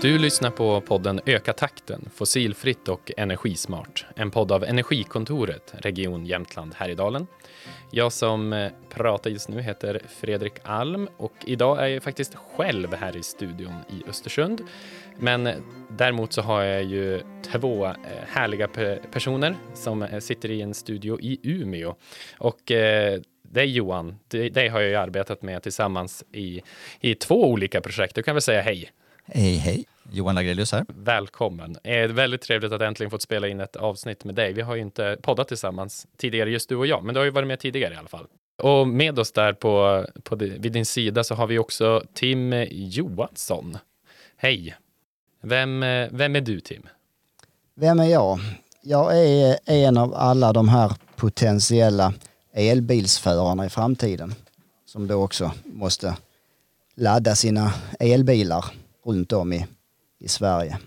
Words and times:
Du 0.00 0.18
lyssnar 0.18 0.50
på 0.50 0.80
podden 0.80 1.20
Öka 1.26 1.52
takten, 1.52 2.08
fossilfritt 2.14 2.88
och 2.88 3.12
energismart. 3.16 4.06
En 4.16 4.30
podd 4.30 4.52
av 4.52 4.64
Energikontoret, 4.64 5.74
Region 5.78 6.26
Jämtland 6.26 6.74
Härjedalen. 6.74 7.26
Jag 7.90 8.12
som 8.12 8.52
eh, 8.52 8.72
pratar 8.90 9.30
just 9.30 9.48
nu 9.48 9.60
heter 9.60 10.00
Fredrik 10.20 10.52
Alm 10.62 11.08
och 11.16 11.32
idag 11.44 11.84
är 11.84 11.86
jag 11.86 12.02
faktiskt 12.02 12.34
själv 12.34 12.94
här 12.94 13.16
i 13.16 13.22
studion 13.22 13.74
i 13.88 14.08
Östersund. 14.08 14.60
Men 15.18 15.46
eh, 15.46 15.54
däremot 15.90 16.32
så 16.32 16.42
har 16.42 16.62
jag 16.62 16.84
ju 16.84 17.20
två 17.52 17.86
eh, 17.86 17.92
härliga 18.28 18.68
personer 19.12 19.56
som 19.74 20.08
sitter 20.20 20.50
i 20.50 20.62
en 20.62 20.74
studio 20.74 21.20
i 21.20 21.40
Umeå. 21.42 21.94
Och 22.38 22.72
dig 23.42 23.66
Johan, 23.66 24.18
dig 24.28 24.68
har 24.68 24.80
jag 24.80 24.90
ju 24.90 24.96
arbetat 24.96 25.42
med 25.42 25.62
tillsammans 25.62 26.24
i, 26.32 26.62
i 27.00 27.14
två 27.14 27.50
olika 27.50 27.80
projekt. 27.80 28.14
Du 28.14 28.22
kan 28.22 28.34
väl 28.34 28.42
säga 28.42 28.60
hej? 28.60 28.90
Hej, 29.28 29.56
hej. 29.56 29.84
Johan 30.12 30.34
Lagrelius 30.34 30.72
här. 30.72 30.84
Välkommen. 30.88 31.76
Det 31.82 31.98
är 31.98 32.08
väldigt 32.08 32.40
trevligt 32.40 32.72
att 32.72 32.82
äntligen 32.82 33.10
fått 33.10 33.22
spela 33.22 33.48
in 33.48 33.60
ett 33.60 33.76
avsnitt 33.76 34.24
med 34.24 34.34
dig. 34.34 34.52
Vi 34.52 34.62
har 34.62 34.74
ju 34.74 34.80
inte 34.82 35.16
poddat 35.22 35.48
tillsammans 35.48 36.06
tidigare, 36.16 36.50
just 36.50 36.68
du 36.68 36.76
och 36.76 36.86
jag, 36.86 37.04
men 37.04 37.14
du 37.14 37.20
har 37.20 37.24
ju 37.24 37.30
varit 37.30 37.48
med 37.48 37.58
tidigare 37.60 37.94
i 37.94 37.96
alla 37.96 38.08
fall. 38.08 38.26
Och 38.62 38.88
med 38.88 39.18
oss 39.18 39.32
där 39.32 39.52
på, 39.52 40.06
på 40.22 40.36
vid 40.36 40.72
din 40.72 40.86
sida 40.86 41.24
så 41.24 41.34
har 41.34 41.46
vi 41.46 41.58
också 41.58 42.02
Tim 42.14 42.66
Johansson. 42.70 43.78
Hej. 44.36 44.76
Vem, 45.42 45.80
vem 46.10 46.36
är 46.36 46.40
du, 46.40 46.60
Tim? 46.60 46.88
Vem 47.74 48.00
är 48.00 48.08
jag? 48.08 48.38
Jag 48.82 49.18
är 49.18 49.58
en 49.66 49.96
av 49.96 50.14
alla 50.14 50.52
de 50.52 50.68
här 50.68 50.92
potentiella 51.16 52.14
elbilsförarna 52.52 53.66
i 53.66 53.68
framtiden 53.68 54.34
som 54.86 55.06
då 55.06 55.22
också 55.24 55.52
måste 55.64 56.16
ladda 56.94 57.34
sina 57.34 57.72
elbilar 58.00 58.64
runt 59.04 59.32
om 59.32 59.52
i, 59.52 59.66
i 60.26 60.28
Sverige. 60.28 60.78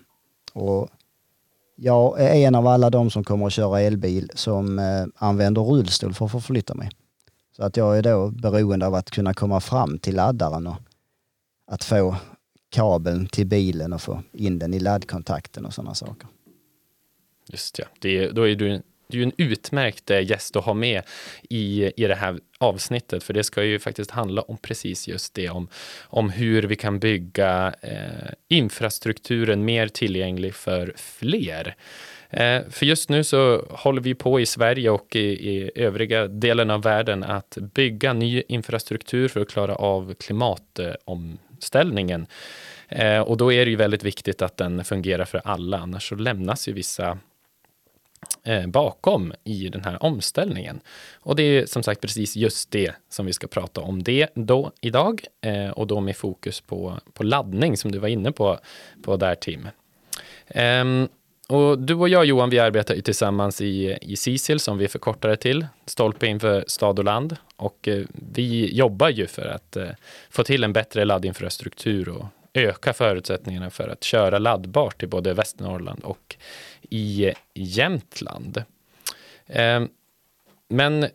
Och 0.54 0.90
jag 1.76 2.22
är 2.22 2.34
en 2.34 2.56
av 2.56 2.68
alla 2.68 2.90
de 2.90 3.10
som 3.10 3.24
kommer 3.24 3.46
att 3.46 3.54
köra 3.54 3.82
elbil 3.82 4.32
som 4.36 4.80
eh, 4.80 5.06
använder 5.16 5.62
rullstol 5.62 6.14
för 6.14 6.26
att 6.26 6.32
förflytta 6.32 6.76
mig. 6.76 6.90
Så 7.56 7.64
att 7.64 7.78
jag 7.78 7.98
är 7.98 8.02
då 8.02 8.28
beroende 8.30 8.88
av 8.88 8.96
att 8.96 9.12
kunna 9.12 9.34
komma 9.34 9.60
fram 9.60 10.00
till 10.00 10.16
laddaren 10.16 10.68
och 10.68 10.76
att 11.68 11.84
få 11.84 12.16
kabeln 12.70 13.28
till 13.28 13.48
bilen 13.48 13.94
och 13.94 14.02
få 14.02 14.24
in 14.34 14.60
den 14.60 14.74
i 14.74 14.80
laddkontakten 14.80 15.66
och 15.66 15.74
sådana 15.74 15.96
saker. 15.96 16.28
Just 17.48 17.80
ja, 17.80 17.86
det, 18.00 18.32
då 18.32 18.48
är 18.48 18.56
du 18.56 18.82
du 19.10 19.20
är 19.20 19.26
en 19.26 19.32
utmärkt 19.38 20.12
eh, 20.12 20.30
gäst 20.30 20.56
att 20.56 20.66
ha 20.66 20.74
med 20.74 21.04
i, 21.50 21.92
i 22.04 22.08
det 22.08 22.16
här 22.16 22.40
avsnittet, 22.58 23.24
för 23.24 23.34
det 23.34 23.44
ska 23.44 23.64
ju 23.64 23.80
faktiskt 23.80 24.12
handla 24.12 24.42
om 24.42 24.58
precis 24.58 25.08
just 25.08 25.34
det, 25.34 25.50
om, 25.50 25.68
om 26.02 26.30
hur 26.30 26.64
vi 26.64 26.76
kan 26.76 27.00
bygga 27.00 27.74
eh, 27.82 28.30
infrastrukturen 28.48 29.66
mer 29.66 29.88
tillgänglig 29.88 30.56
för 30.56 30.94
fler. 30.96 31.76
Eh, 32.30 32.62
för 32.70 32.86
just 32.86 33.10
nu 33.10 33.24
så 33.24 33.66
håller 33.70 34.02
vi 34.02 34.16
på 34.16 34.40
i 34.40 34.46
Sverige 34.46 34.90
och 34.90 35.16
i, 35.16 35.50
i 35.50 35.72
övriga 35.76 36.28
delen 36.28 36.70
av 36.70 36.82
världen 36.82 37.24
att 37.24 37.58
bygga 37.74 38.14
ny 38.14 38.44
infrastruktur 38.48 39.28
för 39.28 39.42
att 39.42 39.50
klara 39.50 39.76
av 39.76 40.14
klimatomställningen. 40.14 42.28
Eh, 42.88 43.20
och 43.20 43.38
då 43.38 43.54
är 43.54 43.66
det 43.66 43.72
ju 43.72 43.78
väldigt 43.78 44.04
viktigt 44.04 44.42
att 44.42 44.58
den 44.58 44.84
fungerar 44.84 45.26
för 45.26 45.42
alla, 45.44 45.78
annars 45.78 46.10
så 46.10 46.16
lämnas 46.16 46.68
ju 46.68 46.74
vissa 46.74 47.18
Eh, 48.44 48.68
bakom 48.68 49.34
i 49.44 49.70
den 49.70 49.84
här 49.84 50.04
omställningen. 50.04 50.80
Och 51.20 51.36
det 51.36 51.44
är 51.44 51.66
som 51.66 51.84
sagt 51.84 52.02
precis 52.02 52.36
just 52.36 52.72
det 52.72 52.92
som 53.10 53.26
vi 53.26 53.34
ska 53.34 53.48
prata 53.48 53.82
om 53.82 54.04
det 54.04 54.28
då 54.34 54.72
idag 54.82 55.24
eh, 55.42 55.70
och 55.70 55.88
då 55.88 56.00
med 56.00 56.18
fokus 56.18 56.62
på, 56.62 57.00
på 57.14 57.24
laddning 57.24 57.78
som 57.78 57.92
du 57.92 58.00
var 58.00 58.08
inne 58.08 58.32
på, 58.32 58.60
på 59.04 59.18
där 59.18 59.36
Tim. 59.36 59.68
Um, 60.56 61.08
och 61.48 61.80
du 61.80 61.94
och 61.96 62.10
jag 62.10 62.26
Johan, 62.26 62.50
vi 62.50 62.60
arbetar 62.60 62.96
ju 62.96 63.02
tillsammans 63.02 63.62
i, 63.62 63.98
i 64.02 64.16
Sisil 64.16 64.60
som 64.60 64.78
vi 64.78 64.88
förkortar 64.88 65.30
det 65.30 65.36
till, 65.36 65.68
Stolpe 65.86 66.28
inför 66.28 66.64
stad 66.68 67.00
och 67.00 67.06
land. 67.06 67.36
Och 67.56 67.88
eh, 67.88 68.04
vi 68.34 68.76
jobbar 68.76 69.10
ju 69.10 69.28
för 69.28 69.46
att 69.46 69.76
eh, 69.76 69.90
få 70.30 70.44
till 70.44 70.64
en 70.64 70.74
bättre 70.74 71.06
laddinfrastruktur 71.06 72.10
och 72.10 72.26
öka 72.54 72.94
förutsättningarna 72.94 73.70
för 73.70 73.90
att 73.90 74.04
köra 74.04 74.40
laddbart 74.40 75.04
i 75.04 75.08
både 75.08 75.34
Västernorrland 75.34 76.04
och 76.04 76.36
i 76.90 77.34
Jämtland. 77.54 78.64
Ehm, 79.48 79.90
men 80.70 81.08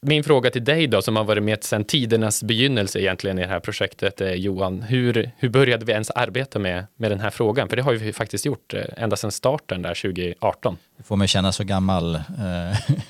min 0.00 0.24
fråga 0.24 0.50
till 0.50 0.64
dig 0.64 0.86
då, 0.86 1.02
som 1.02 1.16
har 1.16 1.24
varit 1.24 1.42
med 1.42 1.64
sedan 1.64 1.84
tidernas 1.84 2.42
begynnelse 2.42 3.00
egentligen 3.00 3.38
i 3.38 3.42
det 3.42 3.48
här 3.48 3.60
projektet, 3.60 4.20
eh, 4.20 4.32
Johan. 4.32 4.82
Hur, 4.82 5.30
hur 5.36 5.48
började 5.48 5.84
vi 5.84 5.92
ens 5.92 6.10
arbeta 6.10 6.58
med, 6.58 6.86
med 6.96 7.10
den 7.10 7.20
här 7.20 7.30
frågan? 7.30 7.68
För 7.68 7.76
det 7.76 7.82
har 7.82 7.92
vi 7.92 8.12
faktiskt 8.12 8.46
gjort 8.46 8.74
eh, 8.74 8.82
ända 8.96 9.16
sedan 9.16 9.32
starten 9.32 9.82
där 9.82 9.94
2018. 9.94 10.76
Det 10.96 11.02
får 11.02 11.16
mig 11.16 11.28
känna 11.28 11.52
så 11.52 11.64
gammal, 11.64 12.14
eh, 12.14 12.20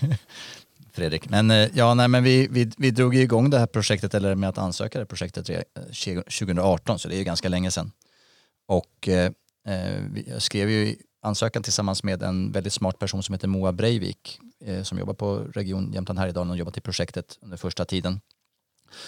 Fredrik. 0.98 1.30
Men 1.30 1.50
eh, 1.50 1.68
ja, 1.74 1.94
nej, 1.94 2.08
men 2.08 2.24
vi, 2.24 2.48
vi, 2.50 2.70
vi 2.76 2.90
drog 2.90 3.16
igång 3.16 3.50
det 3.50 3.58
här 3.58 3.66
projektet, 3.66 4.14
eller 4.14 4.34
med 4.34 4.48
att 4.48 4.58
ansöka 4.58 4.98
det 4.98 5.06
projektet 5.06 5.46
2018, 5.46 6.94
eh, 6.94 6.98
så 6.98 7.08
det 7.08 7.14
är 7.14 7.18
ju 7.18 7.24
ganska 7.24 7.48
länge 7.48 7.70
sedan. 7.70 7.92
Och 8.66 9.08
eh, 9.08 9.30
eh 9.68 10.02
jag 10.26 10.42
skrev 10.42 10.70
ju 10.70 10.96
ansökan 11.22 11.62
tillsammans 11.62 12.02
med 12.02 12.22
en 12.22 12.52
väldigt 12.52 12.72
smart 12.72 12.98
person 12.98 13.22
som 13.22 13.32
heter 13.32 13.48
Moa 13.48 13.72
Breivik 13.72 14.40
eh, 14.64 14.82
som 14.82 14.98
jobbar 14.98 15.14
på 15.14 15.38
Region 15.38 15.92
Jämtland 15.92 16.18
Härjedalen 16.18 16.50
och 16.50 16.56
jobbat 16.56 16.78
i 16.78 16.80
projektet 16.80 17.38
under 17.42 17.56
första 17.56 17.84
tiden. 17.84 18.20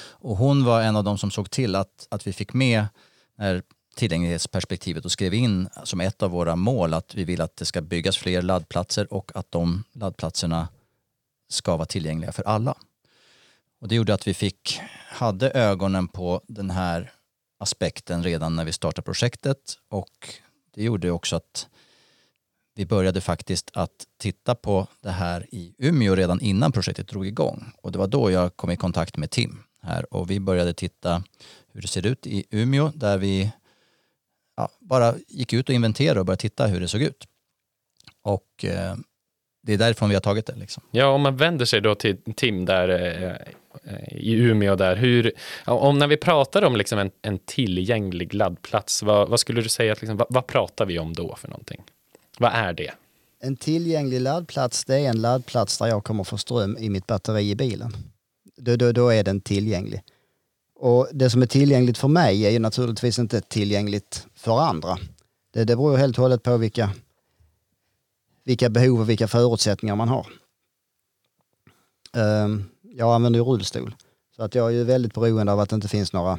Och 0.08 0.36
hon 0.36 0.64
var 0.64 0.82
en 0.82 0.96
av 0.96 1.04
de 1.04 1.18
som 1.18 1.30
såg 1.30 1.50
till 1.50 1.74
att, 1.74 2.06
att 2.10 2.26
vi 2.26 2.32
fick 2.32 2.52
med 2.52 2.86
när 3.38 3.62
tillgänglighetsperspektivet 3.96 5.04
och 5.04 5.12
skrev 5.12 5.34
in 5.34 5.68
som 5.84 6.00
ett 6.00 6.22
av 6.22 6.30
våra 6.30 6.56
mål 6.56 6.94
att 6.94 7.14
vi 7.14 7.24
vill 7.24 7.40
att 7.40 7.56
det 7.56 7.64
ska 7.64 7.80
byggas 7.80 8.16
fler 8.16 8.42
laddplatser 8.42 9.12
och 9.12 9.32
att 9.34 9.52
de 9.52 9.84
laddplatserna 9.92 10.68
ska 11.50 11.76
vara 11.76 11.86
tillgängliga 11.86 12.32
för 12.32 12.42
alla. 12.42 12.74
Och 13.80 13.88
det 13.88 13.94
gjorde 13.94 14.14
att 14.14 14.26
vi 14.26 14.34
fick, 14.34 14.80
hade 15.08 15.50
ögonen 15.50 16.08
på 16.08 16.40
den 16.48 16.70
här 16.70 17.12
aspekten 17.58 18.22
redan 18.22 18.56
när 18.56 18.64
vi 18.64 18.72
startade 18.72 19.04
projektet 19.04 19.78
och 19.88 20.34
det 20.74 20.82
gjorde 20.82 21.10
också 21.10 21.36
att 21.36 21.68
vi 22.74 22.86
började 22.86 23.20
faktiskt 23.20 23.70
att 23.74 24.06
titta 24.16 24.54
på 24.54 24.86
det 25.00 25.10
här 25.10 25.46
i 25.54 25.74
Umeå 25.78 26.14
redan 26.14 26.40
innan 26.40 26.72
projektet 26.72 27.08
drog 27.08 27.26
igång. 27.26 27.72
Och 27.82 27.92
det 27.92 27.98
var 27.98 28.06
då 28.06 28.30
jag 28.30 28.56
kom 28.56 28.70
i 28.70 28.76
kontakt 28.76 29.16
med 29.16 29.30
Tim 29.30 29.62
här 29.82 30.14
och 30.14 30.30
vi 30.30 30.40
började 30.40 30.74
titta 30.74 31.22
hur 31.72 31.82
det 31.82 31.88
ser 31.88 32.06
ut 32.06 32.26
i 32.26 32.44
Umeå 32.50 32.92
där 32.94 33.18
vi 33.18 33.52
ja, 34.56 34.68
bara 34.80 35.14
gick 35.28 35.52
ut 35.52 35.68
och 35.68 35.74
inventerade 35.74 36.20
och 36.20 36.26
började 36.26 36.40
titta 36.40 36.66
hur 36.66 36.80
det 36.80 36.88
såg 36.88 37.02
ut. 37.02 37.26
Och 38.22 38.64
eh, 38.64 38.96
det 39.62 39.72
är 39.72 39.78
därifrån 39.78 40.08
vi 40.08 40.14
har 40.14 40.20
tagit 40.20 40.46
det. 40.46 40.56
Liksom. 40.56 40.82
Ja, 40.90 41.06
om 41.06 41.20
man 41.20 41.36
vänder 41.36 41.64
sig 41.64 41.80
då 41.80 41.94
till 41.94 42.16
Tim 42.36 42.64
där 42.64 42.88
eh, 42.88 43.34
i 44.10 44.32
Umeå 44.32 44.76
där, 44.76 44.96
hur, 44.96 45.32
om 45.64 45.98
när 45.98 46.06
vi 46.06 46.16
pratar 46.16 46.62
om 46.62 46.76
liksom 46.76 46.98
en, 46.98 47.10
en 47.22 47.38
tillgänglig 47.38 48.34
laddplats, 48.34 49.02
vad, 49.02 49.28
vad 49.28 49.40
skulle 49.40 49.60
du 49.60 49.68
säga, 49.68 49.92
att 49.92 50.00
liksom, 50.00 50.16
vad, 50.16 50.26
vad 50.30 50.46
pratar 50.46 50.86
vi 50.86 50.98
om 50.98 51.12
då 51.12 51.36
för 51.36 51.48
någonting? 51.48 51.82
Vad 52.38 52.52
är 52.54 52.72
det? 52.72 52.90
En 53.42 53.56
tillgänglig 53.56 54.20
laddplats, 54.20 54.84
det 54.84 54.94
är 54.94 55.10
en 55.10 55.20
laddplats 55.20 55.78
där 55.78 55.86
jag 55.86 56.04
kommer 56.04 56.24
få 56.24 56.38
ström 56.38 56.76
i 56.78 56.90
mitt 56.90 57.06
batteri 57.06 57.50
i 57.50 57.54
bilen. 57.54 57.92
Då, 58.56 58.76
då, 58.76 58.92
då 58.92 59.08
är 59.08 59.24
den 59.24 59.40
tillgänglig. 59.40 60.02
Och 60.76 61.08
det 61.12 61.30
som 61.30 61.42
är 61.42 61.46
tillgängligt 61.46 61.98
för 61.98 62.08
mig 62.08 62.46
är 62.46 62.50
ju 62.50 62.58
naturligtvis 62.58 63.18
inte 63.18 63.40
tillgängligt 63.40 64.26
för 64.34 64.60
andra. 64.60 64.98
Det, 65.52 65.64
det 65.64 65.76
beror 65.76 65.96
helt 65.96 66.18
och 66.18 66.22
hållet 66.22 66.42
på 66.42 66.56
vilka, 66.56 66.90
vilka 68.50 68.70
behov 68.70 69.00
och 69.00 69.08
vilka 69.08 69.28
förutsättningar 69.28 69.96
man 69.96 70.08
har. 70.08 70.26
Ehm, 72.12 72.64
jag 72.82 73.14
använder 73.14 73.40
ju 73.40 73.44
rullstol. 73.44 73.94
Så 74.36 74.42
att 74.42 74.54
jag 74.54 74.66
är 74.66 74.70
ju 74.70 74.84
väldigt 74.84 75.14
beroende 75.14 75.52
av 75.52 75.60
att 75.60 75.70
det 75.70 75.74
inte 75.74 75.88
finns 75.88 76.12
några 76.12 76.38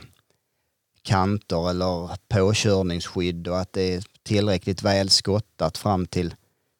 kanter 1.01 1.69
eller 1.69 2.09
påkörningsskydd 2.27 3.47
och 3.47 3.59
att 3.59 3.73
det 3.73 3.93
är 3.93 4.03
tillräckligt 4.23 4.83
väl 4.83 5.09
skottat 5.09 5.77
fram 5.77 6.05
till 6.05 6.35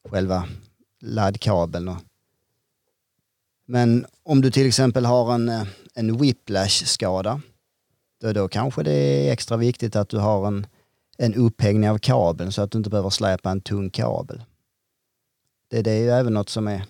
själva 0.10 0.48
laddkabeln. 1.02 1.96
Men 3.66 4.06
om 4.24 4.42
du 4.42 4.52
till 4.52 4.68
exempel 4.68 5.06
har 5.06 5.34
en, 5.34 5.50
eh, 5.50 5.68
en 5.96 6.18
whiplash-skada, 6.18 7.42
då, 8.22 8.34
då 8.34 8.48
kanske 8.48 8.84
det 8.84 8.92
är 8.92 9.34
extra 9.34 9.58
viktigt 9.58 9.96
att 9.96 10.10
du 10.10 10.18
har 10.18 10.48
en, 10.48 10.68
en 11.18 11.36
upphängning 11.36 11.90
av 11.90 11.98
kabeln 11.98 12.52
så 12.52 12.62
att 12.62 12.72
du 12.72 12.78
inte 12.78 12.90
behöver 12.90 13.10
släpa 13.10 13.52
en 13.52 13.62
tung 13.62 13.90
kabel. 13.90 14.44
Det, 15.72 15.82
det 15.82 15.92
är 15.92 16.00
ju 16.00 16.10
även 16.10 16.34
något 16.34 16.50
som 16.50 16.68
är, 16.68 16.86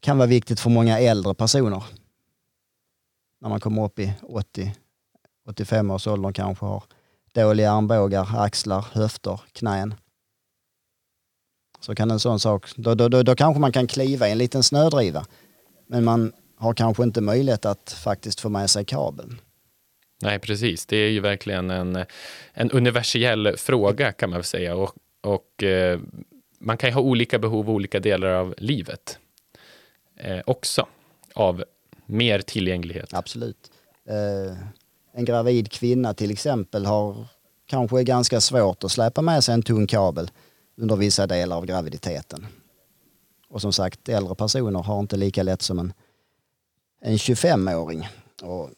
kan 0.00 0.18
vara 0.18 0.28
viktigt 0.28 0.60
för 0.60 0.70
många 0.70 0.98
äldre 0.98 1.34
personer. 1.34 1.84
När 3.40 3.48
man 3.48 3.60
kommer 3.60 3.84
upp 3.84 3.98
i 3.98 4.12
80, 4.22 4.74
85 5.48 5.90
års 5.90 6.06
ålder 6.06 6.32
kanske 6.32 6.66
har 6.66 6.84
dåliga 7.32 7.72
armbågar, 7.72 8.40
axlar, 8.40 8.86
höfter, 8.92 9.40
knän. 9.52 9.94
Så 11.80 11.94
kan 11.94 12.10
en 12.10 12.20
sån 12.20 12.40
sak, 12.40 12.68
då, 12.76 12.94
då, 12.94 13.08
då, 13.08 13.22
då 13.22 13.36
kanske 13.36 13.60
man 13.60 13.72
kan 13.72 13.86
kliva 13.86 14.28
i 14.28 14.32
en 14.32 14.38
liten 14.38 14.62
snödriva. 14.62 15.26
Men 15.86 16.04
man 16.04 16.32
har 16.56 16.74
kanske 16.74 17.02
inte 17.02 17.20
möjlighet 17.20 17.64
att 17.64 17.92
faktiskt 17.92 18.40
få 18.40 18.48
med 18.48 18.70
sig 18.70 18.84
kabeln. 18.84 19.40
Nej, 20.22 20.38
precis. 20.38 20.86
Det 20.86 20.96
är 20.96 21.10
ju 21.10 21.20
verkligen 21.20 21.70
en, 21.70 22.04
en 22.52 22.70
universell 22.70 23.56
fråga 23.56 24.12
kan 24.12 24.30
man 24.30 24.36
väl 24.36 24.44
säga. 24.44 24.76
Och, 24.76 24.94
och 25.22 25.62
eh, 25.62 26.00
man 26.66 26.76
kan 26.78 26.90
ju 26.90 26.94
ha 26.94 27.00
olika 27.00 27.38
behov 27.38 27.70
olika 27.70 28.00
delar 28.00 28.28
av 28.28 28.54
livet 28.58 29.18
eh, 30.16 30.40
också 30.46 30.86
av 31.34 31.64
mer 32.06 32.40
tillgänglighet. 32.40 33.14
Absolut. 33.14 33.70
Eh, 34.08 34.56
en 35.12 35.24
gravid 35.24 35.72
kvinna 35.72 36.14
till 36.14 36.30
exempel 36.30 36.86
har 36.86 37.26
kanske 37.66 38.04
ganska 38.04 38.40
svårt 38.40 38.84
att 38.84 38.92
släpa 38.92 39.22
med 39.22 39.44
sig 39.44 39.54
en 39.54 39.62
tung 39.62 39.86
kabel 39.86 40.30
under 40.76 40.96
vissa 40.96 41.26
delar 41.26 41.56
av 41.56 41.66
graviditeten. 41.66 42.46
Och 43.48 43.60
som 43.60 43.72
sagt, 43.72 44.08
äldre 44.08 44.34
personer 44.34 44.82
har 44.82 45.00
inte 45.00 45.16
lika 45.16 45.42
lätt 45.42 45.62
som 45.62 45.78
en, 45.78 45.92
en 47.00 47.16
25-åring. 47.16 48.08
Och 48.42 48.70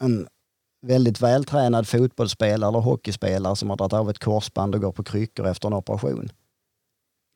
en 0.00 0.28
väldigt 0.82 1.20
vältränad 1.20 1.88
fotbollsspelare 1.88 2.68
eller 2.68 2.80
hockeyspelare 2.80 3.56
som 3.56 3.70
har 3.70 3.76
dragit 3.76 3.92
av 3.92 4.10
ett 4.10 4.18
korsband 4.18 4.74
och 4.74 4.80
går 4.80 4.92
på 4.92 5.04
kryckor 5.04 5.46
efter 5.46 5.68
en 5.68 5.74
operation 5.74 6.30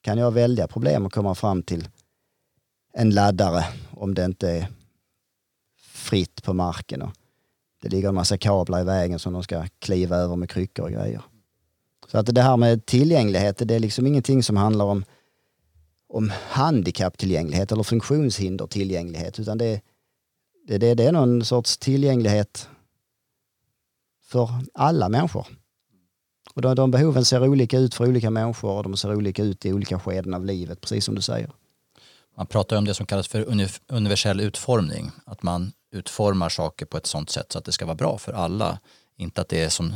kan 0.06 0.18
jag 0.18 0.30
välja 0.30 0.68
problem 0.68 1.06
att 1.06 1.12
komma 1.12 1.34
fram 1.34 1.62
till 1.62 1.88
en 2.92 3.10
laddare 3.10 3.64
om 3.90 4.14
det 4.14 4.24
inte 4.24 4.50
är 4.50 4.68
fritt 5.78 6.42
på 6.42 6.52
marken 6.52 7.02
och 7.02 7.10
det 7.82 7.88
ligger 7.88 8.08
en 8.08 8.14
massa 8.14 8.38
kablar 8.38 8.80
i 8.80 8.84
vägen 8.84 9.18
som 9.18 9.32
de 9.32 9.42
ska 9.42 9.66
kliva 9.78 10.16
över 10.16 10.36
med 10.36 10.50
kryckor 10.50 10.84
och 10.84 10.90
grejer. 10.90 11.22
Så 12.06 12.18
att 12.18 12.34
det 12.34 12.42
här 12.42 12.56
med 12.56 12.86
tillgänglighet, 12.86 13.68
det 13.68 13.74
är 13.74 13.78
liksom 13.78 14.06
ingenting 14.06 14.42
som 14.42 14.56
handlar 14.56 14.84
om, 14.84 15.04
om 16.08 16.32
handikapptillgänglighet 16.50 17.72
eller 17.72 17.82
funktionshinder 17.82 18.66
tillgänglighet 18.66 19.40
utan 19.40 19.58
det, 19.58 19.80
det, 20.66 20.78
det, 20.78 20.94
det 20.94 21.04
är 21.04 21.12
någon 21.12 21.44
sorts 21.44 21.78
tillgänglighet 21.78 22.68
för 24.22 24.50
alla 24.74 25.08
människor. 25.08 25.46
Och 26.54 26.62
de, 26.62 26.74
de 26.74 26.90
behoven 26.90 27.24
ser 27.24 27.48
olika 27.48 27.78
ut 27.78 27.94
för 27.94 28.08
olika 28.08 28.30
människor 28.30 28.70
och 28.70 28.82
de 28.82 28.96
ser 28.96 29.14
olika 29.14 29.42
ut 29.42 29.66
i 29.66 29.72
olika 29.72 29.98
skeden 29.98 30.34
av 30.34 30.44
livet, 30.44 30.80
precis 30.80 31.04
som 31.04 31.14
du 31.14 31.22
säger. 31.22 31.50
Man 32.36 32.46
pratar 32.46 32.76
om 32.76 32.84
det 32.84 32.94
som 32.94 33.06
kallas 33.06 33.28
för 33.28 33.46
universell 33.88 34.40
utformning, 34.40 35.10
att 35.24 35.42
man 35.42 35.72
utformar 35.92 36.48
saker 36.48 36.86
på 36.86 36.96
ett 36.96 37.06
sådant 37.06 37.30
sätt 37.30 37.52
så 37.52 37.58
att 37.58 37.64
det 37.64 37.72
ska 37.72 37.86
vara 37.86 37.94
bra 37.94 38.18
för 38.18 38.32
alla. 38.32 38.78
Inte 39.16 39.40
att 39.40 39.48
det 39.48 39.62
är 39.62 39.68
som 39.68 39.94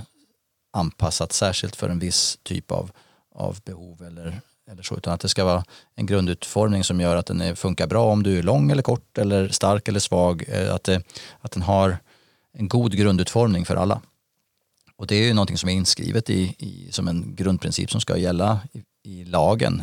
anpassat 0.73 1.32
särskilt 1.32 1.76
för 1.76 1.88
en 1.88 1.99
viss 1.99 2.38
typ 2.43 2.73
av, 2.73 2.91
av 3.35 3.58
behov 3.64 4.02
eller, 4.02 4.41
eller 4.70 4.82
så, 4.82 4.97
utan 4.97 5.12
att 5.12 5.20
det 5.20 5.29
ska 5.29 5.44
vara 5.44 5.64
en 5.94 6.06
grundutformning 6.06 6.85
som 6.85 7.00
gör 7.00 7.17
att 7.17 7.26
den 7.26 7.56
funkar 7.56 7.87
bra 7.87 8.12
om 8.12 8.23
du 8.23 8.38
är 8.38 8.43
lång 8.43 8.70
eller 8.70 8.82
kort 8.82 9.19
eller 9.19 9.49
stark 9.49 9.88
eller 9.88 10.00
svag, 10.00 10.44
eh, 10.49 10.75
att, 10.75 10.85
det, 10.85 11.02
att 11.41 11.52
den 11.52 11.62
har 11.62 11.99
en 12.52 12.69
god 12.69 12.93
grundutformning 12.97 13.64
för 13.64 13.76
alla. 13.76 14.00
Och 15.00 15.06
det 15.06 15.14
är 15.14 15.26
ju 15.26 15.35
någonting 15.35 15.58
som 15.58 15.69
är 15.69 15.73
inskrivet 15.73 16.31
i, 16.31 16.55
i 16.58 16.93
som 16.93 17.08
en 17.08 17.35
grundprincip 17.35 17.91
som 17.91 18.00
ska 18.00 18.17
gälla 18.17 18.61
i, 18.73 18.85
i, 19.02 19.25
lagen. 19.25 19.82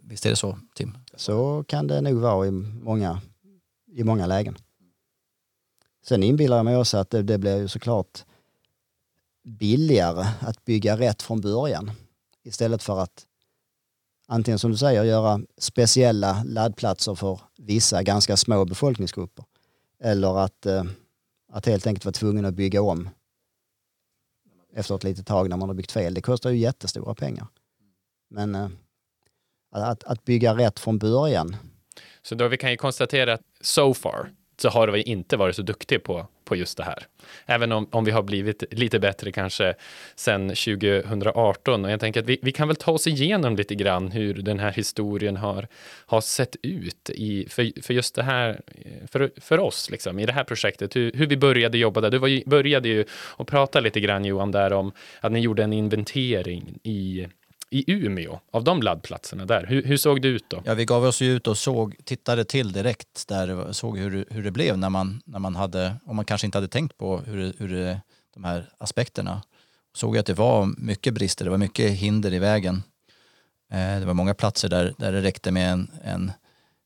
Visst 0.00 0.26
är 0.26 0.30
det 0.30 0.36
så, 0.36 0.58
Tim? 0.74 0.98
Så 1.16 1.64
kan 1.68 1.86
det 1.86 2.00
nog 2.00 2.14
vara 2.14 2.46
i 2.46 2.50
många, 2.50 3.20
i 3.92 4.04
många 4.04 4.26
lägen. 4.26 4.56
Sen 6.04 6.22
inbillar 6.22 6.56
jag 6.56 6.64
mig 6.64 6.76
också 6.76 6.98
att 6.98 7.10
det, 7.10 7.22
det 7.22 7.38
blir 7.38 7.56
ju 7.56 7.68
såklart 7.68 8.24
billigare 9.44 10.26
att 10.40 10.64
bygga 10.64 10.96
rätt 10.96 11.22
från 11.22 11.40
början 11.40 11.90
istället 12.44 12.82
för 12.82 13.00
att 13.00 13.26
antingen 14.26 14.58
som 14.58 14.70
du 14.70 14.76
säger 14.76 15.04
göra 15.04 15.40
speciella 15.58 16.42
laddplatser 16.46 17.14
för 17.14 17.40
vissa 17.58 18.02
ganska 18.02 18.36
små 18.36 18.64
befolkningsgrupper 18.64 19.44
eller 20.00 20.38
att, 20.38 20.66
eh, 20.66 20.84
att 21.52 21.66
helt 21.66 21.86
enkelt 21.86 22.04
vara 22.04 22.12
tvungen 22.12 22.44
att 22.44 22.54
bygga 22.54 22.82
om 22.82 23.08
efter 24.74 24.94
ett 24.94 25.04
litet 25.04 25.26
tag 25.26 25.48
när 25.50 25.56
man 25.56 25.68
har 25.68 25.74
byggt 25.74 25.92
fel. 25.92 26.14
Det 26.14 26.20
kostar 26.20 26.50
ju 26.50 26.56
jättestora 26.56 27.14
pengar. 27.14 27.46
Men 28.30 28.54
eh, 28.54 28.68
att, 29.72 30.04
att 30.04 30.24
bygga 30.24 30.56
rätt 30.56 30.78
från 30.78 30.98
början. 30.98 31.56
Så 32.22 32.34
då 32.34 32.48
vi 32.48 32.56
kan 32.56 32.70
ju 32.70 32.76
konstatera 32.76 33.34
att 33.34 33.42
so 33.60 33.94
far 33.94 34.30
så 34.62 34.68
har 34.68 34.88
vi 34.88 35.02
inte 35.02 35.36
varit 35.36 35.56
så 35.56 35.62
duktig 35.62 36.02
på, 36.02 36.26
på 36.44 36.56
just 36.56 36.76
det 36.76 36.84
här. 36.84 37.06
Även 37.46 37.72
om, 37.72 37.88
om 37.90 38.04
vi 38.04 38.10
har 38.10 38.22
blivit 38.22 38.64
lite 38.70 38.98
bättre 38.98 39.32
kanske 39.32 39.74
sedan 40.14 40.48
2018. 40.48 41.84
Och 41.84 41.90
jag 41.90 42.00
tänker 42.00 42.20
att 42.20 42.26
vi, 42.26 42.38
vi 42.42 42.52
kan 42.52 42.68
väl 42.68 42.76
ta 42.76 42.92
oss 42.92 43.06
igenom 43.06 43.56
lite 43.56 43.74
grann 43.74 44.10
hur 44.10 44.34
den 44.34 44.58
här 44.58 44.72
historien 44.72 45.36
har, 45.36 45.68
har 46.06 46.20
sett 46.20 46.56
ut 46.62 47.10
i, 47.10 47.46
för, 47.48 47.82
för 47.82 47.94
just 47.94 48.14
det 48.14 48.22
här, 48.22 48.60
för, 49.10 49.30
för 49.40 49.58
oss 49.58 49.90
liksom, 49.90 50.18
i 50.18 50.26
det 50.26 50.32
här 50.32 50.44
projektet, 50.44 50.96
hur, 50.96 51.12
hur 51.12 51.26
vi 51.26 51.36
började 51.36 51.78
jobba 51.78 52.00
där. 52.00 52.10
Du 52.10 52.18
var, 52.18 52.48
började 52.48 52.88
ju 52.88 53.04
att 53.38 53.46
prata 53.46 53.80
lite 53.80 54.00
grann 54.00 54.24
Johan 54.24 54.50
där 54.50 54.72
om 54.72 54.92
att 55.20 55.32
ni 55.32 55.40
gjorde 55.40 55.64
en 55.64 55.72
inventering 55.72 56.78
i 56.82 57.26
i 57.72 57.84
Umeå, 57.86 58.40
av 58.50 58.64
de 58.64 58.82
laddplatserna 58.82 59.46
där. 59.46 59.66
Hur, 59.66 59.82
hur, 59.82 59.96
såg 59.96 60.22
det 60.22 60.28
ut 60.28 60.44
då? 60.48 60.62
Ja, 60.64 60.74
vi 60.74 60.84
gav 60.84 61.04
oss 61.04 61.20
ju 61.20 61.32
ut 61.32 61.46
och 61.46 61.58
såg, 61.58 61.96
tittade 62.04 62.44
till 62.44 62.72
direkt 62.72 63.28
där, 63.28 63.72
såg 63.72 63.98
hur, 63.98 64.24
hur 64.30 64.42
det 64.42 64.50
blev 64.50 64.78
när 64.78 64.90
man, 64.90 65.22
när 65.24 65.38
man 65.38 65.56
hade, 65.56 65.96
om 66.04 66.16
man 66.16 66.24
kanske 66.24 66.46
inte 66.46 66.58
hade 66.58 66.68
tänkt 66.68 66.98
på 66.98 67.18
hur, 67.18 67.52
hur 67.58 67.68
det, 67.68 68.00
de 68.34 68.44
här 68.44 68.70
aspekterna. 68.78 69.42
Såg 69.94 70.18
att 70.18 70.26
det 70.26 70.34
var 70.34 70.66
mycket 70.76 71.14
brister, 71.14 71.44
det 71.44 71.50
var 71.50 71.58
mycket 71.58 71.90
hinder 71.90 72.32
i 72.32 72.38
vägen. 72.38 72.82
Eh, 73.70 74.00
det 74.00 74.04
var 74.04 74.14
många 74.14 74.34
platser 74.34 74.68
där, 74.68 74.94
där 74.98 75.12
det 75.12 75.22
räckte 75.22 75.50
med 75.50 75.72
en, 75.72 75.90
en 76.04 76.32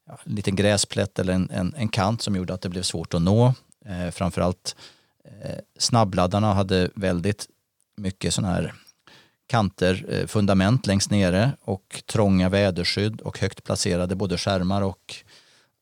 ja, 0.07 0.19
liten 0.25 0.57
gräsplätt 0.57 1.19
eller 1.19 1.33
en, 1.33 1.51
en, 1.51 1.75
en, 1.77 1.89
kant 1.89 2.23
som 2.23 2.37
gjorde 2.37 2.55
att 2.55 2.61
det 2.61 2.69
blev 2.69 2.83
svårt 2.83 3.15
att 3.15 3.23
nå. 3.23 3.55
Eh, 3.87 4.11
framförallt 4.11 4.77
eh, 5.25 5.59
snabbladdarna 5.79 6.55
hade 6.55 6.91
väldigt 6.95 7.47
mycket 7.97 8.35
sådana 8.35 8.55
här 8.55 8.75
kanter, 9.47 10.05
eh, 10.09 10.27
fundament 10.27 10.87
längst 10.87 11.11
nere 11.11 11.53
och 11.61 12.03
trånga 12.07 12.49
väderskydd 12.49 13.21
och 13.21 13.39
högt 13.39 13.65
placerade 13.65 14.17
både 14.17 14.39
skärmar 14.39 14.83
och, 14.83 15.15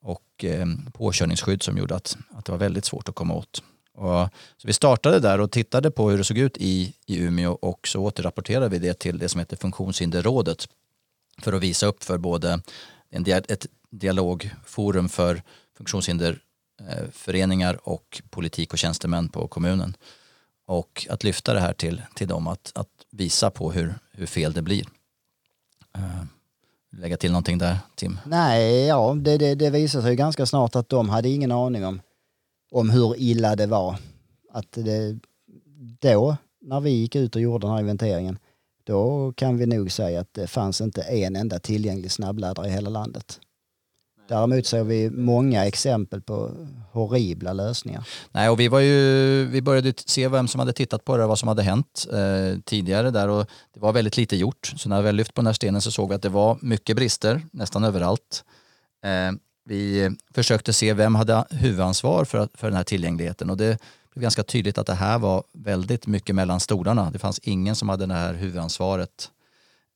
och 0.02 0.44
eh, 0.44 0.66
påkörningsskydd 0.92 1.62
som 1.62 1.78
gjorde 1.78 1.94
att, 1.94 2.16
att 2.30 2.44
det 2.44 2.52
var 2.52 2.58
väldigt 2.58 2.84
svårt 2.84 3.08
att 3.08 3.14
komma 3.14 3.34
åt. 3.34 3.62
Och, 3.94 4.28
så 4.56 4.66
vi 4.66 4.72
startade 4.72 5.20
där 5.20 5.40
och 5.40 5.50
tittade 5.50 5.90
på 5.90 6.10
hur 6.10 6.18
det 6.18 6.24
såg 6.24 6.38
ut 6.38 6.56
i, 6.56 6.94
i 7.06 7.18
Umeå 7.18 7.52
och 7.52 7.88
så 7.88 8.02
återrapporterade 8.02 8.68
vi 8.68 8.78
det 8.78 8.98
till 8.98 9.18
det 9.18 9.28
som 9.28 9.38
heter 9.38 9.56
Funktionshinderrådet 9.56 10.68
för 11.42 11.52
att 11.52 11.62
visa 11.62 11.86
upp 11.86 12.04
för 12.04 12.18
både 12.18 12.60
en, 13.10 13.26
ett 13.26 13.66
dialogforum 13.90 15.08
för 15.08 15.42
funktionshinderföreningar 15.76 17.74
eh, 17.74 17.80
och 17.82 18.22
politik 18.30 18.72
och 18.72 18.78
tjänstemän 18.78 19.28
på 19.28 19.48
kommunen 19.48 19.96
och 20.66 21.06
att 21.10 21.24
lyfta 21.24 21.54
det 21.54 21.60
här 21.60 21.72
till, 21.72 22.02
till 22.14 22.28
dem, 22.28 22.46
att, 22.46 22.72
att 22.74 22.88
visa 23.16 23.50
på 23.50 23.72
hur, 23.72 23.94
hur 24.12 24.26
fel 24.26 24.52
det 24.52 24.62
blir. 24.62 24.84
Uh, 25.98 26.24
lägga 26.96 27.16
till 27.16 27.30
någonting 27.30 27.58
där, 27.58 27.78
Tim? 27.94 28.18
Nej, 28.26 28.86
ja, 28.86 29.14
det, 29.14 29.38
det, 29.38 29.54
det 29.54 29.70
visade 29.70 30.04
sig 30.04 30.16
ganska 30.16 30.46
snart 30.46 30.76
att 30.76 30.88
de 30.88 31.08
hade 31.08 31.28
ingen 31.28 31.52
aning 31.52 31.86
om, 31.86 32.00
om 32.70 32.90
hur 32.90 33.16
illa 33.18 33.56
det 33.56 33.66
var. 33.66 33.96
Att 34.50 34.72
det, 34.72 35.18
då, 36.00 36.36
när 36.60 36.80
vi 36.80 36.90
gick 36.90 37.16
ut 37.16 37.36
och 37.36 37.42
gjorde 37.42 37.66
den 37.66 37.72
här 37.72 37.80
inventeringen, 37.80 38.38
då 38.84 39.32
kan 39.32 39.56
vi 39.56 39.66
nog 39.66 39.92
säga 39.92 40.20
att 40.20 40.34
det 40.34 40.46
fanns 40.46 40.80
inte 40.80 41.02
en 41.02 41.36
enda 41.36 41.58
tillgänglig 41.58 42.12
snabbladdare 42.12 42.68
i 42.68 42.70
hela 42.70 42.90
landet. 42.90 43.40
Däremot 44.28 44.66
ser 44.66 44.84
vi 44.84 45.10
många 45.10 45.66
exempel 45.66 46.20
på 46.20 46.50
horribla 46.92 47.52
lösningar. 47.52 48.08
Nej, 48.32 48.48
och 48.48 48.60
vi, 48.60 48.68
var 48.68 48.80
ju, 48.80 49.44
vi 49.44 49.62
började 49.62 49.92
se 49.96 50.28
vem 50.28 50.48
som 50.48 50.58
hade 50.58 50.72
tittat 50.72 51.04
på 51.04 51.16
det 51.16 51.22
och 51.22 51.28
vad 51.28 51.38
som 51.38 51.48
hade 51.48 51.62
hänt 51.62 52.06
eh, 52.12 52.60
tidigare 52.64 53.10
där 53.10 53.28
och 53.28 53.46
det 53.74 53.80
var 53.80 53.92
väldigt 53.92 54.16
lite 54.16 54.36
gjort. 54.36 54.72
Så 54.76 54.88
när 54.88 55.02
vi 55.02 55.12
lyft 55.12 55.34
på 55.34 55.40
den 55.40 55.46
här 55.46 55.52
stenen 55.52 55.80
så 55.80 55.90
såg 55.90 56.08
vi 56.08 56.14
att 56.14 56.22
det 56.22 56.28
var 56.28 56.58
mycket 56.60 56.96
brister 56.96 57.42
nästan 57.52 57.84
överallt. 57.84 58.44
Eh, 59.04 59.32
vi 59.64 60.10
försökte 60.34 60.72
se 60.72 60.92
vem 60.92 61.14
hade 61.14 61.44
huvudansvar 61.50 62.24
för, 62.24 62.48
för 62.54 62.66
den 62.66 62.76
här 62.76 62.84
tillgängligheten 62.84 63.50
och 63.50 63.56
det 63.56 63.78
blev 64.14 64.22
ganska 64.22 64.42
tydligt 64.42 64.78
att 64.78 64.86
det 64.86 64.94
här 64.94 65.18
var 65.18 65.44
väldigt 65.52 66.06
mycket 66.06 66.34
mellan 66.34 66.60
stolarna. 66.60 67.10
Det 67.10 67.18
fanns 67.18 67.38
ingen 67.38 67.76
som 67.76 67.88
hade 67.88 68.06
det 68.06 68.14
här 68.14 68.34
huvudansvaret. 68.34 69.30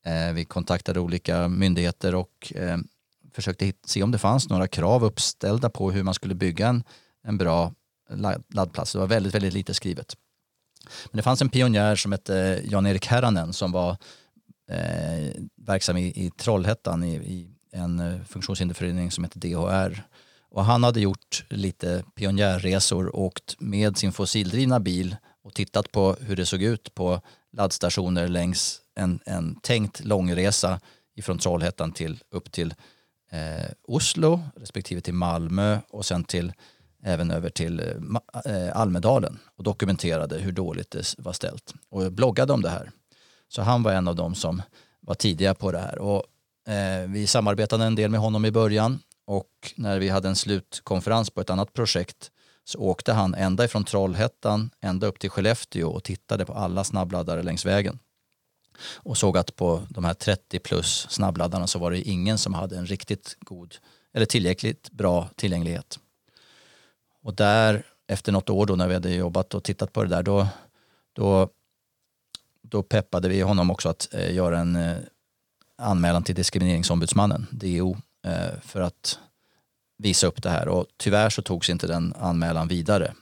Eh, 0.07 0.33
vi 0.33 0.45
kontaktade 0.45 1.01
olika 1.01 1.49
myndigheter 1.49 2.15
och 2.15 2.53
eh, 2.55 2.77
försökte 3.39 3.73
se 3.87 4.03
om 4.03 4.11
det 4.11 4.19
fanns 4.19 4.49
några 4.49 4.69
krav 4.69 5.05
uppställda 5.05 5.71
på 5.71 5.91
hur 5.91 6.03
man 6.03 6.15
skulle 6.15 6.35
bygga 6.35 6.69
en, 6.69 6.85
en 7.23 7.39
bra 7.39 7.73
laddplats. 8.55 8.93
Det 8.93 8.99
var 8.99 9.07
väldigt, 9.07 9.35
väldigt 9.35 9.53
lite 9.53 9.75
skrivet. 9.75 10.17
Men 11.11 11.17
det 11.17 11.23
fanns 11.23 11.43
en 11.43 11.49
pionjär 11.49 11.97
som 11.97 12.13
hette 12.13 12.39
eh, 12.39 12.71
Jan-Erik 12.73 13.07
Herranen 13.07 13.53
som 13.53 13.73
var 13.73 13.91
eh, 14.71 15.33
verksam 15.57 15.97
i, 15.97 16.07
i 16.07 16.31
Trollhättan 16.31 17.05
i, 17.05 17.15
i 17.15 17.49
en 17.73 18.01
eh, 18.01 18.25
funktionshinderförening 18.25 19.11
som 19.11 19.25
hette 19.25 19.39
DHR. 19.39 20.03
Och 20.51 20.65
han 20.65 20.85
hade 20.85 21.01
gjort 21.01 21.45
lite 21.51 22.05
pionjärresor, 22.15 23.17
åkt 23.17 23.61
med 23.61 23.97
sin 23.97 24.13
fossildrivna 24.13 24.81
bil 24.81 25.17
och 25.45 25.55
tittat 25.55 25.93
på 25.93 26.17
hur 26.21 26.37
det 26.37 26.47
såg 26.47 26.63
ut 26.63 26.95
på 26.95 27.21
laddstationer 27.53 28.29
längs 28.29 28.81
en, 28.95 29.21
en 29.27 29.55
tänkt 29.55 30.05
långresa 30.05 30.81
ifrån 31.17 31.39
Trollhättan 31.39 31.93
till 31.93 32.23
upp 32.31 32.53
till 32.53 32.75
eh, 33.31 33.71
Oslo 33.89 34.43
respektive 34.57 35.01
till 35.01 35.15
Malmö 35.15 35.79
och 35.89 36.05
sen 36.05 36.25
till 36.25 36.53
även 37.03 37.31
över 37.31 37.51
till 37.51 37.81
eh, 37.81 38.53
eh 38.55 38.77
Almedalen 38.77 39.39
och 39.57 39.65
dokumenterade 39.65 40.39
hur 40.39 40.53
dåligt 40.53 40.91
det 40.91 41.15
var 41.19 41.33
ställt 41.33 41.75
och 41.89 42.13
bloggade 42.13 42.53
om 42.53 42.63
det 42.63 42.71
här. 42.71 42.91
Så 43.49 43.63
han 43.63 43.83
var 43.83 43.93
en 43.93 44.09
av 44.09 44.17
dem 44.17 44.35
som 44.35 44.63
var 45.01 45.15
tidiga 45.15 45.55
på 45.55 45.73
det 45.73 45.79
här. 45.79 45.99
Och, 45.99 46.25
eh, 46.73 47.09
vi 47.09 47.27
samarbetade 47.27 47.85
en 47.85 47.95
del 47.95 48.11
med 48.11 48.21
honom 48.21 48.45
i 48.45 48.51
början 48.51 48.99
och 49.27 49.73
när 49.77 49.99
vi 49.99 50.09
hade 50.09 50.29
en 50.29 50.37
slutkonferens 50.37 51.31
på 51.31 51.41
ett 51.41 51.51
annat 51.51 51.73
projekt 51.73 52.31
så 52.65 52.79
åkte 52.79 53.13
han 53.13 53.35
ända 53.35 53.65
ifrån 53.65 53.85
Trollhättan 53.85 54.71
ända 54.81 55.07
upp 55.07 55.19
till 55.19 55.31
Skellefteå 55.31 55.89
och 55.89 56.05
tittade 56.05 56.45
på 56.45 56.53
alla 56.53 56.85
snabbladdare 56.85 57.43
längs 57.43 57.67
vägen. 57.67 57.99
Och 58.81 59.17
såg 59.17 59.39
att 59.39 59.57
på 59.57 59.83
de 59.89 60.05
här 60.05 60.15
30 60.15 60.59
plus 60.59 61.07
snabbladdarna 61.11 61.67
så 61.67 61.79
var 61.79 61.91
det 61.91 62.01
ingen 62.01 62.39
som 62.39 62.55
hade 62.55 62.79
en 62.79 62.87
riktigt 62.87 63.37
god 63.41 63.75
eller 64.13 64.27
tillräckligt 64.27 64.91
bra 64.91 65.29
tillgänglighet. 65.37 65.99
Och 67.23 67.35
där 67.35 67.87
efter 68.07 68.33
något 68.33 68.51
år 68.51 68.67
då 68.67 68.77
när 68.77 68.89
vi 68.89 68.95
hade 68.95 69.15
jobbat 69.15 69.55
och 69.55 69.65
tittat 69.65 69.93
på 69.93 70.03
det 70.03 70.09
där 70.09 70.23
då, 70.23 70.49
då, 71.13 71.49
då 72.63 72.83
peppade 72.83 73.29
vi 73.29 73.41
honom 73.41 73.71
också 73.71 73.89
att 73.89 74.15
eh, 74.15 74.35
göra 74.35 74.59
en 74.59 74.77
eh, 74.77 74.97
anmälan 75.77 76.23
till 76.23 76.35
diskrimineringsombudsmannen, 76.35 77.47
DO, 77.51 77.97
eh, 78.27 78.61
för 78.63 78.81
att 78.81 79.19
visa 79.99 80.27
upp 80.27 80.43
det 80.43 80.51
här 80.51 80.69
och 80.69 80.87
tyvärr 80.97 81.31
så 81.31 81.43
togs 81.43 81.71
inte 81.71 81.87
den 81.87 82.15
anmälan 82.19 82.69
vidare. 82.69 83.15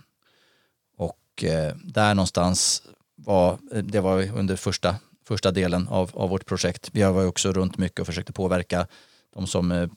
Och 0.97 1.45
eh, 1.45 1.77
där 1.77 2.15
någonstans 2.15 2.83
var, 3.15 3.59
eh, 3.73 3.83
det 3.83 4.01
var 4.01 4.31
under 4.39 4.57
första, 4.57 4.97
första 5.26 5.50
delen 5.50 5.88
av, 5.88 6.11
av 6.14 6.30
vårt 6.30 6.47
projekt. 6.47 6.90
Vi 6.92 7.02
var 7.02 7.26
också 7.26 7.52
runt 7.52 7.78
mycket 7.78 8.00
och 8.00 8.06
försökte 8.06 8.33
påverka 8.33 8.87
de 9.35 9.47
som 9.47 9.73
eh, 9.73 9.88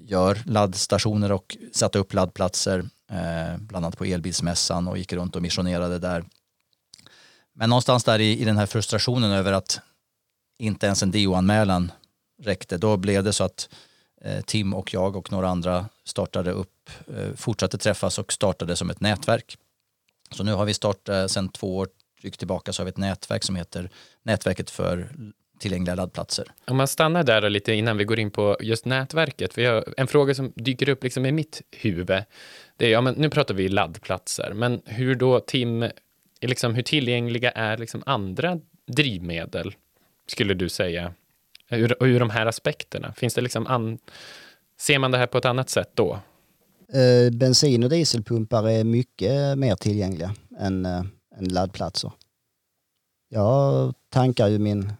gör 0.00 0.42
laddstationer 0.44 1.32
och 1.32 1.56
satte 1.72 1.98
upp 1.98 2.14
laddplatser, 2.14 2.78
eh, 3.10 3.58
bland 3.58 3.84
annat 3.84 3.98
på 3.98 4.04
elbilsmässan 4.04 4.88
och 4.88 4.98
gick 4.98 5.12
runt 5.12 5.36
och 5.36 5.42
missionerade 5.42 5.98
där. 5.98 6.24
Men 7.54 7.70
någonstans 7.70 8.04
där 8.04 8.18
i, 8.18 8.38
i 8.38 8.44
den 8.44 8.56
här 8.56 8.66
frustrationen 8.66 9.30
över 9.30 9.52
att 9.52 9.80
inte 10.58 10.86
ens 10.86 11.02
en 11.02 11.10
DO-anmälan 11.10 11.92
räckte, 12.42 12.78
då 12.78 12.96
blev 12.96 13.24
det 13.24 13.32
så 13.32 13.44
att 13.44 13.68
Eh, 14.20 14.40
Tim 14.40 14.74
och 14.74 14.94
jag 14.94 15.16
och 15.16 15.32
några 15.32 15.48
andra 15.48 15.88
startade 16.04 16.50
upp, 16.50 16.90
eh, 17.16 17.34
fortsatte 17.36 17.78
träffas 17.78 18.18
och 18.18 18.32
startade 18.32 18.76
som 18.76 18.90
ett 18.90 19.00
nätverk. 19.00 19.56
Så 20.30 20.44
nu 20.44 20.52
har 20.52 20.64
vi 20.64 20.74
startat, 20.74 21.08
eh, 21.08 21.26
sedan 21.26 21.48
två 21.48 21.76
år 21.76 21.88
drygt 22.20 22.38
tillbaka 22.38 22.72
så 22.72 22.82
har 22.82 22.84
vi 22.84 22.90
ett 22.90 22.96
nätverk 22.96 23.44
som 23.44 23.56
heter 23.56 23.90
Nätverket 24.22 24.70
för 24.70 25.08
tillgängliga 25.58 25.94
laddplatser. 25.94 26.46
Om 26.66 26.76
man 26.76 26.88
stannar 26.88 27.24
där 27.24 27.50
lite 27.50 27.72
innan 27.72 27.96
vi 27.96 28.04
går 28.04 28.18
in 28.18 28.30
på 28.30 28.56
just 28.60 28.84
nätverket. 28.84 29.58
Vi 29.58 29.64
har 29.64 29.94
en 29.96 30.06
fråga 30.06 30.34
som 30.34 30.52
dyker 30.56 30.88
upp 30.88 31.04
liksom 31.04 31.26
i 31.26 31.32
mitt 31.32 31.62
huvud. 31.70 32.06
Det 32.76 32.86
är, 32.86 32.90
ja, 32.90 33.00
men 33.00 33.14
nu 33.14 33.30
pratar 33.30 33.54
vi 33.54 33.68
laddplatser, 33.68 34.52
men 34.54 34.82
hur 34.84 35.14
då 35.14 35.40
Tim, 35.40 35.90
liksom, 36.40 36.74
hur 36.74 36.82
tillgängliga 36.82 37.50
är 37.50 37.78
liksom 37.78 38.02
andra 38.06 38.58
drivmedel, 38.86 39.74
skulle 40.26 40.54
du 40.54 40.68
säga? 40.68 41.14
ur, 41.70 41.96
ur 42.00 42.20
de 42.20 42.30
här 42.30 42.46
aspekterna? 42.46 43.12
Finns 43.12 43.34
det 43.34 43.40
liksom 43.40 43.66
an, 43.66 43.98
ser 44.80 44.98
man 44.98 45.10
det 45.10 45.18
här 45.18 45.26
på 45.26 45.38
ett 45.38 45.44
annat 45.44 45.70
sätt 45.70 45.90
då? 45.94 46.20
Eh, 46.92 47.32
bensin 47.32 47.84
och 47.84 47.90
dieselpumpar 47.90 48.68
är 48.68 48.84
mycket 48.84 49.58
mer 49.58 49.76
tillgängliga 49.76 50.34
än, 50.58 50.86
än 51.38 51.48
laddplatser. 51.48 52.12
Jag 53.28 53.94
tankar 54.08 54.48
ju 54.48 54.58
min 54.58 54.92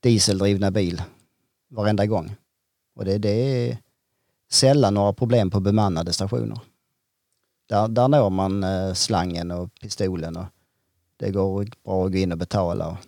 dieseldrivna 0.00 0.70
bil 0.70 1.02
varenda 1.68 2.06
gång. 2.06 2.36
Och 2.94 3.04
det, 3.04 3.18
det 3.18 3.30
är 3.30 3.78
sällan 4.50 4.94
några 4.94 5.12
problem 5.12 5.50
på 5.50 5.60
bemannade 5.60 6.12
stationer. 6.12 6.60
Där, 7.68 7.88
där 7.88 8.08
når 8.08 8.30
man 8.30 8.64
eh, 8.64 8.92
slangen 8.94 9.50
och 9.50 9.74
pistolen 9.80 10.36
och 10.36 10.46
det 11.16 11.30
går 11.30 11.66
bra 11.84 12.04
att 12.06 12.12
gå 12.12 12.18
in 12.18 12.32
och 12.32 12.38
betala 12.38 12.98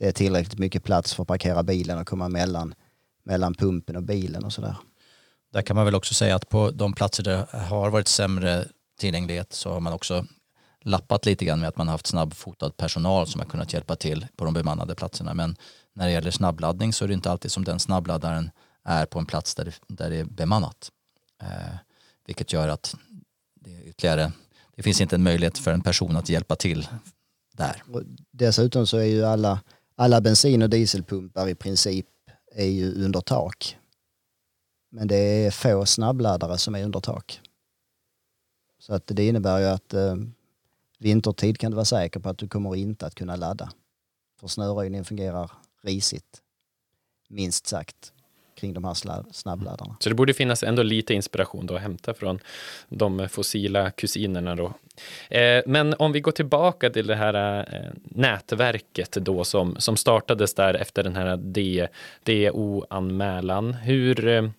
det 0.00 0.08
är 0.08 0.12
tillräckligt 0.12 0.58
mycket 0.58 0.84
plats 0.84 1.14
för 1.14 1.22
att 1.22 1.28
parkera 1.28 1.62
bilen 1.62 1.98
och 1.98 2.06
komma 2.06 2.28
mellan, 2.28 2.74
mellan 3.24 3.54
pumpen 3.54 3.96
och 3.96 4.02
bilen 4.02 4.44
och 4.44 4.52
sådär. 4.52 4.76
Där 5.52 5.62
kan 5.62 5.76
man 5.76 5.84
väl 5.84 5.94
också 5.94 6.14
säga 6.14 6.34
att 6.34 6.48
på 6.48 6.70
de 6.70 6.92
platser 6.92 7.22
där 7.22 7.46
det 7.52 7.58
har 7.58 7.90
varit 7.90 8.08
sämre 8.08 8.64
tillgänglighet 8.98 9.52
så 9.52 9.72
har 9.72 9.80
man 9.80 9.92
också 9.92 10.26
lappat 10.84 11.26
lite 11.26 11.44
grann 11.44 11.60
med 11.60 11.68
att 11.68 11.76
man 11.76 11.88
har 11.88 11.92
haft 11.92 12.06
snabbfotad 12.06 12.70
personal 12.70 13.26
som 13.26 13.40
har 13.40 13.48
kunnat 13.48 13.72
hjälpa 13.72 13.96
till 13.96 14.26
på 14.36 14.44
de 14.44 14.54
bemannade 14.54 14.94
platserna. 14.94 15.34
Men 15.34 15.56
när 15.92 16.06
det 16.06 16.12
gäller 16.12 16.30
snabbladdning 16.30 16.92
så 16.92 17.04
är 17.04 17.08
det 17.08 17.14
inte 17.14 17.30
alltid 17.30 17.52
som 17.52 17.64
den 17.64 17.80
snabbladdaren 17.80 18.50
är 18.84 19.06
på 19.06 19.18
en 19.18 19.26
plats 19.26 19.54
där 19.54 19.64
det, 19.64 19.74
där 19.88 20.10
det 20.10 20.16
är 20.16 20.24
bemannat. 20.24 20.90
Eh, 21.42 21.76
vilket 22.26 22.52
gör 22.52 22.68
att 22.68 22.96
det, 23.54 23.82
ytterligare, 23.84 24.32
det 24.76 24.82
finns 24.82 25.00
inte 25.00 25.16
en 25.16 25.22
möjlighet 25.22 25.58
för 25.58 25.70
en 25.70 25.82
person 25.82 26.16
att 26.16 26.28
hjälpa 26.28 26.56
till 26.56 26.88
där. 27.56 27.82
Och 27.92 28.02
dessutom 28.30 28.86
så 28.86 28.96
är 28.96 29.04
ju 29.04 29.24
alla 29.24 29.60
alla 30.00 30.20
bensin 30.20 30.62
och 30.62 30.70
dieselpumpar 30.70 31.48
i 31.48 31.54
princip 31.54 32.06
är 32.52 32.66
ju 32.66 33.04
under 33.04 33.20
tak. 33.20 33.76
Men 34.90 35.08
det 35.08 35.16
är 35.16 35.50
få 35.50 35.86
snabbladdare 35.86 36.58
som 36.58 36.74
är 36.74 36.84
under 36.84 37.00
tak. 37.00 37.40
Så 38.78 38.94
att 38.94 39.06
det 39.06 39.26
innebär 39.26 39.58
ju 39.58 39.64
att 39.64 39.94
eh, 39.94 40.16
vintertid 41.00 41.58
kan 41.58 41.70
du 41.70 41.74
vara 41.74 41.84
säker 41.84 42.20
på 42.20 42.28
att 42.28 42.38
du 42.38 42.48
kommer 42.48 42.76
inte 42.76 43.06
att 43.06 43.14
kunna 43.14 43.36
ladda. 43.36 43.70
För 44.40 44.48
snöröjningen 44.48 45.04
fungerar 45.04 45.50
risigt, 45.82 46.42
minst 47.28 47.66
sagt 47.66 48.12
kring 48.60 48.74
de 48.74 48.84
här 48.84 48.94
snabbladdarna. 49.32 49.96
Så 50.00 50.08
det 50.08 50.14
borde 50.14 50.34
finnas 50.34 50.62
ändå 50.62 50.82
lite 50.82 51.14
inspiration 51.14 51.66
då 51.66 51.74
att 51.74 51.80
hämta 51.80 52.14
från 52.14 52.38
de 52.88 53.28
fossila 53.28 53.90
kusinerna 53.90 54.56
då. 54.56 54.72
Eh, 55.28 55.62
men 55.66 55.94
om 55.98 56.12
vi 56.12 56.20
går 56.20 56.32
tillbaka 56.32 56.90
till 56.90 57.06
det 57.06 57.14
här 57.14 57.58
eh, 57.74 57.90
nätverket 58.04 59.12
då 59.12 59.44
som, 59.44 59.76
som 59.78 59.96
startades 59.96 60.54
där 60.54 60.74
efter 60.74 61.02
den 61.02 61.16
här 61.16 61.36
DO-anmälan. 62.24 63.74
Hur 63.74 64.28
eh, 64.28 64.50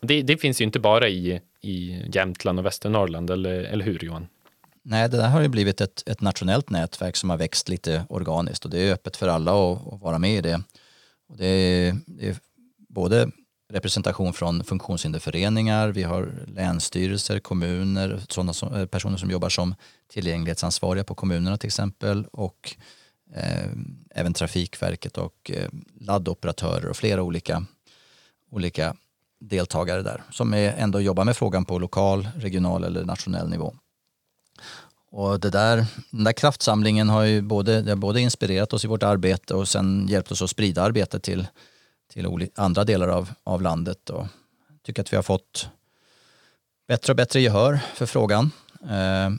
det, 0.00 0.22
det, 0.22 0.36
finns 0.36 0.60
ju 0.60 0.64
inte 0.64 0.80
bara 0.80 1.08
i, 1.08 1.40
i 1.60 2.02
Jämtland 2.12 2.58
och 2.58 2.66
Västernorrland, 2.66 3.30
eller, 3.30 3.64
eller 3.64 3.84
hur 3.84 4.04
Johan? 4.04 4.26
Nej, 4.88 5.08
det 5.08 5.16
där 5.16 5.28
har 5.28 5.40
ju 5.40 5.48
blivit 5.48 5.80
ett, 5.80 6.02
ett 6.06 6.20
nationellt 6.20 6.70
nätverk 6.70 7.16
som 7.16 7.30
har 7.30 7.36
växt 7.36 7.68
lite 7.68 8.04
organiskt 8.08 8.64
och 8.64 8.70
det 8.70 8.78
är 8.78 8.92
öppet 8.92 9.16
för 9.16 9.28
alla 9.28 9.50
att, 9.50 9.92
att 9.92 10.00
vara 10.00 10.18
med 10.18 10.38
i 10.38 10.40
det. 10.40 10.62
Och 11.28 11.36
det, 11.36 11.46
är, 11.46 11.96
det 12.06 12.28
är 12.28 12.36
både 12.88 13.30
representation 13.72 14.32
från 14.32 14.64
funktionshinderföreningar, 14.64 15.88
vi 15.88 16.02
har 16.02 16.32
länsstyrelser, 16.46 17.38
kommuner, 17.38 18.22
sådana 18.28 18.52
som, 18.52 18.74
eh, 18.74 18.86
personer 18.86 19.16
som 19.16 19.30
jobbar 19.30 19.48
som 19.48 19.74
tillgänglighetsansvariga 20.08 21.04
på 21.04 21.14
kommunerna 21.14 21.58
till 21.58 21.68
exempel 21.68 22.26
och 22.32 22.76
eh, 23.34 23.70
även 24.10 24.34
Trafikverket 24.34 25.18
och 25.18 25.50
eh, 25.54 25.68
laddoperatörer 26.00 26.88
och 26.88 26.96
flera 26.96 27.22
olika, 27.22 27.64
olika 28.50 28.96
deltagare 29.40 30.02
där 30.02 30.22
som 30.30 30.54
är 30.54 30.72
ändå 30.72 31.00
jobbar 31.00 31.24
med 31.24 31.36
frågan 31.36 31.64
på 31.64 31.78
lokal, 31.78 32.28
regional 32.36 32.84
eller 32.84 33.04
nationell 33.04 33.48
nivå. 33.48 33.74
Och 35.10 35.40
det 35.40 35.50
där, 35.50 35.86
den 36.10 36.24
där 36.24 36.32
kraftsamlingen 36.32 37.08
har 37.08 37.22
ju 37.22 37.42
både, 37.42 37.82
det 37.82 37.90
har 37.90 37.96
både 37.96 38.20
inspirerat 38.20 38.72
oss 38.72 38.84
i 38.84 38.88
vårt 38.88 39.02
arbete 39.02 39.54
och 39.54 39.68
sen 39.68 40.06
hjälpt 40.08 40.32
oss 40.32 40.42
att 40.42 40.50
sprida 40.50 40.82
arbetet 40.82 41.22
till 41.22 41.46
till 42.08 42.50
andra 42.54 42.84
delar 42.84 43.08
av, 43.08 43.30
av 43.44 43.62
landet 43.62 44.10
och 44.10 44.26
tycker 44.82 45.02
att 45.02 45.12
vi 45.12 45.16
har 45.16 45.22
fått 45.22 45.68
bättre 46.88 47.12
och 47.12 47.16
bättre 47.16 47.40
gehör 47.40 47.80
för 47.94 48.06
frågan. 48.06 48.50
Eh, 48.82 49.30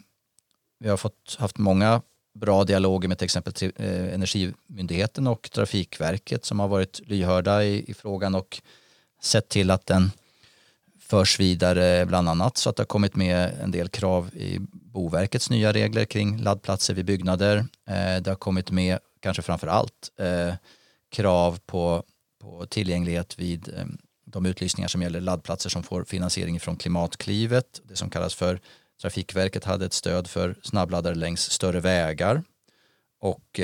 vi 0.79 0.89
har 0.89 0.97
fått, 0.97 1.35
haft 1.39 1.57
många 1.57 2.01
bra 2.33 2.63
dialoger 2.63 3.07
med 3.07 3.17
till 3.17 3.25
exempel 3.25 3.53
eh, 3.75 4.13
Energimyndigheten 4.13 5.27
och 5.27 5.51
Trafikverket 5.51 6.45
som 6.45 6.59
har 6.59 6.67
varit 6.67 7.01
lyhörda 7.05 7.63
i, 7.63 7.91
i 7.91 7.93
frågan 7.93 8.35
och 8.35 8.61
sett 9.21 9.49
till 9.49 9.71
att 9.71 9.85
den 9.85 10.11
förs 11.09 11.39
vidare 11.39 12.05
bland 12.05 12.29
annat 12.29 12.57
så 12.57 12.69
att 12.69 12.75
det 12.75 12.81
har 12.81 12.87
kommit 12.87 13.15
med 13.15 13.59
en 13.61 13.71
del 13.71 13.89
krav 13.89 14.35
i 14.35 14.59
Boverkets 14.71 15.49
nya 15.49 15.73
regler 15.73 16.05
kring 16.05 16.37
laddplatser 16.37 16.93
vid 16.93 17.05
byggnader. 17.05 17.57
Eh, 17.87 18.21
det 18.21 18.27
har 18.27 18.35
kommit 18.35 18.71
med 18.71 18.99
kanske 19.21 19.41
framför 19.41 19.67
allt 19.67 20.11
eh, 20.19 20.53
krav 21.11 21.59
på 21.65 22.03
på 22.41 22.65
tillgänglighet 22.65 23.39
vid 23.39 23.69
eh, 23.69 23.85
de 24.25 24.45
utlysningar 24.45 24.87
som 24.87 25.01
gäller 25.01 25.21
laddplatser 25.21 25.69
som 25.69 25.83
får 25.83 26.03
finansiering 26.03 26.59
från 26.59 26.77
Klimatklivet. 26.77 27.81
Det 27.83 27.95
som 27.95 28.09
kallas 28.09 28.35
för 28.35 28.59
Trafikverket 29.01 29.63
hade 29.63 29.85
ett 29.85 29.93
stöd 29.93 30.27
för 30.27 30.55
snabbladdare 30.63 31.15
längs 31.15 31.51
större 31.51 31.79
vägar. 31.79 32.43
Och 33.19 33.59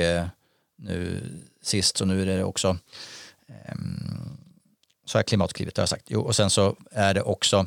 nu 0.76 1.22
sist 1.62 1.96
så 1.96 2.04
nu 2.04 2.22
är 2.22 2.26
det 2.26 2.44
också 2.44 2.78
ehm, 3.48 4.43
så 5.04 5.18
är 5.18 5.22
Klimatklivet, 5.22 5.74
det 5.74 5.80
har 5.80 5.82
jag 5.82 5.88
sagt. 5.88 6.04
Jo, 6.06 6.20
och 6.20 6.36
sen 6.36 6.50
så 6.50 6.76
är 6.90 7.14
det 7.14 7.22
också 7.22 7.66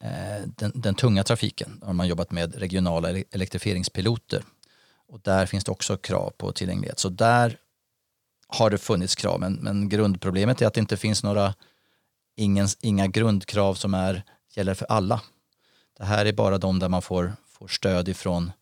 eh, 0.00 0.46
den, 0.46 0.72
den, 0.74 0.94
tunga 0.94 1.24
trafiken. 1.24 1.78
Där 1.80 1.86
har 1.86 1.94
man 1.94 2.08
jobbat 2.08 2.30
med 2.30 2.54
regionala 2.54 3.10
elektrifieringspiloter. 3.10 4.44
Och 5.08 5.20
där 5.20 5.46
finns 5.46 5.64
det 5.64 5.72
också 5.72 5.96
krav 5.96 6.32
på 6.36 6.52
tillgänglighet. 6.52 6.98
Så 6.98 7.08
där 7.08 7.56
har 8.48 8.70
det 8.70 8.78
funnits 8.78 9.14
krav, 9.14 9.40
men, 9.40 9.54
men 9.54 9.88
grundproblemet 9.88 10.62
är 10.62 10.66
att 10.66 10.74
det 10.74 10.80
inte 10.80 10.96
finns 10.96 11.22
några 11.22 11.54
ingen, 12.36 12.68
inga 12.80 13.06
grundkrav 13.06 13.74
som 13.74 13.94
är, 13.94 14.22
gäller 14.54 14.74
för 14.74 14.86
alla 14.86 15.20
det 16.02 16.04
här 16.06 16.26
är 16.26 16.32
bara 16.32 16.58
de 16.58 16.78
där 16.78 16.88
man 16.88 17.02
får, 17.02 17.32
får 17.46 17.68
stöd 17.68 18.08
ifrån 18.08 18.52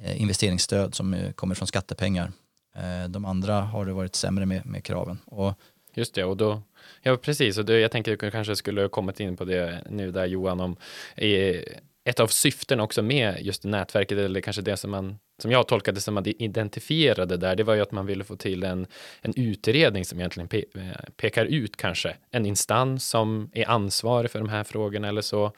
eh, 0.00 0.20
investeringsstöd 0.22 0.94
som 0.94 1.14
eh, 1.14 1.32
kommer 1.32 1.54
från 1.54 1.68
skattepengar. 1.68 2.32
Eh, 2.74 3.08
de 3.08 3.24
andra 3.24 3.60
har 3.60 3.86
det 3.86 3.92
varit 3.92 4.14
sämre 4.14 4.46
med, 4.46 4.66
med 4.66 4.84
kraven. 4.84 5.18
Och, 5.24 5.54
Just 5.98 6.14
det, 6.14 6.24
och 6.24 6.36
då, 6.36 6.62
ja 7.02 7.16
precis, 7.16 7.58
och 7.58 7.64
det, 7.64 7.80
jag 7.80 7.90
tänker 7.90 8.12
att 8.12 8.20
du 8.20 8.30
kanske 8.30 8.56
skulle 8.56 8.80
ha 8.80 8.88
kommit 8.88 9.20
in 9.20 9.36
på 9.36 9.44
det 9.44 9.82
nu 9.90 10.10
där 10.10 10.26
Johan, 10.26 10.60
om 10.60 10.76
eh, 11.16 11.62
ett 12.04 12.20
av 12.20 12.26
syften 12.26 12.80
också 12.80 13.02
med 13.02 13.36
just 13.40 13.64
nätverket, 13.64 14.18
eller 14.18 14.40
kanske 14.40 14.62
det 14.62 14.76
som 14.76 14.90
man, 14.90 15.18
som 15.42 15.50
jag 15.50 15.68
tolkade 15.68 16.00
som 16.00 16.14
man 16.14 16.26
identifierade 16.26 17.36
där, 17.36 17.56
det 17.56 17.62
var 17.62 17.74
ju 17.74 17.80
att 17.80 17.92
man 17.92 18.06
ville 18.06 18.24
få 18.24 18.36
till 18.36 18.62
en, 18.62 18.86
en 19.20 19.34
utredning 19.36 20.04
som 20.04 20.18
egentligen 20.18 20.48
pe 20.48 20.64
eh, 20.74 20.82
pekar 21.16 21.44
ut 21.44 21.76
kanske 21.76 22.16
en 22.30 22.46
instans 22.46 23.08
som 23.08 23.50
är 23.54 23.68
ansvarig 23.68 24.30
för 24.30 24.38
de 24.38 24.48
här 24.48 24.64
frågorna 24.64 25.08
eller 25.08 25.22
så. 25.22 25.52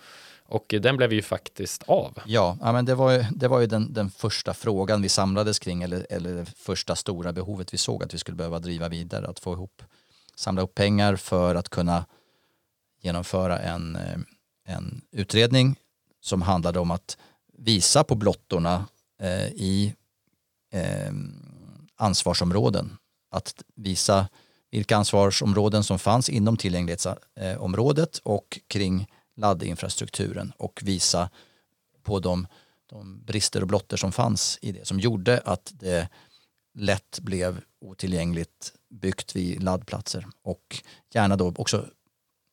Och 0.50 0.74
den 0.80 0.96
blev 0.96 1.12
ju 1.12 1.22
faktiskt 1.22 1.82
av. 1.82 2.18
Ja, 2.26 2.58
ja 2.60 2.72
men 2.72 2.84
det 2.84 2.94
var 2.94 3.12
ju, 3.12 3.24
det 3.30 3.48
var 3.48 3.60
ju 3.60 3.66
den, 3.66 3.92
den 3.92 4.10
första 4.10 4.54
frågan 4.54 5.02
vi 5.02 5.08
samlades 5.08 5.58
kring, 5.58 5.82
eller, 5.82 6.06
eller 6.10 6.34
det 6.34 6.44
första 6.56 6.94
stora 6.94 7.32
behovet 7.32 7.74
vi 7.74 7.78
såg 7.78 8.04
att 8.04 8.14
vi 8.14 8.18
skulle 8.18 8.36
behöva 8.36 8.58
driva 8.58 8.88
vidare, 8.88 9.26
att 9.26 9.40
få 9.40 9.52
ihop, 9.52 9.82
samla 10.40 10.62
upp 10.62 10.74
pengar 10.74 11.16
för 11.16 11.54
att 11.54 11.68
kunna 11.68 12.06
genomföra 13.00 13.58
en, 13.58 13.96
eh, 13.96 14.18
en 14.66 15.00
utredning 15.10 15.76
som 16.20 16.42
handlade 16.42 16.78
om 16.78 16.90
att 16.90 17.18
visa 17.58 18.04
på 18.04 18.14
blottorna 18.14 18.86
eh, 19.20 19.46
i 19.46 19.94
eh, 20.72 21.12
ansvarsområden. 21.96 22.96
Att 23.30 23.62
visa 23.76 24.28
vilka 24.70 24.96
ansvarsområden 24.96 25.84
som 25.84 25.98
fanns 25.98 26.28
inom 26.28 26.56
tillgänglighetsområdet 26.56 28.18
och 28.18 28.58
kring 28.66 29.06
laddinfrastrukturen 29.36 30.52
och 30.56 30.80
visa 30.84 31.30
på 32.02 32.20
de, 32.20 32.46
de 32.86 33.24
brister 33.24 33.60
och 33.60 33.68
blotter 33.68 33.96
som 33.96 34.12
fanns 34.12 34.58
i 34.62 34.72
det 34.72 34.86
som 34.86 35.00
gjorde 35.00 35.38
att 35.44 35.72
det 35.74 36.08
lätt 36.74 37.18
blev 37.20 37.60
otillgängligt 37.80 38.72
byggt 38.88 39.36
vid 39.36 39.62
laddplatser 39.62 40.26
och 40.42 40.82
gärna 41.14 41.36
då 41.36 41.54
också 41.56 41.86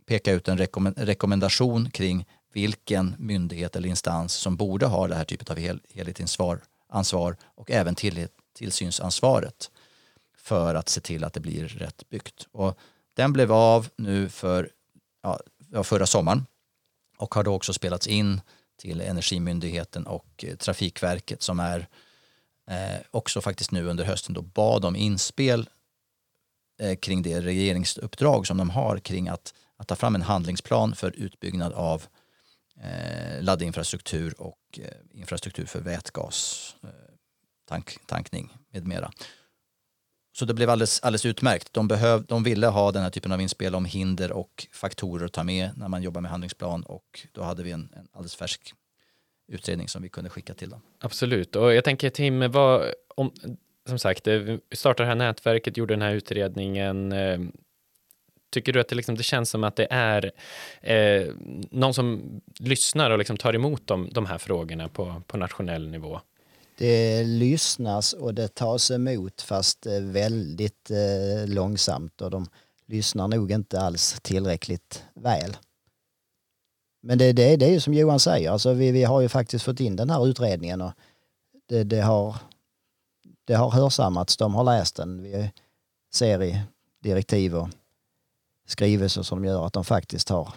peka 0.06 0.32
ut 0.32 0.48
en 0.48 0.58
rekommendation 0.96 1.92
kring 1.92 2.26
vilken 2.54 3.16
myndighet 3.18 3.76
eller 3.76 3.90
instans 3.90 4.34
som 4.34 4.56
borde 4.56 4.86
ha 4.86 5.08
det 5.08 5.16
här 5.16 5.24
typet 5.24 5.52
av 5.52 5.58
hel, 5.58 5.82
helhetsansvar 5.90 7.38
och 7.42 7.72
även 7.72 7.96
till, 7.96 8.28
tillsynsansvaret 8.54 9.72
för 10.38 10.76
att 10.76 10.90
se 10.90 11.02
till 11.02 11.24
att 11.24 11.34
det 11.34 11.40
blir 11.40 11.68
rätt 11.68 12.10
byggt. 12.10 12.48
Och 12.52 12.78
den 13.14 13.34
blev 13.34 13.52
av 13.52 13.90
nu 13.96 14.30
för 14.30 14.70
ja, 15.72 15.84
förra 15.84 16.06
sommaren 16.06 16.46
och 17.18 17.36
har 17.36 17.44
då 17.44 17.54
också 17.54 17.74
spelats 17.74 18.08
in 18.08 18.42
till 18.78 19.02
Energimyndigheten 19.02 20.08
och 20.08 20.46
eh, 20.48 20.56
Trafikverket 20.56 21.42
som 21.42 21.60
är 21.60 21.88
eh, 22.68 23.02
också 23.12 23.42
faktiskt 23.42 23.72
nu 23.72 23.88
under 23.88 24.06
hösten 24.06 24.34
då 24.34 24.42
bad 24.42 24.86
om 24.86 24.96
inspel 24.96 25.70
eh, 26.80 26.96
kring 26.96 27.22
det 27.22 27.42
regeringsuppdrag 27.42 28.48
som 28.48 28.58
de 28.58 28.70
har 28.70 29.00
kring 29.00 29.28
att, 29.28 29.54
att 29.78 29.88
ta 29.88 29.96
fram 29.96 30.16
en 30.16 30.22
handlingsplan 30.22 30.96
för 30.96 31.12
utbyggnad 31.12 31.74
av 31.74 32.04
eh, 32.82 33.44
laddinfrastruktur 33.44 34.42
och 34.42 34.80
eh, 34.80 35.20
infrastruktur 35.20 35.66
för 35.66 35.80
vätgas, 35.80 36.76
eh, 36.84 36.90
tank, 37.68 37.98
tankning 38.06 38.58
med 38.72 38.88
mera. 38.88 39.12
Så 40.38 40.46
det 40.46 40.54
blev 40.54 40.70
alldeles, 40.70 41.00
alldeles 41.00 41.26
utmärkt. 41.26 41.74
De, 41.74 41.88
behöv, 41.88 42.26
de 42.26 42.44
ville 42.44 42.68
ha 42.68 42.92
den 42.92 43.04
här 43.04 43.10
typen 43.10 43.32
av 43.32 43.42
inspel 43.42 43.76
om 43.76 43.86
hinder 43.86 44.32
och 44.32 44.68
faktorer 44.72 45.26
att 45.26 45.34
ta 45.34 45.44
med 45.44 45.78
när 45.78 45.88
man 45.88 46.04
jobbar 46.04 46.22
med 46.22 46.32
handlingsplan 46.32 46.84
och 46.84 47.28
då 47.32 47.44
hade 47.44 47.64
vi 47.64 47.72
en, 47.72 47.90
en 47.96 48.08
alldeles 48.14 48.36
färsk 48.36 48.74
utredning 49.48 49.88
som 49.88 50.02
vi 50.02 50.10
kunde 50.10 50.30
skicka 50.30 50.54
till 50.54 50.70
dem. 50.70 50.82
Absolut, 51.00 51.56
och 51.56 51.74
jag 51.74 51.84
tänker 51.84 52.10
Tim, 52.10 52.52
vad, 52.52 52.92
om, 53.16 53.32
som 53.86 54.00
sagt, 54.00 54.28
eh, 54.28 54.38
vi 54.38 54.60
startade 54.72 55.06
det 55.06 55.10
här 55.10 55.16
nätverket, 55.16 55.78
gjorde 55.78 55.94
den 55.94 56.02
här 56.02 56.14
utredningen. 56.14 57.12
Eh, 57.12 57.40
tycker 58.50 58.74
du 58.74 58.80
att 58.80 58.88
det, 58.88 58.96
liksom, 58.96 59.16
det 59.16 59.24
känns 59.24 59.50
som 59.50 59.64
att 59.64 59.76
det 59.76 59.88
är 59.90 60.32
eh, 60.82 61.28
någon 61.72 61.94
som 61.94 62.22
lyssnar 62.60 63.12
och 63.12 63.18
liksom 63.18 63.38
tar 63.38 63.54
emot 63.54 63.88
de, 63.88 64.10
de 64.12 64.26
här 64.26 64.38
frågorna 64.38 64.90
på, 64.90 65.22
på 65.28 65.38
nationell 65.38 65.88
nivå? 65.88 66.22
det 66.78 67.24
lyssnas 67.24 68.14
och 68.14 68.34
det 68.34 68.48
tas 68.48 68.92
emot 68.92 69.42
fast 69.42 69.86
eh, 69.86 70.00
väldigt 70.00 70.92
eh, 70.92 71.50
långsamt 71.50 72.22
och 72.22 72.32
de 72.32 72.48
lyssnar 72.86 73.28
nog 73.28 73.52
inte 73.52 73.80
alls 73.80 74.20
tillräckligt 74.22 75.04
väl. 75.14 75.58
Men 77.08 77.18
det, 77.18 77.34
det, 77.34 77.56
det 77.56 77.66
är 77.66 77.70
ju 77.70 77.80
som 77.80 77.94
Johan 77.94 78.20
säger, 78.20 78.52
alltså 78.52 78.74
vi, 78.74 78.92
vi 78.92 79.04
har 79.04 79.22
ju 79.22 79.30
faktiskt 79.30 79.66
fått 79.66 79.80
in 79.80 79.96
den 79.96 80.10
här 80.10 80.28
utredningen 80.28 80.82
och 80.82 80.92
det, 81.66 81.84
det, 81.84 82.02
har, 82.02 82.36
det 83.46 83.54
har 83.54 83.72
hörsammats, 83.72 84.38
de 84.38 84.56
har 84.56 84.64
läst 84.64 84.96
den. 84.96 85.24
Vi 85.24 85.52
ser 86.14 86.44
i 86.44 86.62
direktiv 87.04 87.56
och 87.56 87.70
skrivelser 88.66 89.24
som 89.24 89.46
gör 89.46 89.66
att 89.66 89.74
de 89.74 89.86
faktiskt 89.86 90.30
har 90.30 90.54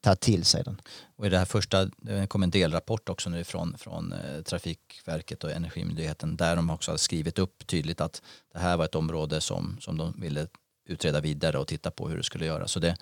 tagit 0.00 0.20
till 0.20 0.44
sig 0.44 0.64
den. 0.64 0.80
Och 1.16 1.26
i 1.26 1.28
det 1.28 1.38
här 1.38 1.44
första, 1.44 1.90
det 1.96 2.26
kom 2.26 2.42
en 2.42 2.50
delrapport 2.50 3.08
också 3.08 3.30
nu 3.30 3.44
från, 3.44 3.78
från 3.78 4.12
eh, 4.12 4.42
Trafikverket 4.42 5.44
och 5.44 5.50
Energimyndigheten 5.50 6.36
där 6.36 6.56
de 6.56 6.70
också 6.70 6.90
har 6.90 6.96
skrivit 6.96 7.38
upp 7.38 7.66
tydligt 7.66 8.00
att 8.00 8.22
det 8.52 8.58
här 8.58 8.76
var 8.76 8.84
ett 8.84 8.94
område 8.94 9.40
som, 9.40 9.76
som 9.80 9.96
de 9.96 10.20
ville 10.20 10.46
utreda 10.86 11.20
vidare 11.20 11.58
och 11.58 11.66
titta 11.66 11.90
på 11.90 12.08
hur 12.08 12.16
det 12.16 12.22
skulle 12.22 12.46
göras. 12.46 12.72
Så 12.72 12.80
det, 12.80 12.96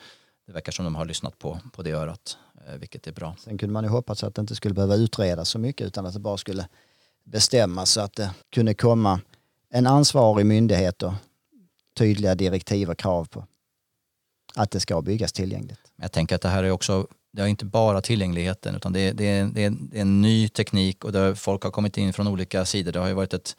det 0.46 0.52
verkar 0.52 0.72
som 0.72 0.85
de 0.85 0.94
har 0.94 1.05
lyssnat 1.05 1.38
på, 1.38 1.61
på 1.72 1.83
det 1.83 1.90
örat, 1.90 2.37
eh, 2.66 2.74
vilket 2.74 3.07
är 3.07 3.12
bra. 3.12 3.37
Sen 3.38 3.59
kunde 3.59 3.72
man 3.72 3.85
ju 3.85 3.90
hoppas 3.90 4.24
att 4.24 4.35
det 4.35 4.40
inte 4.40 4.55
skulle 4.55 4.74
behöva 4.74 4.94
utredas 4.94 5.48
så 5.48 5.59
mycket 5.59 5.87
utan 5.87 6.07
att 6.07 6.14
det 6.14 6.20
bara 6.20 6.37
skulle 6.37 6.68
bestämmas 7.24 7.90
så 7.90 8.00
att 8.00 8.14
det 8.14 8.35
kunde 8.50 8.74
komma 8.74 9.20
en 9.70 9.87
ansvarig 9.87 10.46
myndighet 10.46 11.02
och 11.02 11.12
tydliga 11.96 12.35
direktiv 12.35 12.90
och 12.90 12.98
krav 12.98 13.24
på 13.24 13.46
att 14.55 14.70
det 14.70 14.81
ska 14.81 15.02
byggas 15.02 15.33
tillgängligt. 15.33 15.81
Jag 15.96 16.12
tänker 16.12 16.35
att 16.35 16.42
det 16.42 16.48
här 16.48 16.64
är 16.64 16.70
också, 16.70 17.07
det 17.33 17.42
är 17.42 17.46
inte 17.46 17.64
bara 17.64 18.00
tillgängligheten 18.00 18.74
utan 18.74 18.92
det 18.92 19.00
är, 19.00 19.14
det 19.14 19.24
är, 19.24 19.46
det 19.46 19.64
är, 19.64 19.70
det 19.70 19.98
är 19.98 20.02
en 20.02 20.22
ny 20.22 20.48
teknik 20.48 21.05
och 21.05 21.12
där 21.12 21.35
folk 21.35 21.62
har 21.62 21.70
kommit 21.70 21.96
in 21.98 22.12
från 22.12 22.28
olika 22.28 22.64
sidor. 22.64 22.92
Det 22.92 22.98
har 22.98 23.09
ju 23.09 23.14
varit 23.14 23.35
ett, 23.35 23.57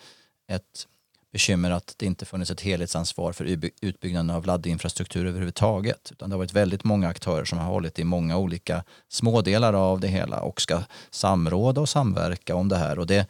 ett 0.48 0.88
bekymmer 1.34 1.72
att 1.72 1.94
det 1.98 2.06
inte 2.06 2.26
funnits 2.26 2.52
ett 2.52 2.62
helhetsansvar 2.62 3.34
för 3.34 3.46
utbyggnaden 3.82 4.30
av 4.30 4.46
laddinfrastruktur 4.46 5.26
överhuvudtaget. 5.26 6.12
Utan 6.12 6.30
det 6.30 6.34
har 6.34 6.38
varit 6.38 6.54
väldigt 6.54 6.84
många 6.84 7.08
aktörer 7.08 7.46
som 7.46 7.58
har 7.58 7.66
hållit 7.66 8.00
i 8.00 8.04
många 8.04 8.38
olika 8.38 8.84
smådelar 9.10 9.74
av 9.74 10.00
det 10.00 10.08
hela 10.08 10.42
och 10.42 10.62
ska 10.62 10.84
samråda 11.10 11.82
och 11.82 11.90
samverka 11.90 12.56
om 12.56 12.70
det 12.70 12.78
här. 12.78 13.00
Och 13.00 13.08
det, 13.08 13.28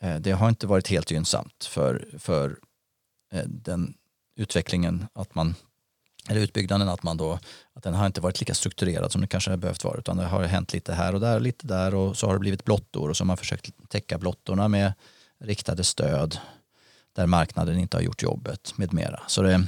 eh, 0.00 0.16
det 0.16 0.30
har 0.30 0.48
inte 0.48 0.66
varit 0.66 0.88
helt 0.88 1.10
gynnsamt 1.10 1.64
för, 1.64 2.08
för 2.18 2.56
eh, 3.32 3.44
den 3.46 3.94
utvecklingen 4.36 5.06
att 5.12 5.34
man 5.34 5.54
eller 6.28 6.40
utbyggnaden 6.40 6.88
att 6.88 7.02
man 7.02 7.16
då 7.16 7.38
att 7.74 7.82
den 7.82 7.94
har 7.94 8.06
inte 8.06 8.20
varit 8.20 8.40
lika 8.40 8.54
strukturerad 8.54 9.12
som 9.12 9.20
det 9.20 9.26
kanske 9.26 9.50
har 9.50 9.56
behövt 9.56 9.84
vara 9.84 9.98
utan 9.98 10.16
det 10.16 10.24
har 10.24 10.42
hänt 10.42 10.72
lite 10.72 10.92
här 10.92 11.14
och 11.14 11.20
där 11.20 11.40
lite 11.40 11.66
där 11.66 11.94
och 11.94 12.16
så 12.16 12.26
har 12.26 12.34
det 12.34 12.40
blivit 12.40 12.64
blottor 12.64 13.08
och 13.10 13.16
så 13.16 13.24
har 13.24 13.26
man 13.26 13.36
försökt 13.36 13.70
täcka 13.88 14.18
blottorna 14.18 14.68
med 14.68 14.92
riktade 15.40 15.84
stöd 15.84 16.38
där 17.16 17.26
marknaden 17.26 17.78
inte 17.78 17.96
har 17.96 18.02
gjort 18.02 18.22
jobbet 18.22 18.72
med 18.76 18.92
mera. 18.92 19.20
Så 19.26 19.42
det, 19.42 19.66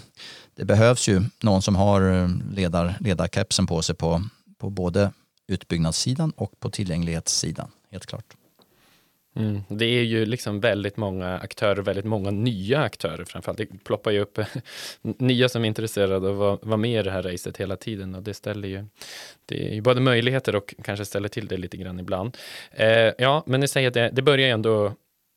det 0.54 0.64
behövs 0.64 1.08
ju 1.08 1.22
någon 1.42 1.62
som 1.62 1.76
har 1.76 2.22
eh, 2.22 2.28
ledar, 2.54 2.94
ledarkepsen 3.00 3.66
på 3.66 3.82
sig 3.82 3.94
på, 3.94 4.22
på 4.58 4.70
både 4.70 5.12
utbyggnadssidan 5.46 6.30
och 6.30 6.60
på 6.60 6.70
tillgänglighetssidan, 6.70 7.70
helt 7.90 8.06
klart. 8.06 8.36
Mm. 9.36 9.60
Det 9.68 9.84
är 9.84 10.02
ju 10.02 10.26
liksom 10.26 10.60
väldigt 10.60 10.96
många 10.96 11.38
aktörer, 11.38 11.82
väldigt 11.82 12.04
många 12.04 12.30
nya 12.30 12.82
aktörer 12.82 13.24
framförallt. 13.24 13.58
Det 13.58 13.84
ploppar 13.84 14.10
ju 14.10 14.20
upp 14.20 14.38
nya 15.02 15.48
som 15.48 15.64
är 15.64 15.68
intresserade 15.68 16.28
av 16.28 16.42
att 16.42 16.64
vara 16.64 16.76
med 16.76 17.00
i 17.00 17.02
det 17.02 17.10
här 17.10 17.22
racet 17.22 17.56
hela 17.56 17.76
tiden 17.76 18.14
och 18.14 18.22
det 18.22 18.34
ställer 18.34 18.68
ju, 18.68 18.84
det 19.46 19.70
är 19.70 19.74
ju 19.74 19.80
både 19.80 20.00
möjligheter 20.00 20.56
och 20.56 20.74
kanske 20.84 21.04
ställer 21.04 21.28
till 21.28 21.46
det 21.46 21.56
lite 21.56 21.76
grann 21.76 22.00
ibland. 22.00 22.36
Eh, 22.70 23.12
ja, 23.18 23.42
men 23.46 23.60
ni 23.60 23.68
säger 23.68 23.88
att 23.88 23.94
det, 23.94 24.10
det 24.12 24.22
börjar 24.22 24.48
ändå, 24.48 24.94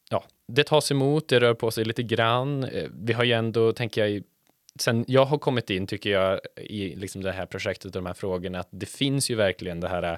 ja, 0.10 0.24
det 0.48 0.64
tas 0.64 0.92
emot, 0.92 1.28
det 1.28 1.40
rör 1.40 1.54
på 1.54 1.72
sig 1.72 1.86
lite 1.86 2.04
grann. 2.04 2.64
Eh, 2.64 2.90
vi 2.94 3.14
har 3.14 3.24
ju 3.24 3.34
ändå, 3.34 3.74
tänker 3.74 4.06
jag, 4.06 4.24
sen 4.80 5.06
jag 5.08 5.26
har 5.26 5.38
kommit 5.38 5.70
in, 5.70 5.88
tycker 5.88 6.10
jag, 6.10 6.40
i 6.56 6.96
liksom 6.96 7.24
det 7.24 7.32
här 7.32 7.46
projektet 7.46 7.86
och 7.86 7.92
de 7.92 8.06
här 8.06 8.14
frågorna, 8.14 8.60
att 8.60 8.68
det 8.72 8.86
finns 8.86 9.30
ju 9.30 9.36
verkligen 9.36 9.80
det 9.80 9.88
här 9.88 10.04
eh, 10.04 10.18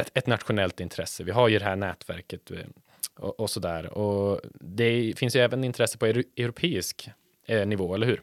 ett, 0.00 0.10
ett 0.14 0.26
nationellt 0.26 0.80
intresse. 0.80 1.24
Vi 1.24 1.30
har 1.30 1.48
ju 1.48 1.58
det 1.58 1.64
här 1.64 1.76
nätverket 1.76 2.50
eh, 2.50 2.58
och, 3.18 3.40
och 3.40 3.60
där. 3.60 3.98
Och 3.98 4.40
det 4.60 5.14
finns 5.18 5.36
ju 5.36 5.40
även 5.40 5.64
intresse 5.64 5.98
på 5.98 6.06
europeisk 6.06 7.10
eh, 7.46 7.66
nivå, 7.66 7.94
eller 7.94 8.06
hur? 8.06 8.22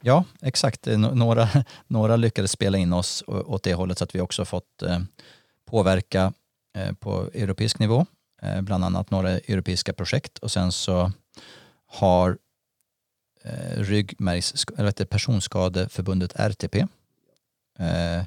Ja, 0.00 0.24
exakt. 0.42 0.86
Några, 0.86 1.48
några 1.86 2.16
lyckades 2.16 2.52
spela 2.52 2.78
in 2.78 2.92
oss 2.92 3.24
åt 3.26 3.62
det 3.62 3.74
hållet 3.74 3.98
så 3.98 4.04
att 4.04 4.14
vi 4.14 4.20
också 4.20 4.44
fått 4.44 4.82
påverka 5.70 6.32
på 6.98 7.30
europeisk 7.34 7.78
nivå, 7.78 8.06
Eh, 8.42 8.60
bland 8.60 8.84
annat 8.84 9.10
några 9.10 9.30
europeiska 9.30 9.92
projekt 9.92 10.38
och 10.38 10.50
sen 10.50 10.72
så 10.72 11.12
har 11.86 12.38
eh, 13.44 13.82
ryggmärgs, 13.82 14.66
eller 14.78 15.04
personskadeförbundet 15.04 16.32
RTP 16.36 16.74
eh, 17.78 18.24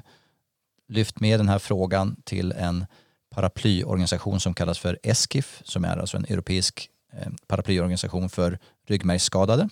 lyft 0.88 1.20
med 1.20 1.40
den 1.40 1.48
här 1.48 1.58
frågan 1.58 2.16
till 2.24 2.52
en 2.52 2.86
paraplyorganisation 3.30 4.40
som 4.40 4.54
kallas 4.54 4.78
för 4.78 4.98
ESKIF 5.02 5.62
som 5.64 5.84
är 5.84 5.96
alltså 5.96 6.16
en 6.16 6.24
europeisk 6.24 6.90
eh, 7.12 7.32
paraplyorganisation 7.46 8.28
för 8.28 8.58
ryggmärgsskadade 8.86 9.68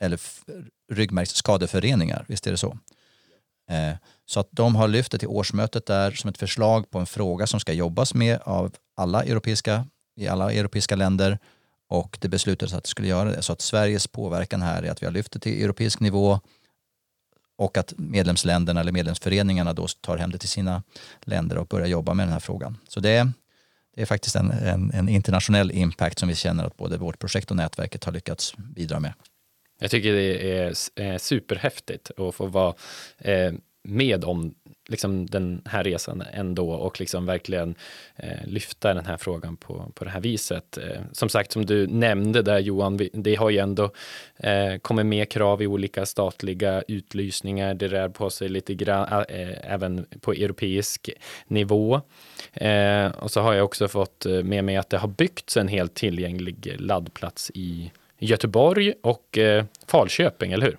eller 0.00 0.20
ryggmärgsskadeföreningar, 0.92 2.24
visst 2.28 2.46
är 2.46 2.50
det 2.50 2.56
så? 2.56 2.78
Eh, 3.70 3.94
så 4.30 4.40
att 4.40 4.48
de 4.50 4.76
har 4.76 4.88
lyft 4.88 5.12
det 5.12 5.18
till 5.18 5.28
årsmötet 5.28 5.86
där 5.86 6.10
som 6.10 6.30
ett 6.30 6.38
förslag 6.38 6.90
på 6.90 6.98
en 6.98 7.06
fråga 7.06 7.46
som 7.46 7.60
ska 7.60 7.72
jobbas 7.72 8.14
med 8.14 8.38
av 8.42 8.74
alla 8.96 9.24
europeiska, 9.24 9.86
i 10.16 10.28
alla 10.28 10.52
europeiska 10.52 10.96
länder 10.96 11.38
och 11.88 12.18
det 12.20 12.28
beslutades 12.28 12.74
att 12.74 12.84
det 12.84 12.90
skulle 12.90 13.08
göra 13.08 13.30
det. 13.30 13.42
Så 13.42 13.52
att 13.52 13.60
Sveriges 13.60 14.06
påverkan 14.06 14.62
här 14.62 14.82
är 14.82 14.90
att 14.90 15.02
vi 15.02 15.06
har 15.06 15.12
lyft 15.12 15.32
det 15.32 15.38
till 15.38 15.64
europeisk 15.64 16.00
nivå 16.00 16.40
och 17.58 17.76
att 17.76 17.94
medlemsländerna 17.96 18.80
eller 18.80 18.92
medlemsföreningarna 18.92 19.72
då 19.72 19.86
tar 20.00 20.16
hem 20.16 20.30
det 20.30 20.38
till 20.38 20.48
sina 20.48 20.82
länder 21.20 21.58
och 21.58 21.66
börjar 21.66 21.86
jobba 21.86 22.14
med 22.14 22.26
den 22.26 22.32
här 22.32 22.40
frågan. 22.40 22.78
Så 22.88 23.00
det, 23.00 23.32
det 23.96 24.02
är 24.02 24.06
faktiskt 24.06 24.36
en, 24.36 24.50
en, 24.50 24.90
en, 24.94 25.08
internationell 25.08 25.70
impact 25.70 26.18
som 26.18 26.28
vi 26.28 26.34
känner 26.34 26.64
att 26.64 26.76
både 26.76 26.96
vårt 26.96 27.18
projekt 27.18 27.50
och 27.50 27.56
nätverket 27.56 28.04
har 28.04 28.12
lyckats 28.12 28.56
bidra 28.56 29.00
med. 29.00 29.12
Jag 29.80 29.90
tycker 29.90 30.12
det 30.12 30.60
är 30.60 31.18
superhäftigt 31.18 32.10
att 32.16 32.34
få 32.34 32.46
vara 32.46 32.74
eh, 33.18 33.52
med 33.88 34.24
om 34.24 34.54
liksom 34.88 35.26
den 35.26 35.62
här 35.64 35.84
resan 35.84 36.22
ändå 36.32 36.70
och 36.70 37.00
liksom 37.00 37.26
verkligen 37.26 37.74
eh, 38.16 38.46
lyfta 38.46 38.94
den 38.94 39.06
här 39.06 39.16
frågan 39.16 39.56
på, 39.56 39.92
på 39.94 40.04
det 40.04 40.10
här 40.10 40.20
viset. 40.20 40.78
Eh, 40.78 41.00
som 41.12 41.28
sagt, 41.28 41.52
som 41.52 41.66
du 41.66 41.86
nämnde 41.86 42.42
där 42.42 42.58
Johan, 42.58 43.00
det 43.12 43.34
har 43.34 43.50
ju 43.50 43.58
ändå 43.58 43.90
eh, 44.36 44.76
kommit 44.82 45.06
med 45.06 45.28
krav 45.28 45.62
i 45.62 45.66
olika 45.66 46.06
statliga 46.06 46.82
utlysningar. 46.88 47.74
Det 47.74 47.88
rör 47.88 48.08
på 48.08 48.30
sig 48.30 48.48
lite 48.48 48.74
grann 48.74 49.24
eh, 49.28 49.72
även 49.72 50.06
på 50.20 50.32
europeisk 50.32 51.10
nivå. 51.46 52.00
Eh, 52.52 53.06
och 53.06 53.30
så 53.30 53.40
har 53.40 53.54
jag 53.54 53.64
också 53.64 53.88
fått 53.88 54.26
eh, 54.26 54.42
med 54.42 54.64
mig 54.64 54.76
att 54.76 54.90
det 54.90 54.98
har 54.98 55.08
byggts 55.08 55.56
en 55.56 55.68
helt 55.68 55.94
tillgänglig 55.94 56.76
laddplats 56.78 57.50
i 57.54 57.92
Göteborg 58.18 58.94
och 59.02 59.38
eh, 59.38 59.64
Falköping, 59.86 60.52
eller 60.52 60.66
hur? 60.66 60.78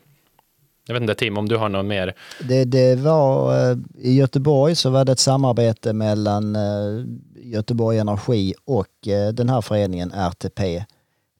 Jag 0.89 0.93
vet 0.93 1.01
inte 1.01 1.15
Tim, 1.15 1.37
om 1.37 1.49
du 1.49 1.57
har 1.57 1.69
något 1.69 1.85
mer? 1.85 2.13
Det, 2.47 2.65
det 2.65 2.95
var, 2.95 3.53
eh, 3.71 3.77
I 3.97 4.13
Göteborg 4.13 4.75
så 4.75 4.89
var 4.89 5.05
det 5.05 5.11
ett 5.11 5.19
samarbete 5.19 5.93
mellan 5.93 6.55
eh, 6.55 7.05
Göteborg 7.35 7.97
Energi 7.97 8.53
och 8.65 9.07
eh, 9.07 9.33
den 9.33 9.49
här 9.49 9.61
föreningen 9.61 10.11
RTP, 10.11 10.83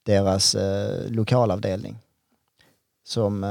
deras 0.04 0.56
lokalavdelning, 1.08 1.98
som 3.04 3.46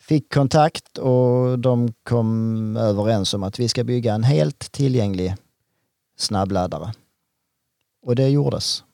fick 0.00 0.32
kontakt 0.32 0.98
och 0.98 1.58
de 1.58 1.92
kom 2.02 2.76
överens 2.76 3.34
om 3.34 3.42
att 3.42 3.58
vi 3.58 3.68
ska 3.68 3.84
bygga 3.84 4.14
en 4.14 4.24
helt 4.24 4.72
tillgänglig 4.72 5.34
snabbladdare. 6.16 6.92
Och 8.02 8.16
det 8.16 8.28
gjordes. 8.28 8.84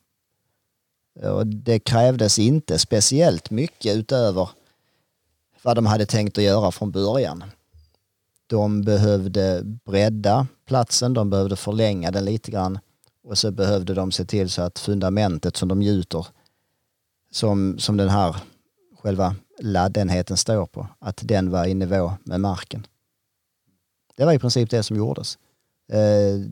Och 1.22 1.46
det 1.46 1.78
krävdes 1.78 2.38
inte 2.38 2.78
speciellt 2.78 3.50
mycket 3.50 3.96
utöver 3.96 4.48
vad 5.62 5.76
de 5.76 5.86
hade 5.86 6.06
tänkt 6.06 6.38
att 6.38 6.44
göra 6.44 6.70
från 6.70 6.90
början. 6.90 7.44
De 8.46 8.82
behövde 8.82 9.62
bredda 9.64 10.46
platsen, 10.66 11.14
de 11.14 11.30
behövde 11.30 11.56
förlänga 11.56 12.10
den 12.10 12.24
lite 12.24 12.50
grann 12.50 12.78
och 13.24 13.38
så 13.38 13.50
behövde 13.50 13.94
de 13.94 14.12
se 14.12 14.24
till 14.24 14.50
så 14.50 14.62
att 14.62 14.78
fundamentet 14.78 15.56
som 15.56 15.68
de 15.68 15.82
gjuter, 15.82 16.26
som, 17.30 17.78
som 17.78 17.96
den 17.96 18.08
här 18.08 18.36
själva 18.98 19.34
laddenheten 19.60 20.36
står 20.36 20.66
på, 20.66 20.88
att 20.98 21.20
den 21.24 21.50
var 21.50 21.66
i 21.66 21.74
nivå 21.74 22.12
med 22.24 22.40
marken. 22.40 22.86
Det 24.14 24.24
var 24.24 24.32
i 24.32 24.38
princip 24.38 24.70
det 24.70 24.82
som 24.82 24.96
gjordes. 24.96 25.38
Eh, 25.92 26.50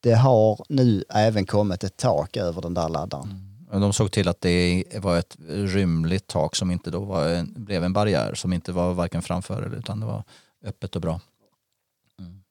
det 0.00 0.14
har 0.14 0.64
nu 0.68 1.04
även 1.08 1.46
kommit 1.46 1.84
ett 1.84 1.96
tak 1.96 2.36
över 2.36 2.62
den 2.62 2.74
där 2.74 2.88
laddaren. 2.88 3.30
Mm. 3.30 3.45
De 3.72 3.92
såg 3.92 4.12
till 4.12 4.28
att 4.28 4.40
det 4.40 4.84
var 5.02 5.18
ett 5.18 5.36
rymligt 5.48 6.26
tak 6.26 6.56
som 6.56 6.70
inte 6.70 6.90
då 6.90 7.00
var 7.00 7.28
en, 7.28 7.54
blev 7.56 7.84
en 7.84 7.92
barriär 7.92 8.34
som 8.34 8.52
inte 8.52 8.72
var 8.72 8.94
varken 8.94 9.22
framför 9.22 9.62
eller 9.62 9.76
utan 9.76 10.00
det 10.00 10.06
var 10.06 10.24
öppet 10.64 10.96
och 10.96 11.02
bra. 11.02 11.20
Mm. 12.18 12.42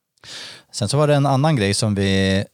Sen 0.72 0.90
så 0.90 0.98
var 0.98 1.08
det 1.08 1.16
en 1.16 1.26
annan 1.26 1.56
grej 1.56 1.74
som 1.74 1.96
vi 1.96 2.46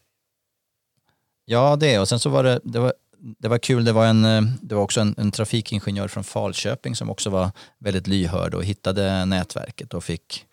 Ja 1.46 1.76
det 1.76 2.00
och 2.00 2.10
sen 2.10 2.20
så 2.20 2.30
var 2.30 2.44
det, 2.44 2.60
det 2.64 2.80
var, 2.80 2.94
det 3.18 3.48
var 3.48 3.58
kul, 3.58 3.86
det 3.86 3.92
var, 3.92 4.06
en, 4.06 4.26
eh, 4.26 4.42
det 4.62 4.76
var 4.76 4.84
också 4.84 5.02
en, 5.02 5.16
en 5.18 5.32
trafikingenjör 5.32 6.08
från 6.08 6.24
Falköping 6.24 6.96
som 6.96 7.10
också 7.10 7.30
var 7.30 7.52
väldigt 7.78 8.08
lyhörd 8.08 8.54
och 8.54 8.64
hittade 8.64 9.26
nätverket 9.26 9.94
och 9.94 10.04
fick, 10.04 10.46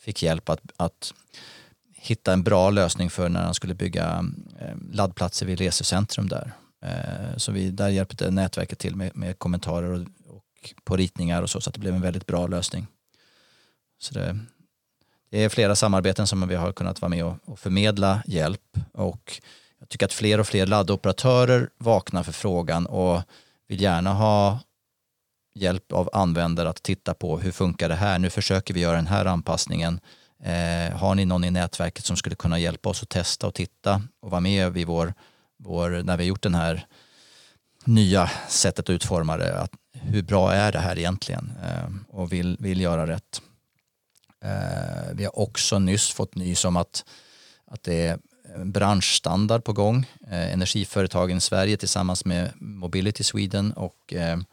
fick 0.00 0.22
hjälp 0.22 0.48
att, 0.48 0.60
att 0.76 1.14
hitta 1.94 2.32
en 2.32 2.42
bra 2.42 2.70
lösning 2.70 3.10
för 3.10 3.28
när 3.28 3.42
han 3.42 3.54
skulle 3.54 3.74
bygga 3.74 4.24
eh, 4.60 4.76
laddplatser 4.92 5.46
vid 5.46 5.58
resecentrum 5.58 6.28
där. 6.28 6.52
Eh, 6.82 7.36
så 7.36 7.52
vi, 7.52 7.70
där 7.70 7.88
hjälpte 7.88 8.30
nätverket 8.30 8.78
till 8.78 8.96
med, 8.96 9.16
med 9.16 9.38
kommentarer 9.38 9.90
och, 9.90 10.00
och, 10.36 10.74
på 10.84 10.96
ritningar 10.96 11.42
och 11.42 11.50
så, 11.50 11.60
så 11.60 11.70
att 11.70 11.74
det 11.74 11.80
blev 11.80 11.94
en 11.94 12.00
väldigt 12.00 12.26
bra 12.26 12.46
lösning. 12.46 12.86
Så 13.98 14.14
det, 14.14 14.38
det 15.30 15.44
är 15.44 15.48
flera 15.48 15.76
samarbeten 15.76 16.26
som 16.26 16.48
vi 16.48 16.54
har 16.54 16.72
kunnat 16.72 17.00
vara 17.00 17.08
med 17.08 17.24
och, 17.24 17.36
och 17.44 17.58
förmedla 17.58 18.22
hjälp 18.26 18.78
och 18.92 19.40
jag 19.78 19.88
tycker 19.88 20.06
att 20.06 20.12
fler 20.12 20.40
och 20.40 20.46
fler 20.46 20.66
laddoperatörer 20.66 21.70
vaknar 21.78 22.22
för 22.22 22.32
frågan 22.32 22.86
och 22.86 23.22
vill 23.68 23.82
gärna 23.82 24.12
ha 24.12 24.60
hjälp 25.54 25.92
av 25.92 26.10
användare 26.12 26.68
att 26.68 26.82
titta 26.82 27.14
på 27.14 27.38
hur 27.38 27.52
funkar 27.52 27.88
det 27.88 27.94
här? 27.94 28.18
Nu 28.18 28.30
försöker 28.30 28.74
vi 28.74 28.80
göra 28.80 28.96
den 28.96 29.06
här 29.06 29.24
anpassningen. 29.24 30.00
Eh, 30.42 30.96
har 30.96 31.14
ni 31.14 31.24
någon 31.24 31.44
i 31.44 31.50
nätverket 31.50 32.04
som 32.04 32.16
skulle 32.16 32.36
kunna 32.36 32.58
hjälpa 32.58 32.88
oss 32.88 33.02
att 33.02 33.08
testa 33.08 33.46
och 33.46 33.54
titta 33.54 34.02
och 34.20 34.30
vara 34.30 34.40
med 34.40 34.72
vid 34.72 34.86
vår 34.86 35.14
vår, 35.56 35.90
när 35.90 36.16
vi 36.16 36.24
har 36.24 36.28
gjort 36.28 36.42
den 36.42 36.54
här 36.54 36.86
nya 37.84 38.30
sättet 38.48 38.84
att 38.84 38.90
utforma 38.90 39.36
det, 39.36 39.60
att 39.60 39.72
hur 39.92 40.22
bra 40.22 40.52
är 40.52 40.72
det 40.72 40.78
här 40.78 40.98
egentligen 40.98 41.52
eh, 41.64 41.88
och 42.08 42.32
vill, 42.32 42.56
vill 42.60 42.80
göra 42.80 43.06
rätt. 43.06 43.42
Eh, 44.44 45.12
vi 45.12 45.24
har 45.24 45.38
också 45.38 45.78
nyss 45.78 46.10
fått 46.10 46.34
nys 46.34 46.64
om 46.64 46.76
att, 46.76 47.04
att 47.66 47.82
det 47.82 48.06
är 48.06 48.18
branschstandard 48.64 49.64
på 49.64 49.72
gång. 49.72 50.06
Eh, 50.30 50.52
energiföretagen 50.52 51.36
i 51.36 51.40
Sverige 51.40 51.76
tillsammans 51.76 52.24
med 52.24 52.50
Mobility 52.56 53.24
Sweden 53.24 53.72
och 53.72 54.12
ehm, 54.12 54.44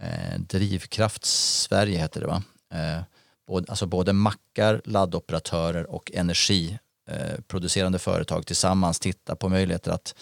eh, 0.00 0.38
Drivkraft 0.38 1.24
Sverige 1.24 1.98
heter 1.98 2.20
det 2.20 2.26
va? 2.26 2.42
Ehm, 2.70 3.02
både, 3.46 3.66
alltså 3.68 3.86
både 3.86 4.12
mackar, 4.12 4.82
laddoperatörer 4.84 5.90
och 5.90 6.12
energiproducerande 6.14 7.96
eh, 7.96 8.00
företag 8.00 8.46
tillsammans 8.46 9.00
tittar 9.00 9.34
på 9.34 9.48
möjligheter 9.48 9.90
att 9.90 10.14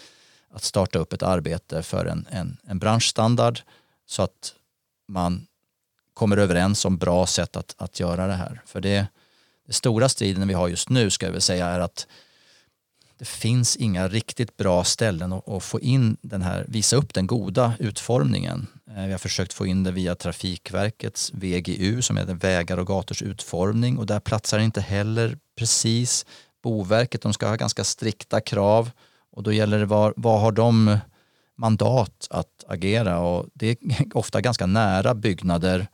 att 0.52 0.62
starta 0.62 0.98
upp 0.98 1.12
ett 1.12 1.22
arbete 1.22 1.82
för 1.82 2.06
en, 2.06 2.26
en, 2.30 2.56
en 2.66 2.78
branschstandard 2.78 3.60
så 4.06 4.22
att 4.22 4.54
man 5.08 5.46
kommer 6.14 6.36
överens 6.36 6.84
om 6.84 6.98
bra 6.98 7.26
sätt 7.26 7.56
att, 7.56 7.74
att 7.78 8.00
göra 8.00 8.26
det 8.26 8.34
här. 8.34 8.62
För 8.66 8.80
det, 8.80 9.06
det 9.66 9.72
stora 9.72 10.08
striden 10.08 10.48
vi 10.48 10.54
har 10.54 10.68
just 10.68 10.88
nu 10.88 11.10
ska 11.10 11.26
jag 11.26 11.32
väl 11.32 11.40
säga 11.40 11.66
är 11.66 11.80
att 11.80 12.06
det 13.18 13.24
finns 13.28 13.76
inga 13.76 14.08
riktigt 14.08 14.56
bra 14.56 14.84
ställen 14.84 15.32
att, 15.32 15.48
att, 15.48 15.64
få 15.64 15.80
in 15.80 16.16
den 16.22 16.42
här, 16.42 16.64
visa 16.68 16.96
upp 16.96 17.14
den 17.14 17.26
goda 17.26 17.72
utformningen. 17.78 18.66
Eh, 18.96 19.04
vi 19.06 19.12
har 19.12 19.18
försökt 19.18 19.52
få 19.52 19.66
in 19.66 19.84
det 19.84 19.90
via 19.90 20.14
Trafikverkets 20.14 21.32
VGU 21.34 22.02
som 22.02 22.16
är 22.16 22.24
vägar 22.24 22.76
och 22.76 22.86
gators 22.86 23.22
utformning 23.22 23.98
och 23.98 24.06
där 24.06 24.20
platsar 24.20 24.58
inte 24.58 24.80
heller 24.80 25.38
precis. 25.56 26.26
Boverket, 26.62 27.22
de 27.22 27.32
ska 27.32 27.48
ha 27.48 27.56
ganska 27.56 27.84
strikta 27.84 28.40
krav 28.40 28.90
och 29.32 29.42
då 29.42 29.52
gäller 29.52 29.78
det 29.78 29.86
vad, 29.86 30.12
vad 30.16 30.40
har 30.40 30.52
de 30.52 30.98
mandat 31.56 32.28
att 32.30 32.64
agera 32.66 33.18
och 33.18 33.46
det 33.54 33.66
är 33.66 33.76
ofta 34.14 34.40
ganska 34.40 34.66
nära 34.66 35.14
byggnader 35.14 35.86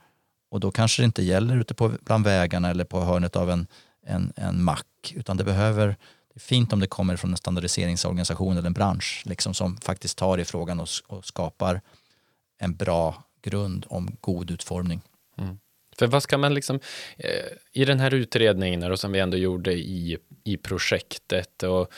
och 0.50 0.60
då 0.60 0.70
kanske 0.70 1.02
det 1.02 1.04
inte 1.04 1.22
gäller 1.22 1.56
ute 1.56 1.74
på, 1.74 1.92
bland 2.00 2.24
vägarna 2.24 2.70
eller 2.70 2.84
på 2.84 3.00
hörnet 3.00 3.36
av 3.36 3.50
en, 3.50 3.66
en, 4.06 4.32
en 4.36 4.62
mack 4.62 5.14
utan 5.14 5.36
det 5.36 5.44
behöver 5.44 5.86
det 5.86 6.34
är 6.34 6.40
fint 6.40 6.72
om 6.72 6.80
det 6.80 6.86
kommer 6.86 7.16
från 7.16 7.30
en 7.30 7.36
standardiseringsorganisation 7.36 8.56
eller 8.56 8.66
en 8.66 8.72
bransch 8.72 9.22
liksom, 9.26 9.54
som 9.54 9.76
faktiskt 9.76 10.18
tar 10.18 10.38
i 10.38 10.44
frågan 10.44 10.80
och, 10.80 10.88
och 11.06 11.24
skapar 11.24 11.80
en 12.58 12.74
bra 12.74 13.24
grund 13.42 13.86
om 13.88 14.16
god 14.20 14.50
utformning. 14.50 15.00
Mm. 15.38 15.58
För 15.98 16.06
vad 16.06 16.22
ska 16.22 16.38
man 16.38 16.54
liksom, 16.54 16.80
eh, 17.16 17.30
i 17.72 17.84
den 17.84 18.00
här 18.00 18.14
utredningen 18.14 18.82
och 18.82 19.00
som 19.00 19.12
vi 19.12 19.18
ändå 19.18 19.36
gjorde 19.36 19.72
i, 19.72 20.18
i 20.48 20.56
projektet 20.56 21.62
och 21.62 21.92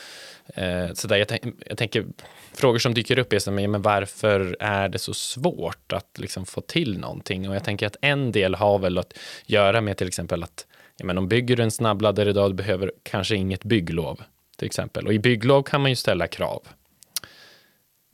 eh, 0.55 0.93
så 0.93 1.07
där, 1.07 1.17
jag, 1.17 1.53
jag, 1.65 1.77
tänker, 1.77 2.05
frågor 2.53 2.79
som 2.79 2.93
dyker 2.93 3.19
upp 3.19 3.33
är 3.33 3.39
som, 3.39 3.55
men 3.55 3.81
varför 3.81 4.57
är 4.59 4.89
det 4.89 4.99
så 4.99 5.13
svårt 5.13 5.93
att 5.93 6.19
liksom 6.19 6.45
få 6.45 6.61
till 6.61 6.99
någonting? 6.99 7.49
Och 7.49 7.55
jag 7.55 7.63
tänker 7.63 7.87
att 7.87 7.95
en 8.01 8.31
del 8.31 8.55
har 8.55 8.79
väl 8.79 8.97
att 8.97 9.17
göra 9.45 9.81
med 9.81 9.97
till 9.97 10.07
exempel 10.07 10.43
att, 10.43 10.65
ja, 10.97 11.05
men 11.05 11.17
om 11.17 11.27
bygger 11.27 11.55
du 11.55 11.63
en 11.63 11.71
snabbladdare 11.71 12.29
idag, 12.29 12.51
du 12.51 12.55
behöver 12.55 12.91
kanske 13.03 13.35
inget 13.35 13.63
bygglov, 13.63 14.21
till 14.57 14.65
exempel. 14.65 15.07
Och 15.07 15.13
i 15.13 15.19
bygglov 15.19 15.63
kan 15.63 15.81
man 15.81 15.91
ju 15.91 15.95
ställa 15.95 16.27
krav. 16.27 16.67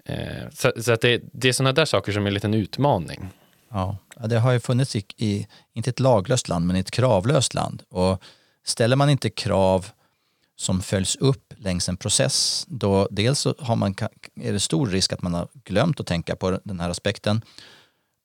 Eh, 0.06 0.50
så, 0.52 0.72
så, 0.78 0.92
att 0.92 1.02
det, 1.02 1.22
det 1.32 1.50
är 1.50 1.54
sådana 1.54 1.74
där 1.74 1.86
saker 1.86 2.12
som 2.12 2.24
är 2.24 2.28
en 2.28 2.34
liten 2.34 2.54
utmaning. 2.54 3.30
Ja, 3.70 3.98
det 4.28 4.40
har 4.40 4.52
ju 4.52 4.60
funnits 4.60 4.96
i, 4.96 5.06
i, 5.18 5.48
inte 5.74 5.90
ett 5.90 6.00
laglöst 6.00 6.48
land, 6.48 6.66
men 6.66 6.76
i 6.76 6.80
ett 6.80 6.92
kravlöst 6.92 7.54
land. 7.54 7.84
Och 7.90 8.24
ställer 8.64 8.96
man 8.96 9.10
inte 9.10 9.30
krav 9.30 9.88
som 10.58 10.82
följs 10.82 11.16
upp 11.16 11.54
längs 11.58 11.90
en 11.90 11.98
process, 11.98 12.66
då 12.70 13.08
dels 13.12 13.40
så 13.40 13.56
har 13.60 13.76
man, 13.76 13.96
är 14.36 14.54
det 14.54 14.60
stor 14.60 14.88
risk 14.88 15.14
att 15.14 15.22
man 15.22 15.34
har 15.34 15.48
glömt 15.64 16.00
att 16.00 16.08
tänka 16.08 16.36
på 16.36 16.60
den 16.64 16.80
här 16.80 16.90
aspekten. 16.90 17.42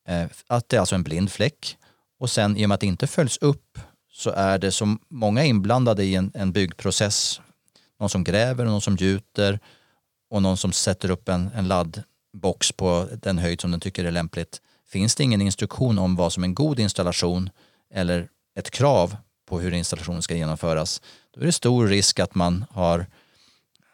Eh, 0.08 0.26
att 0.46 0.68
det 0.68 0.76
är 0.76 0.80
alltså 0.80 0.94
en 0.94 1.02
blind 1.02 1.32
fläck. 1.32 1.76
Och 2.18 2.30
sen 2.30 2.56
i 2.56 2.64
och 2.64 2.68
med 2.68 2.74
att 2.74 2.80
det 2.80 2.86
inte 2.86 3.06
följs 3.06 3.38
upp 3.40 3.78
så 4.12 4.30
är 4.30 4.58
det 4.58 4.72
så 4.72 4.96
många 5.08 5.44
inblandade 5.44 6.04
i 6.04 6.14
en, 6.14 6.30
en 6.34 6.52
byggprocess. 6.52 7.40
Någon 8.00 8.08
som 8.08 8.24
gräver, 8.24 8.64
någon 8.64 8.80
som 8.80 8.96
gjuter 8.96 9.60
och 10.30 10.42
någon 10.42 10.56
som 10.56 10.72
sätter 10.72 11.10
upp 11.10 11.28
en, 11.28 11.50
en 11.54 11.68
laddbox 11.68 12.72
på 12.72 13.08
den 13.12 13.38
höjd 13.38 13.60
som 13.60 13.70
den 13.70 13.80
tycker 13.80 14.04
är 14.04 14.10
lämpligt. 14.10 14.60
Finns 14.88 15.14
det 15.14 15.24
ingen 15.24 15.42
instruktion 15.42 15.98
om 15.98 16.16
vad 16.16 16.32
som 16.32 16.42
är 16.42 16.48
en 16.48 16.54
god 16.54 16.78
installation 16.78 17.50
eller 17.94 18.28
ett 18.58 18.70
krav 18.70 19.16
på 19.46 19.60
hur 19.60 19.72
installationen 19.72 20.22
ska 20.22 20.34
genomföras, 20.34 21.02
då 21.32 21.40
är 21.40 21.46
det 21.46 21.52
stor 21.52 21.86
risk 21.86 22.20
att 22.20 22.34
man 22.34 22.64
har 22.70 23.06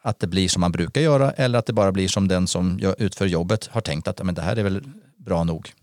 att 0.01 0.19
det 0.19 0.27
blir 0.27 0.49
som 0.49 0.61
man 0.61 0.71
brukar 0.71 1.01
göra 1.01 1.31
eller 1.31 1.59
att 1.59 1.65
det 1.65 1.73
bara 1.73 1.91
blir 1.91 2.07
som 2.07 2.27
den 2.27 2.47
som 2.47 2.79
utför 2.97 3.25
jobbet 3.25 3.67
har 3.67 3.81
tänkt 3.81 4.07
att 4.07 4.23
men 4.23 4.35
det 4.35 4.41
här 4.41 4.55
är 4.55 4.63
väl 4.63 4.83
bra 5.17 5.43
nog. 5.43 5.73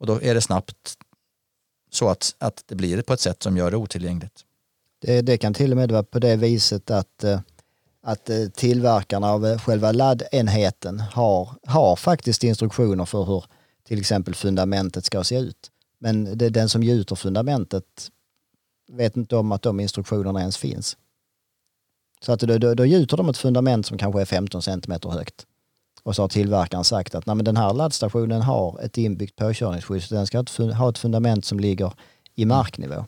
Och 0.00 0.06
då 0.06 0.22
är 0.22 0.34
det 0.34 0.40
snabbt 0.40 0.96
så 1.90 2.08
att, 2.08 2.34
att 2.38 2.64
det 2.66 2.74
blir 2.74 3.02
på 3.02 3.12
ett 3.12 3.20
sätt 3.20 3.42
som 3.42 3.56
gör 3.56 3.70
det 3.70 3.76
otillgängligt. 3.76 4.44
Det, 5.00 5.22
det 5.22 5.38
kan 5.38 5.54
till 5.54 5.70
och 5.70 5.76
med 5.76 5.92
vara 5.92 6.02
på 6.02 6.18
det 6.18 6.36
viset 6.36 6.90
att, 6.90 7.24
eh, 7.24 7.40
att 8.02 8.30
eh, 8.30 8.48
tillverkarna 8.48 9.30
av 9.30 9.46
eh, 9.46 9.58
själva 9.58 9.92
laddenheten 9.92 11.00
har, 11.00 11.50
har 11.66 11.96
faktiskt 11.96 12.44
instruktioner 12.44 13.04
för 13.04 13.24
hur 13.24 13.44
till 13.84 14.00
exempel 14.00 14.34
fundamentet 14.34 15.04
ska 15.04 15.24
se 15.24 15.38
ut. 15.38 15.70
Men 16.00 16.38
det, 16.38 16.48
den 16.48 16.68
som 16.68 16.82
gjuter 16.82 17.16
fundamentet 17.16 18.10
vet 18.88 19.16
inte 19.16 19.36
om 19.36 19.52
att 19.52 19.62
de 19.62 19.80
instruktionerna 19.80 20.40
ens 20.40 20.56
finns. 20.56 20.96
Så 22.20 22.32
att 22.32 22.40
då, 22.40 22.58
då, 22.58 22.74
då 22.74 22.86
gjuter 22.86 23.16
de 23.16 23.28
ett 23.28 23.38
fundament 23.38 23.86
som 23.86 23.98
kanske 23.98 24.20
är 24.20 24.24
15 24.24 24.62
cm 24.62 24.92
högt. 25.04 25.46
Och 26.02 26.16
så 26.16 26.22
har 26.22 26.28
tillverkaren 26.28 26.84
sagt 26.84 27.14
att 27.14 27.26
Nej, 27.26 27.36
men 27.36 27.44
den 27.44 27.56
här 27.56 27.74
laddstationen 27.74 28.42
har 28.42 28.80
ett 28.82 28.98
inbyggt 28.98 29.36
påkörningsskydd 29.36 30.02
så 30.02 30.14
den 30.14 30.26
ska 30.26 30.44
ha 30.72 30.88
ett 30.90 30.98
fundament 30.98 31.44
som 31.44 31.60
ligger 31.60 31.92
i 32.34 32.42
mm. 32.42 32.56
marknivå. 32.56 33.04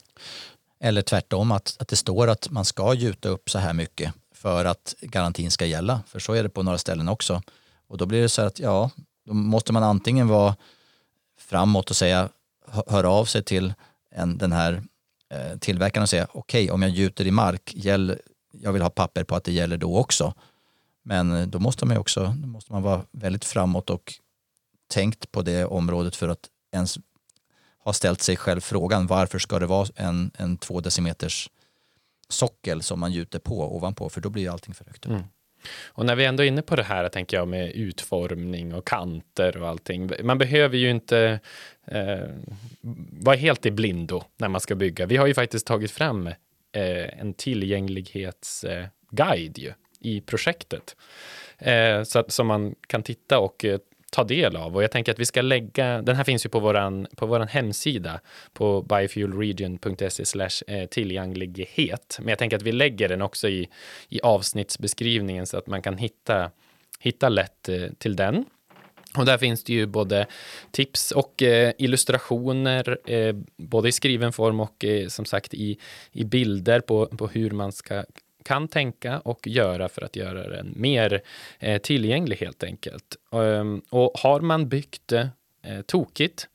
Eller 0.80 1.02
tvärtom, 1.02 1.52
att, 1.52 1.76
att 1.78 1.88
det 1.88 1.96
står 1.96 2.28
att 2.28 2.50
man 2.50 2.64
ska 2.64 2.94
gjuta 2.94 3.28
upp 3.28 3.50
så 3.50 3.58
här 3.58 3.72
mycket 3.72 4.12
för 4.34 4.64
att 4.64 4.94
garantin 5.00 5.50
ska 5.50 5.66
gälla. 5.66 6.02
För 6.06 6.18
så 6.18 6.32
är 6.32 6.42
det 6.42 6.48
på 6.48 6.62
några 6.62 6.78
ställen 6.78 7.08
också. 7.08 7.42
Och 7.88 7.98
då 7.98 8.06
blir 8.06 8.22
det 8.22 8.28
så 8.28 8.42
att 8.42 8.58
ja, 8.58 8.90
då 9.26 9.32
måste 9.34 9.72
man 9.72 9.82
antingen 9.82 10.28
vara 10.28 10.56
framåt 11.38 11.90
och 11.90 11.96
säga, 11.96 12.28
höra 12.86 13.10
av 13.10 13.24
sig 13.24 13.42
till 13.42 13.74
en, 14.10 14.38
den 14.38 14.52
här 14.52 14.82
Eh, 15.30 15.58
tillverkaren 15.58 16.02
och 16.02 16.08
säga 16.08 16.26
okej, 16.32 16.64
okay, 16.64 16.74
om 16.74 16.82
jag 16.82 16.90
gjuter 16.90 17.26
i 17.26 17.30
mark, 17.30 17.72
gäll, 17.74 18.18
jag 18.52 18.72
vill 18.72 18.82
ha 18.82 18.90
papper 18.90 19.24
på 19.24 19.36
att 19.36 19.44
det 19.44 19.52
gäller 19.52 19.76
då 19.76 19.98
också. 19.98 20.34
Men 21.02 21.36
eh, 21.36 21.46
då 21.46 21.58
måste 21.58 21.86
man 21.86 21.96
också 21.96 22.34
då 22.42 22.46
måste 22.46 22.72
man 22.72 22.82
vara 22.82 23.02
väldigt 23.10 23.44
framåt 23.44 23.90
och 23.90 24.14
tänkt 24.88 25.32
på 25.32 25.42
det 25.42 25.64
området 25.64 26.16
för 26.16 26.28
att 26.28 26.48
ens 26.72 26.98
ha 27.84 27.92
ställt 27.92 28.22
sig 28.22 28.36
själv 28.36 28.60
frågan 28.60 29.06
varför 29.06 29.38
ska 29.38 29.58
det 29.58 29.66
vara 29.66 29.88
en, 29.96 30.30
en 30.38 30.56
två 30.56 30.80
decimeters 30.80 31.50
sockel 32.28 32.82
som 32.82 33.00
man 33.00 33.12
gjuter 33.12 33.38
på 33.38 33.76
ovanpå 33.76 34.08
för 34.08 34.20
då 34.20 34.30
blir 34.30 34.50
allting 34.50 34.74
för 34.74 34.84
högt 34.84 35.06
upp. 35.06 35.10
Mm. 35.10 35.24
Och 35.86 36.06
när 36.06 36.16
vi 36.16 36.24
ändå 36.24 36.42
är 36.42 36.46
inne 36.46 36.62
på 36.62 36.76
det 36.76 36.82
här, 36.82 37.08
tänker 37.08 37.36
jag, 37.36 37.48
med 37.48 37.72
utformning 37.72 38.74
och 38.74 38.86
kanter 38.86 39.56
och 39.56 39.68
allting. 39.68 40.10
Man 40.22 40.38
behöver 40.38 40.76
ju 40.76 40.90
inte 40.90 41.40
eh, 41.86 42.28
vara 43.20 43.36
helt 43.36 43.66
i 43.66 43.70
blindo 43.70 44.24
när 44.36 44.48
man 44.48 44.60
ska 44.60 44.74
bygga. 44.74 45.06
Vi 45.06 45.16
har 45.16 45.26
ju 45.26 45.34
faktiskt 45.34 45.66
tagit 45.66 45.90
fram 45.90 46.26
eh, 46.72 47.20
en 47.20 47.34
tillgänglighetsguide 47.34 49.58
eh, 49.58 49.64
ju 49.64 49.72
i 50.00 50.20
projektet. 50.20 50.96
Eh, 51.58 52.02
så 52.02 52.18
att, 52.18 52.32
som 52.32 52.46
man 52.46 52.74
kan 52.86 53.02
titta 53.02 53.38
och 53.38 53.64
eh, 53.64 53.78
ta 54.10 54.24
del 54.24 54.56
av. 54.56 54.76
Och 54.76 54.82
jag 54.82 54.90
tänker 54.90 55.12
att 55.12 55.18
vi 55.18 55.26
ska 55.26 55.42
lägga, 55.42 56.02
den 56.02 56.16
här 56.16 56.24
finns 56.24 56.46
ju 56.46 56.50
på 56.50 56.60
våran, 56.60 57.06
på 57.16 57.26
våran 57.26 57.48
hemsida 57.48 58.20
på 58.52 58.82
biofuelregion.se 58.82 60.24
slash 60.24 60.62
eh, 60.66 60.86
tillgänglighet. 60.86 62.18
Men 62.20 62.28
jag 62.28 62.38
tänker 62.38 62.56
att 62.56 62.62
vi 62.62 62.72
lägger 62.72 63.08
den 63.08 63.22
också 63.22 63.48
i, 63.48 63.68
i 64.08 64.20
avsnittsbeskrivningen 64.20 65.46
så 65.46 65.58
att 65.58 65.66
man 65.66 65.82
kan 65.82 65.98
hitta, 65.98 66.50
hitta 67.00 67.28
lätt 67.28 67.68
eh, 67.68 67.86
till 67.98 68.16
den. 68.16 68.44
Och 69.16 69.24
där 69.24 69.38
finns 69.38 69.64
det 69.64 69.72
ju 69.72 69.86
både 69.86 70.26
tips 70.70 71.10
och 71.10 71.42
eh, 71.42 71.72
illustrationer, 71.78 72.98
eh, 73.10 73.36
både 73.56 73.88
i 73.88 73.92
skriven 73.92 74.32
form 74.32 74.60
och 74.60 74.84
eh, 74.84 75.08
som 75.08 75.24
sagt 75.24 75.54
i, 75.54 75.78
i 76.12 76.24
bilder 76.24 76.80
på, 76.80 77.06
på 77.06 77.26
hur 77.26 77.50
man 77.50 77.72
ska 77.72 78.04
kan 78.42 78.68
tänka 78.68 79.20
och 79.20 79.46
göra 79.46 79.88
för 79.88 80.02
att 80.02 80.16
göra 80.16 80.48
den 80.48 80.72
mer 80.76 81.22
eh, 81.58 81.80
tillgänglig 81.80 82.36
helt 82.36 82.62
enkelt. 82.62 83.16
Um, 83.30 83.82
och 83.90 84.12
har 84.18 84.40
man 84.40 84.68
byggt 84.68 85.12
eh, 85.12 85.26
tokigt 85.86 86.48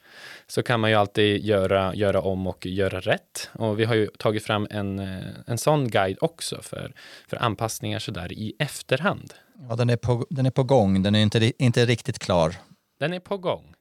så 0.48 0.64
kan 0.64 0.80
man 0.80 0.90
ju 0.90 0.96
alltid 0.96 1.46
göra, 1.46 1.96
göra 1.96 2.22
om 2.22 2.48
och 2.48 2.66
göra 2.66 3.00
rätt. 3.00 3.50
Och 3.54 3.80
vi 3.80 3.86
har 3.86 3.96
ju 3.96 4.08
tagit 4.08 4.44
fram 4.44 4.68
en, 4.70 5.00
eh, 5.00 5.24
en 5.46 5.58
sån 5.58 5.90
guide 5.90 6.18
också 6.22 6.62
för, 6.62 6.94
för 7.28 7.38
anpassningar 7.38 8.00
sådär 8.00 8.32
i 8.32 8.54
efterhand. 8.60 9.34
Ja, 9.70 9.76
den 9.76 9.90
är 9.90 9.98
på, 9.98 10.26
den 10.30 10.46
är 10.46 10.52
på 10.52 10.64
gång, 10.64 11.04
den 11.04 11.16
är 11.16 11.22
inte, 11.22 11.64
inte 11.64 11.86
riktigt 11.86 12.20
klar. 12.20 12.56
Den 13.00 13.14
är 13.14 13.20
på 13.20 13.38
gång. 13.38 13.74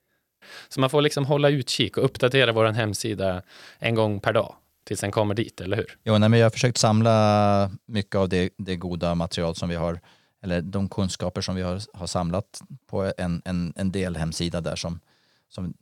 Så 0.68 0.80
man 0.80 0.90
får 0.90 1.02
liksom 1.02 1.26
hålla 1.26 1.48
utkik 1.48 1.96
och 1.96 2.04
uppdatera 2.04 2.52
vår 2.52 2.64
hemsida 2.64 3.42
en 3.78 3.94
gång 3.94 4.20
per 4.20 4.32
dag 4.32 4.54
tills 4.84 5.00
den 5.00 5.12
kommer 5.12 5.34
dit, 5.34 5.60
eller 5.60 5.76
hur? 5.76 5.98
Jo, 6.04 6.18
nej, 6.18 6.28
men 6.28 6.38
jag 6.38 6.46
har 6.46 6.50
försökt 6.50 6.78
samla 6.78 7.70
mycket 7.86 8.14
av 8.14 8.28
det, 8.28 8.52
det 8.56 8.76
goda 8.76 9.14
material 9.14 9.54
som 9.54 9.68
vi 9.68 9.74
har, 9.74 10.00
eller 10.42 10.62
de 10.62 10.88
kunskaper 10.88 11.40
som 11.40 11.54
vi 11.54 11.62
har, 11.62 11.80
har 11.94 12.06
samlat 12.06 12.62
på 12.86 13.12
en, 13.18 13.42
en, 13.44 13.72
en 13.76 13.92
del 13.92 14.16
hemsida 14.16 14.60
där 14.60 14.76
som, 14.76 15.00
som, 15.48 15.74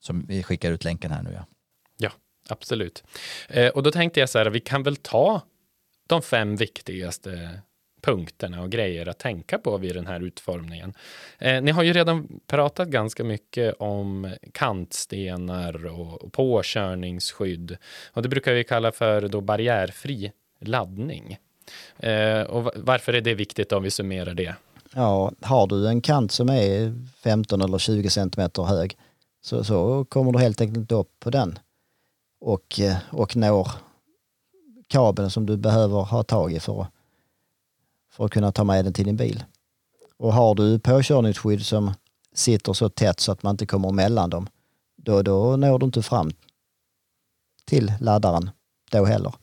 som 0.00 0.26
vi 0.26 0.42
skickar 0.42 0.72
ut 0.72 0.84
länken 0.84 1.10
här 1.10 1.22
nu. 1.22 1.32
Ja, 1.32 1.46
ja 1.96 2.10
absolut. 2.48 3.04
Eh, 3.48 3.68
och 3.68 3.82
då 3.82 3.90
tänkte 3.90 4.20
jag 4.20 4.28
så 4.28 4.38
här, 4.38 4.46
vi 4.50 4.60
kan 4.60 4.82
väl 4.82 4.96
ta 4.96 5.42
de 6.06 6.22
fem 6.22 6.56
viktigaste 6.56 7.60
punkterna 8.00 8.62
och 8.62 8.70
grejer 8.70 9.08
att 9.08 9.18
tänka 9.18 9.58
på 9.58 9.78
vid 9.78 9.94
den 9.94 10.06
här 10.06 10.20
utformningen. 10.20 10.94
Eh, 11.38 11.62
ni 11.62 11.70
har 11.70 11.82
ju 11.82 11.92
redan 11.92 12.40
pratat 12.46 12.88
ganska 12.88 13.24
mycket 13.24 13.74
om 13.78 14.34
kantstenar 14.52 15.86
och, 15.86 16.22
och 16.22 16.32
påkörningsskydd 16.32 17.76
och 18.12 18.22
det 18.22 18.28
brukar 18.28 18.52
vi 18.52 18.64
kalla 18.64 18.92
för 18.92 19.28
då 19.28 19.40
barriärfri 19.40 20.32
laddning. 20.60 21.38
Eh, 21.98 22.42
och 22.42 22.72
varför 22.76 23.12
är 23.12 23.20
det 23.20 23.34
viktigt 23.34 23.72
om 23.72 23.82
vi 23.82 23.90
summerar 23.90 24.34
det? 24.34 24.54
Ja, 24.94 25.32
har 25.40 25.66
du 25.66 25.88
en 25.88 26.00
kant 26.00 26.32
som 26.32 26.48
är 26.48 27.04
15 27.22 27.62
eller 27.62 27.78
20 27.78 28.10
centimeter 28.10 28.62
hög 28.62 28.96
så, 29.40 29.64
så 29.64 30.04
kommer 30.04 30.32
du 30.32 30.38
helt 30.38 30.60
enkelt 30.60 30.92
upp 30.92 31.10
på 31.20 31.30
den 31.30 31.58
och, 32.40 32.80
eh, 32.80 32.96
och 33.10 33.36
når 33.36 33.68
kabeln 34.86 35.30
som 35.30 35.46
du 35.46 35.56
behöver 35.56 36.02
ha 36.02 36.22
tag 36.22 36.52
i 36.52 36.60
för 36.60 36.82
att 36.82 36.88
för 38.18 38.24
att 38.24 38.30
kunna 38.30 38.52
ta 38.52 38.64
med 38.64 38.84
den 38.84 38.92
till 38.92 39.04
din 39.04 39.16
bil. 39.16 39.44
Och 40.16 40.32
har 40.32 40.54
du 40.54 40.78
påkörningsskydd 40.78 41.66
som 41.66 41.92
sitter 42.34 42.72
så 42.72 42.88
tätt 42.88 43.20
så 43.20 43.32
att 43.32 43.42
man 43.42 43.50
inte 43.54 43.66
kommer 43.66 43.92
mellan 43.92 44.30
dem, 44.30 44.48
då, 44.96 45.22
då 45.22 45.56
når 45.56 45.78
du 45.78 45.86
inte 45.86 46.02
fram 46.02 46.30
till 47.64 47.92
laddaren 48.00 48.50
då 48.90 49.04
heller. 49.04 49.34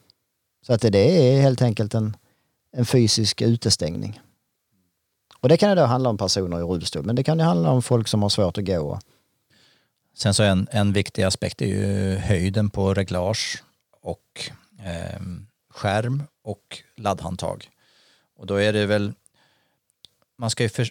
Så 0.62 0.74
att 0.74 0.82
det 0.82 0.98
är 0.98 1.42
helt 1.42 1.62
enkelt 1.62 1.94
en, 1.94 2.18
en 2.72 2.86
fysisk 2.86 3.42
utestängning. 3.42 4.20
Och 5.40 5.50
det 5.50 5.58
kan 5.58 5.70
ju 5.70 5.76
då 5.76 5.84
handla 5.84 6.10
om 6.10 6.18
personer 6.18 6.60
i 6.60 6.64
rullstol, 6.64 7.06
men 7.06 7.16
det 7.16 7.24
kan 7.24 7.40
ju 7.40 7.46
handla 7.46 7.72
om 7.72 7.82
folk 7.82 8.08
som 8.08 8.22
har 8.22 8.30
svårt 8.30 8.58
att 8.58 8.66
gå. 8.66 9.00
Sen 10.16 10.34
så 10.34 10.44
en, 10.44 10.68
en 10.72 10.94
viktig 10.94 11.24
aspekt 11.24 11.62
är 11.62 11.66
ju 11.66 12.16
höjden 12.16 12.70
på 12.70 12.94
reglage 12.94 13.64
och 14.02 14.52
eh, 14.84 15.22
skärm 15.70 16.24
och 16.44 16.84
laddhandtag. 16.96 17.70
Och 18.36 18.46
då 18.46 18.56
är 18.56 18.74
det 18.74 18.86
väl, 18.86 19.14
man 20.38 20.50
ska 20.50 20.70
för, 20.70 20.90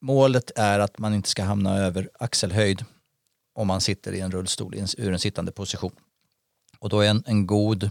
målet 0.00 0.50
är 0.56 0.78
att 0.78 0.98
man 0.98 1.14
inte 1.14 1.28
ska 1.28 1.42
hamna 1.42 1.78
över 1.78 2.10
axelhöjd 2.18 2.84
om 3.52 3.66
man 3.66 3.80
sitter 3.80 4.12
i 4.12 4.20
en 4.20 4.30
rullstol 4.30 4.74
ur 4.98 5.12
en 5.12 5.18
sittande 5.18 5.52
position. 5.52 5.92
Och 6.78 6.88
då 6.88 7.00
är 7.00 7.10
en, 7.10 7.22
en 7.26 7.46
god 7.46 7.90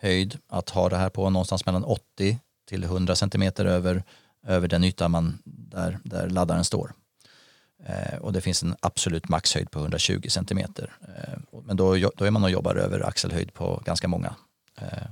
höjd 0.00 0.38
att 0.46 0.70
ha 0.70 0.88
det 0.88 0.96
här 0.96 1.10
på 1.10 1.30
någonstans 1.30 1.66
mellan 1.66 1.84
80 1.84 2.38
till 2.68 2.84
100 2.84 3.16
centimeter 3.16 3.64
över, 3.64 4.02
över 4.46 4.68
den 4.68 4.84
yta 4.84 5.08
man, 5.08 5.38
där, 5.44 5.98
där 6.04 6.28
laddaren 6.28 6.64
står. 6.64 6.92
Eh, 7.84 8.18
och 8.18 8.32
det 8.32 8.40
finns 8.40 8.62
en 8.62 8.76
absolut 8.80 9.28
maxhöjd 9.28 9.70
på 9.70 9.78
120 9.78 10.28
centimeter. 10.28 10.92
Eh, 11.00 11.60
men 11.64 11.76
då, 11.76 12.10
då 12.16 12.24
är 12.24 12.30
man 12.30 12.44
och 12.44 12.50
jobbar 12.50 12.76
över 12.76 13.00
axelhöjd 13.08 13.54
på 13.54 13.82
ganska 13.84 14.08
många. 14.08 14.34
Eh, 14.76 15.08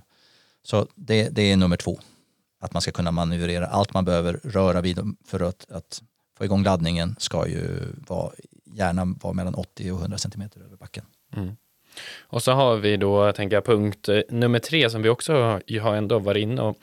så 0.62 0.86
det, 0.94 1.28
det 1.28 1.42
är 1.42 1.56
nummer 1.56 1.76
två 1.76 2.00
att 2.60 2.72
man 2.72 2.82
ska 2.82 2.90
kunna 2.90 3.10
manövrera 3.10 3.66
allt 3.66 3.94
man 3.94 4.04
behöver 4.04 4.40
röra 4.44 4.80
vid 4.80 4.98
för 5.26 5.40
att, 5.40 5.70
att 5.70 6.02
få 6.38 6.44
igång 6.44 6.62
laddningen 6.62 7.16
ska 7.18 7.48
ju 7.48 7.78
vara, 8.08 8.32
gärna 8.64 9.04
vara 9.22 9.32
mellan 9.32 9.54
80 9.54 9.92
och 9.92 10.00
100 10.00 10.18
centimeter 10.18 10.60
över 10.60 10.76
backen. 10.76 11.04
Mm. 11.36 11.56
Och 12.20 12.42
så 12.42 12.52
har 12.52 12.76
vi 12.76 12.96
då, 12.96 13.32
tänker 13.32 13.56
jag, 13.56 13.64
punkt 13.64 14.08
eh, 14.08 14.20
nummer 14.28 14.58
tre 14.58 14.90
som 14.90 15.02
vi 15.02 15.08
också 15.08 15.32
har, 15.32 15.80
har 15.80 15.96
ändå 15.96 16.18
varit 16.18 16.42
inne 16.42 16.62
och 16.62 16.76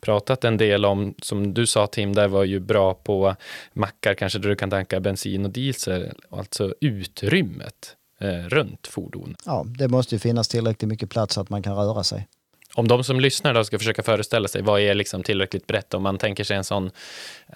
pratat 0.00 0.44
en 0.44 0.56
del 0.56 0.84
om, 0.84 1.14
som 1.22 1.54
du 1.54 1.66
sa 1.66 1.86
Tim, 1.86 2.14
där 2.14 2.28
var 2.28 2.44
ju 2.44 2.60
bra 2.60 2.94
på 2.94 3.36
mackar 3.72 4.14
kanske 4.14 4.38
där 4.38 4.48
du 4.48 4.56
kan 4.56 4.70
tanka 4.70 5.00
bensin 5.00 5.44
och 5.44 5.50
diesel, 5.50 6.12
alltså 6.30 6.74
utrymmet 6.80 7.96
eh, 8.20 8.28
runt 8.28 8.86
fordon. 8.86 9.36
Ja, 9.44 9.64
det 9.78 9.88
måste 9.88 10.14
ju 10.14 10.18
finnas 10.18 10.48
tillräckligt 10.48 10.88
mycket 10.88 11.10
plats 11.10 11.34
så 11.34 11.40
att 11.40 11.50
man 11.50 11.62
kan 11.62 11.76
röra 11.76 12.04
sig. 12.04 12.28
Om 12.76 12.88
de 12.88 13.04
som 13.04 13.20
lyssnar 13.20 13.54
då 13.54 13.64
ska 13.64 13.78
försöka 13.78 14.02
föreställa 14.02 14.48
sig, 14.48 14.62
vad 14.62 14.80
är 14.80 14.94
liksom 14.94 15.22
tillräckligt 15.22 15.66
brett? 15.66 15.94
Om 15.94 16.02
man 16.02 16.18
tänker 16.18 16.44
sig 16.44 16.56
en 16.56 16.64
sån, 16.64 16.90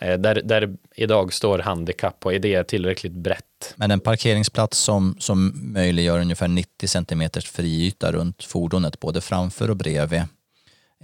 eh, 0.00 0.18
där, 0.18 0.42
där 0.44 0.76
idag 0.96 1.33
står 1.33 1.59
handikapp 1.59 2.26
och 2.26 2.35
är 2.35 2.38
det 2.38 2.64
tillräckligt 2.64 3.12
brett? 3.12 3.74
Men 3.76 3.90
en 3.90 4.00
parkeringsplats 4.00 4.78
som, 4.78 5.16
som 5.18 5.52
möjliggör 5.72 6.20
ungefär 6.20 6.48
90 6.48 6.88
centimeters 6.88 7.50
friyta 7.50 8.12
runt 8.12 8.44
fordonet, 8.44 9.00
både 9.00 9.20
framför 9.20 9.70
och 9.70 9.76
bredvid, 9.76 10.22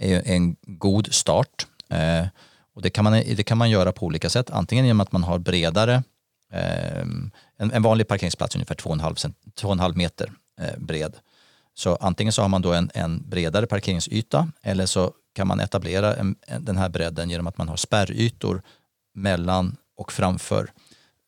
är 0.01 0.21
en 0.25 0.55
god 0.61 1.13
start. 1.13 1.67
Eh, 1.89 2.27
och 2.75 2.81
det 2.81 2.89
kan, 2.89 3.03
man, 3.03 3.13
det 3.13 3.43
kan 3.43 3.57
man 3.57 3.69
göra 3.69 3.91
på 3.91 4.05
olika 4.05 4.29
sätt, 4.29 4.49
antingen 4.49 4.85
genom 4.85 5.01
att 5.01 5.11
man 5.11 5.23
har 5.23 5.39
bredare, 5.39 6.03
eh, 6.53 7.01
en, 7.57 7.71
en 7.71 7.81
vanlig 7.81 8.07
parkeringsplats 8.07 8.55
är 8.55 8.59
ungefär 8.59 8.75
2,5 8.75 9.95
meter 9.95 10.31
eh, 10.61 10.77
bred. 10.77 11.15
Så 11.75 11.95
antingen 11.95 12.33
så 12.33 12.41
har 12.41 12.49
man 12.49 12.61
då 12.61 12.73
en, 12.73 12.91
en 12.93 13.29
bredare 13.29 13.67
parkeringsyta 13.67 14.51
eller 14.61 14.85
så 14.85 15.13
kan 15.33 15.47
man 15.47 15.59
etablera 15.59 16.15
en, 16.15 16.35
en, 16.47 16.65
den 16.65 16.77
här 16.77 16.89
bredden 16.89 17.29
genom 17.29 17.47
att 17.47 17.57
man 17.57 17.69
har 17.69 17.77
spärrytor 17.77 18.61
mellan 19.13 19.77
och 19.97 20.11
framför 20.11 20.71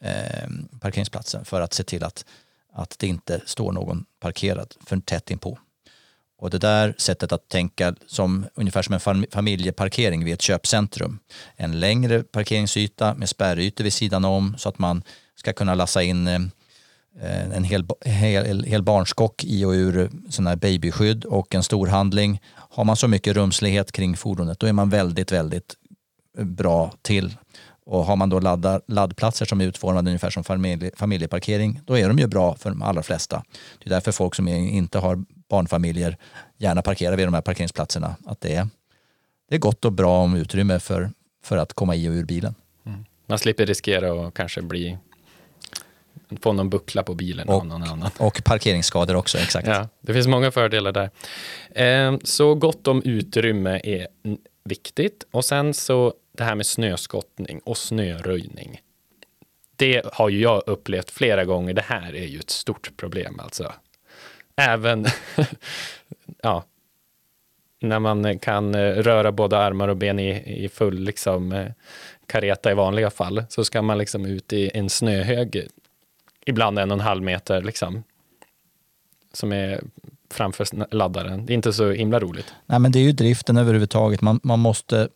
eh, 0.03 0.49
parkeringsplatsen 0.79 1.45
för 1.45 1.62
att 1.62 1.73
se 1.73 1.83
till 1.83 2.03
att, 2.03 2.25
att 2.73 2.95
det 2.99 3.07
inte 3.07 3.41
står 3.45 3.71
någon 3.71 4.05
parkerad 4.19 4.73
för 4.86 4.97
tätt 4.97 5.31
inpå. 5.31 5.60
Och 6.39 6.49
det 6.49 6.57
där 6.57 6.95
sättet 6.97 7.31
att 7.31 7.49
tänka 7.49 7.95
som 8.07 8.45
ungefär 8.53 8.81
som 8.81 8.93
en 8.93 9.25
familjeparkering 9.31 10.25
vid 10.25 10.33
ett 10.33 10.41
köpcentrum. 10.41 11.19
En 11.55 11.79
längre 11.79 12.23
parkeringsyta 12.23 13.13
med 13.13 13.29
spärrytor 13.29 13.83
vid 13.83 13.93
sidan 13.93 14.25
om 14.25 14.55
så 14.57 14.69
att 14.69 14.79
man 14.79 15.03
ska 15.36 15.53
kunna 15.53 15.75
lassa 15.75 16.03
in 16.03 16.27
eh, 16.27 16.39
Eh, 17.21 17.56
en 17.58 17.63
hel, 17.63 17.86
hel, 18.06 18.63
hel 18.63 18.84
barnskock 18.84 19.43
i 19.43 19.65
och 19.65 19.71
ur 19.71 20.10
sån 20.30 20.47
här 20.47 20.56
babyskydd 20.56 21.25
och 21.25 21.56
en 21.56 21.63
storhandling. 21.63 22.41
Har 22.53 22.84
man 22.84 22.95
så 22.95 23.08
mycket 23.08 23.36
rumslighet 23.36 23.91
kring 23.91 24.17
fordonet 24.17 24.60
då 24.60 24.67
är 24.67 24.73
man 24.73 24.89
väldigt, 24.89 25.32
väldigt 25.32 25.75
eh, 26.38 26.45
bra 26.45 26.93
till. 27.01 27.38
Och 27.86 28.06
har 28.06 28.15
man 28.15 28.30
då 28.30 28.39
laddar, 28.39 28.82
laddplatser 28.88 29.45
som 29.45 29.62
är 29.62 29.65
utformade 29.65 30.10
ungefär 30.10 30.30
som 30.30 30.43
familje, 30.43 30.91
familjeparkering, 30.95 31.82
då 31.86 31.97
är 31.97 32.08
de 32.08 32.19
ju 32.19 32.27
bra 32.27 32.56
för 32.56 32.69
de 32.69 32.82
allra 32.82 33.03
flesta. 33.03 33.43
Det 33.80 33.89
är 33.89 33.89
därför 33.89 34.12
folk 34.12 34.36
som 34.36 34.47
inte 34.47 34.99
har 34.99 35.23
barnfamiljer 35.49 36.17
gärna 36.58 36.82
parkerar 36.82 37.15
vid 37.15 37.27
de 37.27 37.34
här 37.34 37.41
parkeringsplatserna. 37.41 38.15
Att 38.25 38.41
det 38.41 38.56
är, 38.56 38.67
det 39.49 39.56
är 39.56 39.60
gott 39.60 39.86
och 39.86 39.91
bra 39.91 40.17
om 40.23 40.36
utrymme 40.36 40.80
för, 40.80 41.12
för 41.43 41.58
att 41.58 41.73
komma 41.73 41.95
i 41.95 42.10
och 42.10 42.13
ur 42.13 42.25
bilen. 42.25 42.56
Mm. 42.86 43.06
Man 43.25 43.39
slipper 43.39 43.65
riskera 43.65 44.27
att 44.27 44.34
kanske 44.34 44.62
bli 44.62 44.97
få 46.42 46.54
någon 46.54 46.70
buckla 46.70 47.04
på 47.04 47.13
bilen 47.13 47.50
och, 47.50 47.66
någon 47.66 47.84
annan. 47.84 48.10
Och 48.18 48.44
parkeringsskador 48.44 49.16
också, 49.16 49.38
exakt. 49.38 49.68
Ja, 49.68 49.90
det 50.02 50.13
finns 50.13 50.28
många 50.28 50.52
fördelar 50.52 50.92
där. 50.92 51.10
Eh, 51.72 52.18
så 52.24 52.56
gott 52.56 52.88
om 52.88 53.02
utrymme 53.04 53.82
är 53.84 54.08
viktigt. 54.63 55.28
Och 55.32 55.46
sen 55.46 55.74
så 55.74 56.13
det 56.38 56.44
här 56.44 56.56
med 56.56 56.66
snöskottning 56.66 57.60
och 57.60 57.78
snöröjning. 57.78 58.82
Det 59.76 60.06
har 60.13 60.30
ju 60.30 60.40
jag 60.40 60.63
upplevt 60.66 61.12
flera 61.12 61.46
gånger. 61.46 61.74
Det 61.74 61.86
här 61.86 62.16
är 62.16 62.26
ju 62.26 62.40
ett 62.40 62.50
stort 62.50 62.98
problem 62.98 63.40
alltså. 63.40 63.74
Även 64.56 65.06
ja, 66.42 66.63
när 67.80 68.00
man 68.00 68.40
kan 68.40 68.76
eh, 68.76 68.92
röra 68.92 69.32
både 69.32 69.58
armar 69.58 69.88
och 69.88 69.98
ben 69.98 70.20
i, 70.20 70.63
i 70.66 70.70
full 70.70 71.00
liksom, 71.00 71.52
eh, 71.52 71.68
kareta 72.26 72.72
i 72.72 72.74
vanliga 72.74 73.10
fall 73.10 73.44
så 73.50 73.66
ska 73.66 73.82
man 73.82 73.98
liksom 73.98 74.26
ut 74.26 74.54
i 74.54 74.72
en 74.74 74.90
snöhög 74.90 75.68
ibland 76.47 76.79
en 76.79 76.91
och 76.91 76.97
en 76.97 77.01
halv 77.01 77.23
meter 77.23 77.62
liksom. 77.62 78.03
Som 79.33 79.51
är 79.51 79.81
framför 80.31 80.95
laddaren. 80.95 81.45
Det 81.45 81.53
är 81.53 81.55
inte 81.55 81.73
så 81.73 81.91
himla 81.91 82.19
roligt. 82.19 82.53
Nej, 82.65 82.79
men 82.79 82.91
det 82.91 82.99
är 82.99 83.03
ju 83.03 83.12
driften 83.12 83.57
överhuvudtaget. 83.57 84.21
Man, 84.21 84.39
man 84.43 84.60
måste 84.60 85.10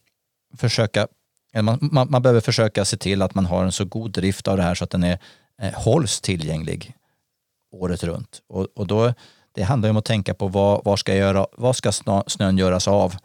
försöka, 0.57 1.07
man, 1.61 1.77
man, 1.81 2.11
man, 2.11 2.21
behöver 2.21 2.41
försöka 2.41 2.85
se 2.85 2.97
till 2.97 3.21
att 3.21 3.35
man 3.35 3.45
har 3.45 3.63
en 3.63 3.71
så 3.71 3.85
god 3.85 4.11
drift 4.11 4.47
av 4.47 4.57
det 4.57 4.63
här 4.63 4.75
så 4.75 4.83
att 4.83 4.89
den 4.89 5.03
är, 5.03 5.19
eh, 5.61 5.73
hålls 5.73 6.21
tillgänglig 6.21 6.95
året 7.71 8.03
runt. 8.03 8.41
Och, 8.47 8.67
och 8.75 8.87
då, 8.87 9.13
det 9.51 9.63
handlar 9.63 9.89
om 9.89 9.97
att 9.97 10.05
tänka 10.05 10.33
på 10.33 10.47
vad, 10.47 10.81
vad, 10.85 10.99
ska, 10.99 11.15
göra, 11.15 11.47
vad 11.53 11.75
ska 11.75 11.91
snön 12.27 12.57
göras 12.57 12.87
av 12.87 13.15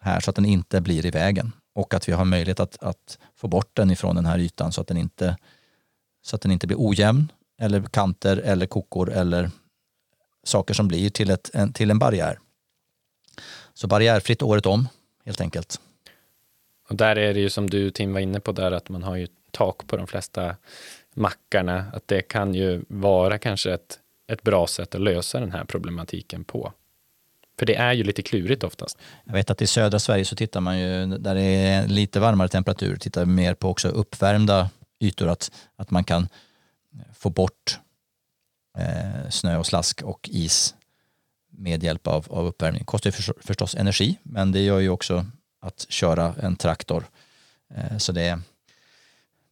här 0.00 0.20
så 0.20 0.30
att 0.30 0.36
den 0.36 0.46
inte 0.46 0.80
blir 0.80 1.06
i 1.06 1.10
vägen 1.10 1.52
och 1.74 1.94
att 1.94 2.08
vi 2.08 2.12
har 2.12 2.24
möjlighet 2.24 2.60
att, 2.60 2.82
att 2.82 3.18
få 3.36 3.48
bort 3.48 3.70
den 3.76 3.90
ifrån 3.90 4.16
den 4.16 4.26
här 4.26 4.38
ytan 4.38 4.72
så 4.72 4.80
att 4.80 4.86
den 4.86 4.96
inte 4.96 5.36
så 6.22 6.36
att 6.36 6.42
den 6.42 6.52
inte 6.52 6.66
blir 6.66 6.76
ojämn 6.80 7.32
eller 7.58 7.82
kanter 7.82 8.36
eller 8.36 8.66
kokor 8.66 9.10
eller 9.10 9.50
saker 10.44 10.74
som 10.74 10.88
blir 10.88 11.10
till, 11.10 11.30
ett, 11.30 11.50
en, 11.54 11.72
till 11.72 11.90
en 11.90 11.98
barriär. 11.98 12.38
Så 13.74 13.86
barriärfritt 13.86 14.42
året 14.42 14.66
om 14.66 14.88
helt 15.24 15.40
enkelt. 15.40 15.80
Och 16.88 16.96
där 16.96 17.16
är 17.16 17.34
det 17.34 17.40
ju 17.40 17.50
som 17.50 17.70
du 17.70 17.90
Tim 17.90 18.12
var 18.12 18.20
inne 18.20 18.40
på 18.40 18.52
där 18.52 18.72
att 18.72 18.88
man 18.88 19.02
har 19.02 19.16
ju 19.16 19.26
tak 19.50 19.86
på 19.86 19.96
de 19.96 20.06
flesta 20.06 20.56
mackarna. 21.14 21.84
Att 21.92 22.08
det 22.08 22.22
kan 22.22 22.54
ju 22.54 22.84
vara 22.88 23.38
kanske 23.38 23.72
ett, 23.74 23.98
ett 24.32 24.42
bra 24.42 24.66
sätt 24.66 24.94
att 24.94 25.00
lösa 25.00 25.40
den 25.40 25.52
här 25.52 25.64
problematiken 25.64 26.44
på. 26.44 26.72
För 27.58 27.66
det 27.66 27.74
är 27.74 27.92
ju 27.92 28.04
lite 28.04 28.22
klurigt 28.22 28.64
oftast. 28.64 28.98
Jag 29.24 29.32
vet 29.32 29.50
att 29.50 29.62
i 29.62 29.66
södra 29.66 29.98
Sverige 29.98 30.24
så 30.24 30.36
tittar 30.36 30.60
man 30.60 30.78
ju, 30.78 31.06
där 31.06 31.34
det 31.34 31.42
är 31.42 31.88
lite 31.88 32.20
varmare 32.20 32.48
temperatur, 32.48 32.96
tittar 32.96 33.24
mer 33.24 33.54
på 33.54 33.68
också 33.68 33.88
uppvärmda 33.88 34.70
ytor 35.00 35.28
att, 35.28 35.50
att 35.76 35.90
man 35.90 36.04
kan 36.04 36.28
få 37.14 37.30
bort 37.30 37.78
eh, 38.78 39.30
snö 39.30 39.56
och 39.56 39.66
slask 39.66 40.02
och 40.02 40.28
is 40.32 40.74
med 41.50 41.82
hjälp 41.82 42.06
av, 42.06 42.26
av 42.30 42.46
uppvärmning. 42.46 42.78
Det 42.78 42.84
kostar 42.84 43.10
för, 43.10 43.34
förstås 43.42 43.74
energi 43.74 44.18
men 44.22 44.52
det 44.52 44.60
gör 44.60 44.78
ju 44.78 44.88
också 44.88 45.26
att 45.60 45.86
köra 45.88 46.34
en 46.42 46.56
traktor. 46.56 47.04
Eh, 47.74 47.98
så 47.98 48.12
det, 48.12 48.40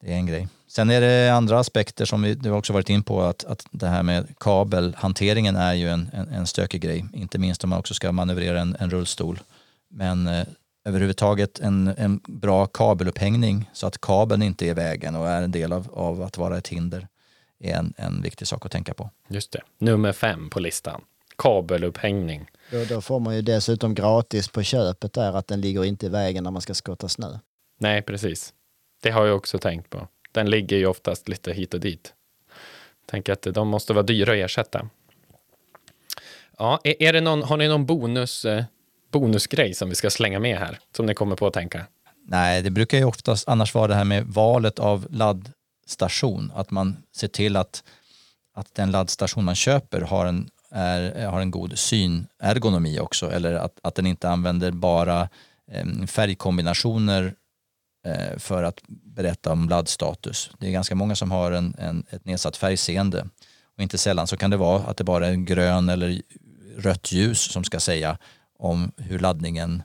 det 0.00 0.12
är 0.12 0.16
en 0.16 0.26
grej. 0.26 0.48
Sen 0.66 0.90
är 0.90 1.00
det 1.00 1.28
andra 1.28 1.58
aspekter 1.58 2.04
som 2.04 2.22
vi 2.22 2.34
du 2.34 2.50
också 2.50 2.72
varit 2.72 2.90
in 2.90 3.02
på 3.02 3.22
att, 3.22 3.44
att 3.44 3.66
det 3.70 3.86
här 3.86 4.02
med 4.02 4.38
kabelhanteringen 4.38 5.56
är 5.56 5.74
ju 5.74 5.88
en, 5.88 6.10
en, 6.12 6.28
en 6.28 6.46
stökig 6.46 6.80
grej. 6.80 7.04
Inte 7.12 7.38
minst 7.38 7.64
om 7.64 7.70
man 7.70 7.78
också 7.78 7.94
ska 7.94 8.12
manövrera 8.12 8.60
en, 8.60 8.76
en 8.80 8.90
rullstol. 8.90 9.40
Men 9.88 10.26
eh, 10.26 10.46
överhuvudtaget 10.88 11.60
en, 11.60 11.88
en 11.88 12.20
bra 12.26 12.66
kabelupphängning 12.66 13.70
så 13.72 13.86
att 13.86 14.00
kabeln 14.00 14.42
inte 14.42 14.66
är 14.66 14.70
i 14.70 14.74
vägen 14.74 15.16
och 15.16 15.28
är 15.28 15.42
en 15.42 15.50
del 15.50 15.72
av, 15.72 15.88
av 15.92 16.22
att 16.22 16.38
vara 16.38 16.58
ett 16.58 16.68
hinder 16.68 17.08
är 17.60 17.74
en, 17.74 17.94
en 17.96 18.22
viktig 18.22 18.48
sak 18.48 18.66
att 18.66 18.72
tänka 18.72 18.94
på. 18.94 19.10
Just 19.28 19.52
det. 19.52 19.60
Nummer 19.78 20.12
fem 20.12 20.50
på 20.50 20.60
listan. 20.60 21.00
Kabelupphängning. 21.36 22.50
Då, 22.70 22.84
då 22.84 23.00
får 23.00 23.20
man 23.20 23.36
ju 23.36 23.42
dessutom 23.42 23.94
gratis 23.94 24.48
på 24.48 24.62
köpet 24.62 25.12
där 25.12 25.32
att 25.32 25.46
den 25.46 25.60
ligger 25.60 25.84
inte 25.84 26.06
i 26.06 26.08
vägen 26.08 26.44
när 26.44 26.50
man 26.50 26.62
ska 26.62 26.74
skotta 26.74 27.08
snö. 27.08 27.38
Nej, 27.78 28.02
precis. 28.02 28.54
Det 29.02 29.10
har 29.10 29.26
jag 29.26 29.36
också 29.36 29.58
tänkt 29.58 29.90
på. 29.90 30.08
Den 30.32 30.50
ligger 30.50 30.76
ju 30.76 30.86
oftast 30.86 31.28
lite 31.28 31.52
hit 31.52 31.74
och 31.74 31.80
dit. 31.80 32.14
Tänker 33.06 33.32
att 33.32 33.42
de 33.42 33.68
måste 33.68 33.92
vara 33.92 34.02
dyra 34.02 34.32
att 34.32 34.38
ersätta. 34.38 34.88
Ja, 36.58 36.80
är, 36.84 37.02
är 37.02 37.12
det 37.12 37.20
någon, 37.20 37.42
har 37.42 37.56
ni 37.56 37.68
någon 37.68 37.86
bonus 37.86 38.44
eh, 38.44 38.64
bonusgrej 39.10 39.74
som 39.74 39.88
vi 39.88 39.94
ska 39.94 40.10
slänga 40.10 40.38
med 40.38 40.58
här, 40.58 40.78
som 40.96 41.06
ni 41.06 41.14
kommer 41.14 41.36
på 41.36 41.46
att 41.46 41.54
tänka? 41.54 41.86
Nej, 42.26 42.62
det 42.62 42.70
brukar 42.70 42.98
ju 42.98 43.04
oftast 43.04 43.48
annars 43.48 43.74
vara 43.74 43.86
det 43.86 43.94
här 43.94 44.04
med 44.04 44.26
valet 44.26 44.78
av 44.78 45.06
laddstation, 45.10 46.52
att 46.54 46.70
man 46.70 46.96
ser 47.16 47.28
till 47.28 47.56
att, 47.56 47.82
att 48.54 48.74
den 48.74 48.90
laddstation 48.90 49.44
man 49.44 49.54
köper 49.54 50.00
har 50.00 50.26
en, 50.26 50.50
är, 50.70 51.26
har 51.26 51.40
en 51.40 51.50
god 51.50 51.78
synergonomi 51.78 53.00
också, 53.00 53.30
eller 53.30 53.54
att, 53.54 53.78
att 53.82 53.94
den 53.94 54.06
inte 54.06 54.28
använder 54.28 54.70
bara 54.70 55.28
eh, 55.72 56.06
färgkombinationer 56.06 57.34
eh, 58.06 58.38
för 58.38 58.62
att 58.62 58.80
berätta 58.88 59.52
om 59.52 59.68
laddstatus. 59.68 60.50
Det 60.58 60.66
är 60.66 60.70
ganska 60.70 60.94
många 60.94 61.16
som 61.16 61.30
har 61.30 61.52
en, 61.52 61.74
en, 61.78 62.06
ett 62.10 62.24
nedsatt 62.24 62.56
färgseende 62.56 63.28
och 63.76 63.82
inte 63.82 63.98
sällan 63.98 64.26
så 64.26 64.36
kan 64.36 64.50
det 64.50 64.56
vara 64.56 64.82
att 64.82 64.96
det 64.96 65.04
bara 65.04 65.26
är 65.26 65.34
grön 65.34 65.88
eller 65.88 66.22
rött 66.76 67.12
ljus 67.12 67.40
som 67.40 67.64
ska 67.64 67.80
säga 67.80 68.18
om 68.58 68.92
hur 68.96 69.18
laddningen 69.18 69.82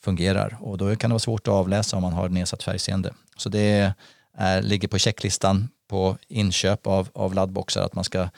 fungerar 0.00 0.56
och 0.60 0.78
då 0.78 0.96
kan 0.96 1.10
det 1.10 1.14
vara 1.14 1.18
svårt 1.18 1.48
att 1.48 1.54
avläsa 1.54 1.96
om 1.96 2.02
man 2.02 2.12
har 2.12 2.28
nedsatt 2.28 2.62
färgseende. 2.62 3.14
Så 3.36 3.48
det 3.48 3.94
är, 4.32 4.62
ligger 4.62 4.88
på 4.88 4.98
checklistan 4.98 5.68
på 5.88 6.18
inköp 6.28 6.86
av, 6.86 7.08
av 7.12 7.34
laddboxar 7.34 7.82
att 7.82 7.94
man 7.94 8.04
ska 8.04 8.28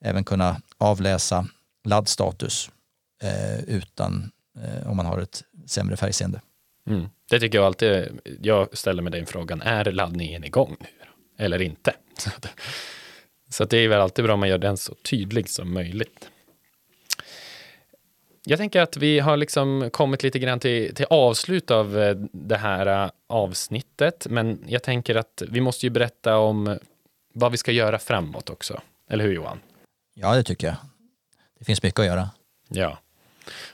även 0.00 0.24
kunna 0.24 0.60
avläsa 0.78 1.46
laddstatus 1.84 2.70
eh, 3.22 3.64
utan 3.64 4.30
eh, 4.62 4.90
om 4.90 4.96
man 4.96 5.06
har 5.06 5.18
ett 5.18 5.42
sämre 5.66 5.96
färgseende. 5.96 6.40
Mm. 6.90 7.08
Det 7.30 7.40
tycker 7.40 7.58
jag 7.58 7.66
alltid, 7.66 8.20
jag 8.42 8.76
ställer 8.76 9.02
mig 9.02 9.12
den 9.12 9.26
frågan, 9.26 9.62
är 9.62 9.84
laddningen 9.84 10.44
igång 10.44 10.76
nu 10.80 10.86
eller 11.44 11.62
inte? 11.62 11.94
Så, 12.18 12.30
att, 12.30 12.46
så 13.50 13.62
att 13.62 13.70
det 13.70 13.78
är 13.78 13.88
väl 13.88 14.00
alltid 14.00 14.24
bra 14.24 14.34
om 14.34 14.40
man 14.40 14.48
gör 14.48 14.58
den 14.58 14.76
så 14.76 14.94
tydlig 14.94 15.48
som 15.48 15.74
möjligt 15.74 16.30
jag 18.44 18.58
tänker 18.58 18.80
att 18.80 18.96
vi 18.96 19.20
har 19.20 19.36
liksom 19.36 19.90
kommit 19.92 20.22
lite 20.22 20.38
grann 20.38 20.60
till, 20.60 20.94
till 20.94 21.06
avslut 21.10 21.70
av 21.70 21.98
eh, 21.98 22.16
det 22.32 22.56
här 22.56 23.04
eh, 23.04 23.10
avsnittet. 23.28 24.26
Men 24.30 24.58
jag 24.66 24.82
tänker 24.82 25.14
att 25.14 25.42
vi 25.48 25.60
måste 25.60 25.86
ju 25.86 25.90
berätta 25.90 26.36
om 26.36 26.78
vad 27.34 27.52
vi 27.52 27.56
ska 27.56 27.72
göra 27.72 27.98
framåt 27.98 28.50
också. 28.50 28.80
Eller 29.10 29.24
hur 29.24 29.32
Johan? 29.32 29.58
Ja, 30.14 30.34
det 30.34 30.42
tycker 30.42 30.66
jag. 30.66 30.76
Det 31.58 31.64
finns 31.64 31.82
mycket 31.82 32.00
att 32.00 32.06
göra. 32.06 32.30
Ja. 32.68 32.98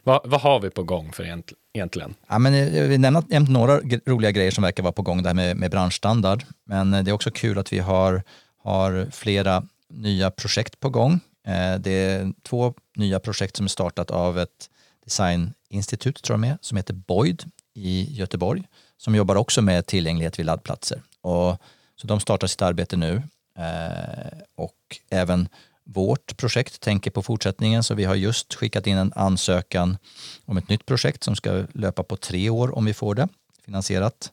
Vad, 0.03 0.21
vad 0.25 0.41
har 0.41 0.61
vi 0.61 0.71
på 0.71 0.83
gång 0.83 1.13
för 1.13 1.43
egentligen? 1.73 2.15
Ja, 2.29 2.39
men 2.39 2.75
jag 2.75 2.89
vill 2.89 3.01
nämna 3.01 3.23
några 3.49 3.81
roliga 4.07 4.31
grejer 4.31 4.51
som 4.51 4.65
verkar 4.65 4.83
vara 4.83 4.93
på 4.93 5.03
gång 5.03 5.23
där 5.23 5.35
med, 5.35 5.57
med 5.57 5.71
branschstandard. 5.71 6.45
Men 6.65 6.91
det 6.91 7.11
är 7.11 7.13
också 7.13 7.31
kul 7.31 7.59
att 7.59 7.73
vi 7.73 7.79
har, 7.79 8.23
har 8.63 9.11
flera 9.11 9.63
nya 9.89 10.31
projekt 10.31 10.81
på 10.81 10.89
gång. 10.89 11.21
Eh, 11.47 11.75
det 11.75 11.91
är 11.91 12.33
två 12.43 12.75
nya 12.97 13.21
projekt 13.21 13.57
som 13.57 13.67
är 13.67 13.69
startat 13.69 14.11
av 14.11 14.39
ett 14.39 14.71
designinstitut 15.05 16.23
tror 16.23 16.35
jag 16.35 16.41
med, 16.41 16.59
som 16.61 16.77
heter 16.77 16.95
Boyd 16.95 17.45
i 17.75 18.13
Göteborg 18.13 18.65
som 19.01 19.15
jobbar 19.15 19.37
också 19.37 19.63
med 19.63 19.87
tillgänglighet 19.87 20.39
vid 20.39 20.47
laddplatser. 20.47 21.03
Och, 21.21 21.57
så 21.97 22.07
de 22.07 22.21
startar 22.21 22.47
sitt 22.47 22.63
arbete 22.63 22.97
nu 22.97 23.23
eh, 23.59 24.39
och 24.55 24.77
även 25.11 25.49
vårt 25.85 26.37
projekt 26.37 26.81
tänker 26.81 27.11
på 27.11 27.23
fortsättningen 27.23 27.83
så 27.83 27.95
vi 27.95 28.05
har 28.05 28.15
just 28.15 28.55
skickat 28.55 28.87
in 28.87 28.97
en 28.97 29.13
ansökan 29.17 29.99
om 30.45 30.57
ett 30.57 30.69
nytt 30.69 30.87
projekt 30.87 31.25
som 31.25 31.37
ska 31.37 31.65
löpa 31.73 32.03
på 32.03 32.17
tre 32.17 32.51
år 32.51 32.77
om 32.77 32.85
vi 32.85 32.95
får 32.95 33.15
det 33.15 33.29
finansierat. 33.65 34.33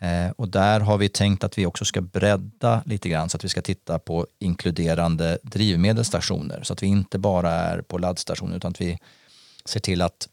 Eh, 0.00 0.30
och 0.36 0.48
där 0.48 0.80
har 0.80 0.98
vi 0.98 1.08
tänkt 1.08 1.44
att 1.44 1.58
vi 1.58 1.66
också 1.66 1.84
ska 1.84 2.00
bredda 2.00 2.82
lite 2.86 3.08
grann 3.08 3.28
så 3.28 3.36
att 3.36 3.44
vi 3.44 3.48
ska 3.48 3.62
titta 3.62 3.98
på 3.98 4.26
inkluderande 4.38 5.38
drivmedelsstationer 5.42 6.62
så 6.62 6.72
att 6.72 6.82
vi 6.82 6.86
inte 6.86 7.18
bara 7.18 7.50
är 7.50 7.82
på 7.82 7.98
laddstationer 7.98 8.56
utan 8.56 8.70
att 8.70 8.80
vi 8.80 8.98
ser 9.64 9.80
till 9.80 10.02
att 10.02 10.28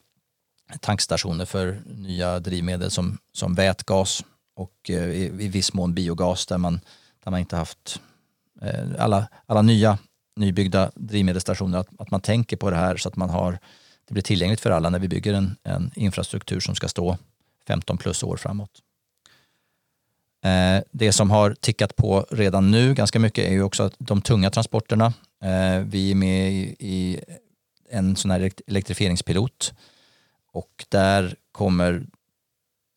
tankstationer 0.80 1.46
för 1.46 1.82
nya 1.86 2.40
drivmedel 2.40 2.92
som, 2.92 3.18
som 3.34 3.56
vätgas 3.56 4.24
och 4.56 4.90
eh, 4.90 5.10
i, 5.10 5.26
i 5.26 5.48
viss 5.48 5.74
mån 5.74 5.94
biogas 5.94 6.46
där 6.46 6.58
man, 6.58 6.80
där 7.24 7.32
man 7.32 7.40
inte 7.40 7.56
haft 7.56 8.02
eh, 8.62 8.86
alla, 9.00 9.28
alla 9.46 9.62
nya 9.62 9.98
nybyggda 10.36 10.92
drivmedelsstationer, 10.96 11.78
att, 11.78 11.88
att 11.98 12.12
man 12.12 12.22
tänker 12.22 12.58
på 12.58 12.70
det 12.70 12.76
här 12.76 12.98
så 12.98 13.10
att 13.10 13.16
man 13.16 13.30
har, 13.30 13.60
det 14.08 14.14
blir 14.14 14.24
tillgängligt 14.24 14.62
för 14.62 14.72
alla 14.72 14.90
när 14.90 15.00
vi 15.00 15.08
bygger 15.08 15.34
en, 15.34 15.56
en 15.64 15.92
infrastruktur 15.96 16.60
som 16.60 16.76
ska 16.76 16.88
stå 16.88 17.18
15 17.68 17.98
plus 17.98 18.24
år 18.24 18.38
framåt. 18.38 18.72
Eh, 20.44 20.84
det 20.92 21.12
som 21.12 21.32
har 21.32 21.54
tickat 21.54 21.96
på 21.96 22.26
redan 22.30 22.72
nu 22.72 22.94
ganska 22.94 23.20
mycket 23.20 23.46
är 23.46 23.52
ju 23.52 23.64
också 23.64 23.92
de 23.98 24.22
tunga 24.22 24.50
transporterna. 24.50 25.14
Eh, 25.44 25.80
vi 25.86 26.12
är 26.12 26.16
med 26.16 26.52
i 26.80 27.20
en 27.90 28.16
sån 28.16 28.32
här 28.32 28.52
elektrifieringspilot 28.68 29.74
och 30.52 30.86
där 30.90 31.36
kommer 31.52 32.04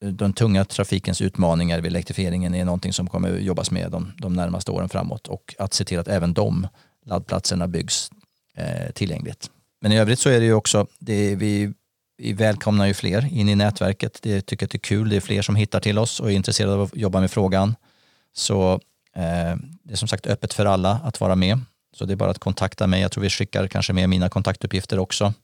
eh, 0.03 0.09
den 0.09 0.32
tunga 0.32 0.64
trafikens 0.64 1.20
utmaningar 1.20 1.80
vid 1.80 1.92
elektrifieringen 1.92 2.55
är 2.55 2.64
någonting 2.64 2.92
som 2.92 3.09
kommer 3.09 3.38
jobbas 3.38 3.70
med 3.70 3.90
de, 3.90 4.12
de 4.18 4.32
närmaste 4.32 4.70
åren 4.70 4.88
framåt 4.88 5.28
och 5.28 5.55
att 5.59 5.74
se 5.74 5.84
till 5.84 5.99
att 5.99 6.09
även 6.09 6.34
de 6.34 6.68
laddplatserna 7.07 7.68
byggs 7.68 8.11
eh, 8.57 8.92
tillgängligt. 8.92 9.51
Men 9.80 9.92
i 9.92 9.99
övrigt 9.99 10.18
så 10.18 10.30
är 10.30 10.40
det 10.40 10.47
ju 10.47 10.55
också, 10.55 10.86
det 10.99 11.34
vi 11.34 11.72
vi 12.16 12.32
välkomnar 12.32 12.86
ju 12.86 12.94
fler 12.94 13.32
in 13.32 13.48
i 13.48 13.54
nätverket. 13.54 14.18
Det 14.22 14.40
tycker 14.40 14.66
att 14.66 14.72
det 14.72 14.76
är 14.76 14.78
kul. 14.78 15.08
Det 15.08 15.16
är 15.16 15.20
fler 15.20 15.42
som 15.42 15.56
hittar 15.56 15.80
till 15.80 15.98
oss 15.98 16.20
och 16.20 16.30
är 16.30 16.34
intresserade 16.34 16.74
av 16.74 16.82
att 16.82 16.96
jobba 16.96 17.20
med 17.20 17.30
frågan. 17.30 17.76
Så 18.32 18.72
eh, 19.16 19.56
det 19.82 19.92
är 19.92 19.96
som 19.96 20.08
sagt 20.08 20.26
öppet 20.26 20.54
för 20.54 20.66
alla 20.66 20.90
att 21.04 21.20
vara 21.20 21.36
med. 21.36 21.60
Så 21.92 22.04
det 22.04 22.14
är 22.14 22.16
bara 22.16 22.30
att 22.30 22.38
kontakta 22.38 22.86
mig. 22.86 23.00
Jag 23.00 23.12
tror 23.12 23.22
vi 23.22 23.30
skickar 23.30 23.66
kanske 23.66 23.92
med 23.92 24.08
mina 24.08 24.28
kontaktuppgifter 24.28 24.98
också. 24.98 25.34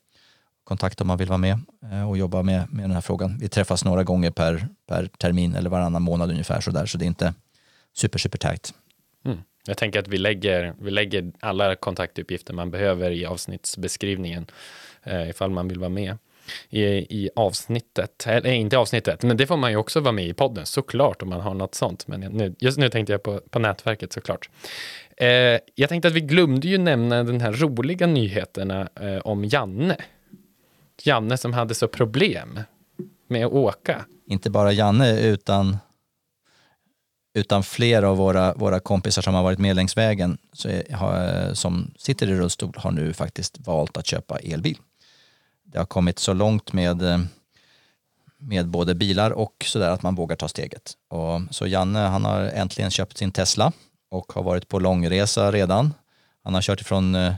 Kontakt 0.65 1.01
om 1.01 1.07
man 1.07 1.19
vill 1.19 1.29
vara 1.29 1.39
med 1.39 1.59
eh, 1.93 2.09
och 2.09 2.19
jobba 2.19 2.43
med, 2.43 2.73
med 2.73 2.85
den 2.85 2.91
här 2.91 3.01
frågan. 3.01 3.39
Vi 3.41 3.49
träffas 3.49 3.85
några 3.85 4.05
gånger 4.05 4.31
per, 4.31 4.69
per 4.89 5.07
termin 5.07 5.55
eller 5.55 5.71
varannan 5.71 6.03
månad 6.03 6.31
ungefär 6.31 6.61
så 6.61 6.71
där, 6.71 6.87
så 6.87 6.99
det 6.99 7.05
är 7.05 7.07
inte 7.07 7.35
super, 7.97 8.19
super 8.19 8.39
tajt. 8.39 8.75
Mm. 9.25 9.39
Jag 9.67 9.77
tänker 9.77 9.99
att 9.99 10.09
vi 10.09 10.19
lägger, 10.19 10.75
vi 10.81 10.91
lägger 10.91 11.33
alla 11.41 11.77
kontaktuppgifter 11.77 12.55
man 12.55 12.71
behöver 12.71 13.11
i 13.11 13.27
avsnittsbeskrivningen 13.27 14.47
eh, 15.03 15.29
ifall 15.29 15.51
man 15.51 15.69
vill 15.69 15.79
vara 15.79 15.89
med 15.89 16.17
i, 16.69 16.83
i 17.25 17.31
avsnittet. 17.37 18.27
Eller 18.27 18.51
inte 18.51 18.79
avsnittet, 18.79 19.23
men 19.23 19.37
det 19.37 19.47
får 19.47 19.57
man 19.57 19.71
ju 19.71 19.77
också 19.77 20.01
vara 20.01 20.13
med 20.13 20.27
i 20.27 20.35
podden 20.35 20.67
såklart 20.67 21.23
om 21.23 21.29
man 21.29 21.41
har 21.41 21.55
något 21.55 21.75
sånt. 21.75 22.07
Men 22.07 22.21
nu, 22.21 22.55
just 22.59 22.79
nu 22.79 22.89
tänkte 22.89 23.13
jag 23.13 23.23
på, 23.23 23.41
på 23.51 23.59
nätverket 23.59 24.13
såklart. 24.13 24.51
Eh, 25.17 25.59
jag 25.75 25.89
tänkte 25.89 26.09
att 26.09 26.15
vi 26.15 26.21
glömde 26.21 26.69
ju 26.69 26.79
nämna 26.79 27.25
den 27.25 27.41
här 27.41 27.53
roliga 27.53 28.07
nyheterna 28.07 28.89
eh, 29.01 29.19
om 29.19 29.45
Janne. 29.45 29.97
Janne 31.03 31.37
som 31.37 31.53
hade 31.53 31.75
så 31.75 31.89
problem 31.89 32.61
med 33.29 33.47
att 33.47 33.53
åka. 33.53 34.05
Inte 34.27 34.51
bara 34.51 34.73
Janne 34.73 35.21
utan 35.21 35.77
utan 37.35 37.63
flera 37.63 38.11
av 38.11 38.17
våra, 38.17 38.55
våra 38.55 38.81
kompisar 38.81 39.23
som 39.23 39.35
har 39.35 39.43
varit 39.43 39.59
med 39.59 39.77
längs 39.77 39.97
vägen 39.97 40.39
så 40.53 40.69
är, 40.69 40.93
har, 40.93 41.55
som 41.55 41.95
sitter 41.99 42.31
i 42.31 42.35
rullstol 42.35 42.73
har 42.77 42.91
nu 42.91 43.13
faktiskt 43.13 43.67
valt 43.67 43.97
att 43.97 44.07
köpa 44.07 44.39
elbil 44.39 44.79
det 45.73 45.79
har 45.79 45.87
kommit 45.87 46.19
så 46.19 46.33
långt 46.33 46.73
med, 46.73 47.03
eh, 47.03 47.21
med 48.39 48.69
både 48.69 48.95
bilar 48.95 49.31
och 49.31 49.65
sådär 49.67 49.91
att 49.91 50.03
man 50.03 50.15
vågar 50.15 50.37
ta 50.37 50.49
steget. 50.49 50.93
Och, 51.09 51.41
så 51.51 51.67
Janne 51.67 51.99
han 51.99 52.25
har 52.25 52.41
äntligen 52.41 52.91
köpt 52.91 53.19
sin 53.19 53.33
Tesla 53.33 53.73
och 54.11 54.33
har 54.33 54.43
varit 54.43 54.69
på 54.69 54.79
långresa 54.79 55.53
redan. 55.53 55.95
Han 56.45 56.55
har 56.55 56.63
kört 56.63 56.81
ifrån 56.81 57.15
eh, 57.15 57.35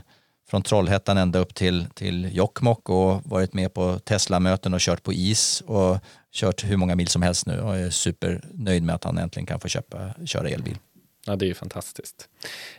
från 0.49 0.61
Trollhättan 0.61 1.17
ända 1.17 1.39
upp 1.39 1.55
till, 1.55 1.85
till 1.93 2.35
Jokkmokk 2.35 2.89
och 2.89 3.21
varit 3.25 3.53
med 3.53 3.73
på 3.73 3.99
Tesla-möten 3.99 4.73
och 4.73 4.79
kört 4.79 5.03
på 5.03 5.13
is 5.13 5.63
och 5.67 5.97
kört 6.31 6.63
hur 6.63 6.77
många 6.77 6.95
mil 6.95 7.07
som 7.07 7.21
helst 7.21 7.45
nu 7.45 7.59
och 7.59 7.77
är 7.77 7.89
supernöjd 7.89 8.83
med 8.83 8.95
att 8.95 9.03
han 9.03 9.17
äntligen 9.17 9.45
kan 9.45 9.59
få 9.59 9.67
köpa, 9.67 10.13
köra 10.25 10.49
elbil. 10.49 10.77
Ja, 11.25 11.35
det 11.35 11.45
är 11.45 11.47
ju 11.47 11.53
fantastiskt. 11.53 12.29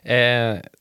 Eh, 0.03 0.16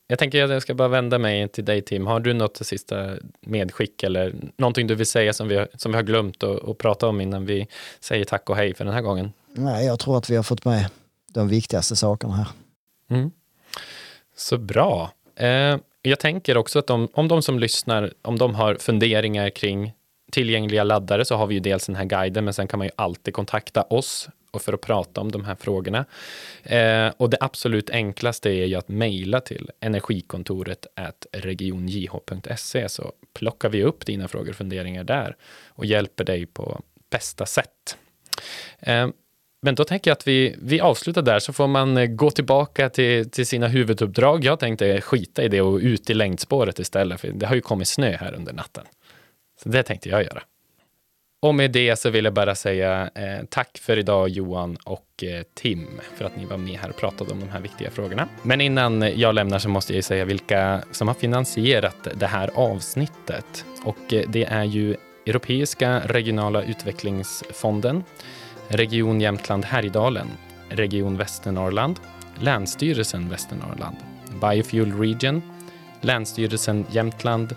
jag 0.06 0.18
tänker 0.18 0.44
att 0.44 0.50
jag 0.50 0.62
ska 0.62 0.74
bara 0.74 0.88
vända 0.88 1.18
mig 1.18 1.48
till 1.48 1.64
dig 1.64 1.82
Tim. 1.82 2.06
Har 2.06 2.20
du 2.20 2.32
något 2.32 2.56
sista 2.56 3.10
medskick 3.40 4.02
eller 4.02 4.34
någonting 4.56 4.86
du 4.86 4.94
vill 4.94 5.06
säga 5.06 5.32
som 5.32 5.48
vi, 5.48 5.66
som 5.76 5.92
vi 5.92 5.96
har 5.96 6.02
glömt 6.02 6.42
att, 6.42 6.68
att 6.68 6.78
prata 6.78 7.08
om 7.08 7.20
innan 7.20 7.46
vi 7.46 7.68
säger 8.00 8.24
tack 8.24 8.50
och 8.50 8.56
hej 8.56 8.74
för 8.74 8.84
den 8.84 8.94
här 8.94 9.02
gången? 9.02 9.32
Nej, 9.52 9.86
jag 9.86 9.98
tror 9.98 10.18
att 10.18 10.30
vi 10.30 10.36
har 10.36 10.42
fått 10.42 10.64
med 10.64 10.90
de 11.30 11.48
viktigaste 11.48 11.96
sakerna 11.96 12.34
här. 12.34 12.48
Mm. 13.10 13.30
Så 14.36 14.58
bra. 14.58 15.12
Eh, 15.36 15.76
jag 16.02 16.18
tänker 16.18 16.56
också 16.56 16.78
att 16.78 16.86
de, 16.86 17.08
om 17.12 17.28
de 17.28 17.42
som 17.42 17.58
lyssnar, 17.58 18.12
om 18.22 18.38
de 18.38 18.54
har 18.54 18.74
funderingar 18.74 19.50
kring 19.50 19.92
tillgängliga 20.32 20.84
laddare 20.84 21.24
så 21.24 21.36
har 21.36 21.46
vi 21.46 21.54
ju 21.54 21.60
dels 21.60 21.86
den 21.86 21.96
här 21.96 22.04
guiden, 22.04 22.44
men 22.44 22.54
sen 22.54 22.68
kan 22.68 22.78
man 22.78 22.86
ju 22.86 22.92
alltid 22.96 23.34
kontakta 23.34 23.82
oss 23.82 24.28
och 24.54 24.62
för 24.62 24.72
att 24.72 24.80
prata 24.80 25.20
om 25.20 25.32
de 25.32 25.44
här 25.44 25.54
frågorna. 25.54 26.04
Eh, 26.62 27.08
och 27.16 27.30
det 27.30 27.36
absolut 27.40 27.90
enklaste 27.90 28.50
är 28.50 28.66
ju 28.66 28.74
att 28.74 28.88
mejla 28.88 29.40
till 29.40 29.70
energikontoret 29.80 30.86
regionjh.se 31.32 32.88
så 32.88 33.12
plockar 33.34 33.68
vi 33.68 33.82
upp 33.82 34.06
dina 34.06 34.28
frågor 34.28 34.50
och 34.50 34.56
funderingar 34.56 35.04
där 35.04 35.36
och 35.68 35.86
hjälper 35.86 36.24
dig 36.24 36.46
på 36.46 36.80
bästa 37.10 37.46
sätt. 37.46 37.96
Eh, 38.78 39.08
men 39.62 39.74
då 39.74 39.84
tänker 39.84 40.10
jag 40.10 40.16
att 40.16 40.28
vi, 40.28 40.56
vi 40.62 40.80
avslutar 40.80 41.22
där 41.22 41.38
så 41.38 41.52
får 41.52 41.66
man 41.66 41.96
eh, 41.96 42.06
gå 42.06 42.30
tillbaka 42.30 42.90
till, 42.90 43.30
till 43.30 43.46
sina 43.46 43.68
huvuduppdrag. 43.68 44.44
Jag 44.44 44.60
tänkte 44.60 45.00
skita 45.00 45.42
i 45.42 45.48
det 45.48 45.60
och 45.60 45.78
ut 45.78 46.10
i 46.10 46.14
längdspåret 46.14 46.78
istället, 46.78 47.20
för 47.20 47.28
det 47.28 47.46
har 47.46 47.54
ju 47.54 47.60
kommit 47.60 47.88
snö 47.88 48.16
här 48.16 48.34
under 48.34 48.52
natten. 48.52 48.84
Så 49.62 49.68
det 49.68 49.82
tänkte 49.82 50.08
jag 50.08 50.22
göra. 50.22 50.42
Och 51.44 51.54
med 51.54 51.70
det 51.70 51.96
så 51.98 52.10
vill 52.10 52.24
jag 52.24 52.34
bara 52.34 52.54
säga 52.54 53.10
eh, 53.14 53.44
tack 53.48 53.78
för 53.78 53.98
idag 53.98 54.28
Johan 54.28 54.76
och 54.84 55.24
eh, 55.24 55.42
Tim 55.54 56.00
för 56.16 56.24
att 56.24 56.36
ni 56.36 56.44
var 56.44 56.56
med 56.56 56.78
här 56.78 56.90
och 56.90 56.96
pratade 56.96 57.32
om 57.32 57.40
de 57.40 57.48
här 57.48 57.60
viktiga 57.60 57.90
frågorna. 57.90 58.28
Men 58.42 58.60
innan 58.60 59.18
jag 59.20 59.34
lämnar 59.34 59.58
så 59.58 59.68
måste 59.68 59.94
jag 59.94 60.04
säga 60.04 60.24
vilka 60.24 60.82
som 60.90 61.08
har 61.08 61.14
finansierat 61.14 62.08
det 62.14 62.26
här 62.26 62.50
avsnittet. 62.54 63.64
Och 63.84 64.12
eh, 64.12 64.24
det 64.28 64.44
är 64.44 64.64
ju 64.64 64.96
Europeiska 65.26 66.00
regionala 66.00 66.62
utvecklingsfonden, 66.62 68.04
Region 68.68 69.20
Jämtland 69.20 69.64
Härjedalen, 69.64 70.28
Region 70.68 71.16
Västernorrland, 71.16 72.00
Länsstyrelsen 72.40 73.28
Västernorrland, 73.28 73.96
Biofuel 74.40 74.92
Region, 74.92 75.42
Länsstyrelsen 76.00 76.86
Jämtland, 76.90 77.56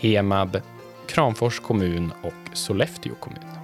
HEMAB 0.00 0.60
Kramfors 1.06 1.60
kommun 1.60 2.12
och 2.22 2.56
Sollefteå 2.56 3.14
kommun. 3.14 3.63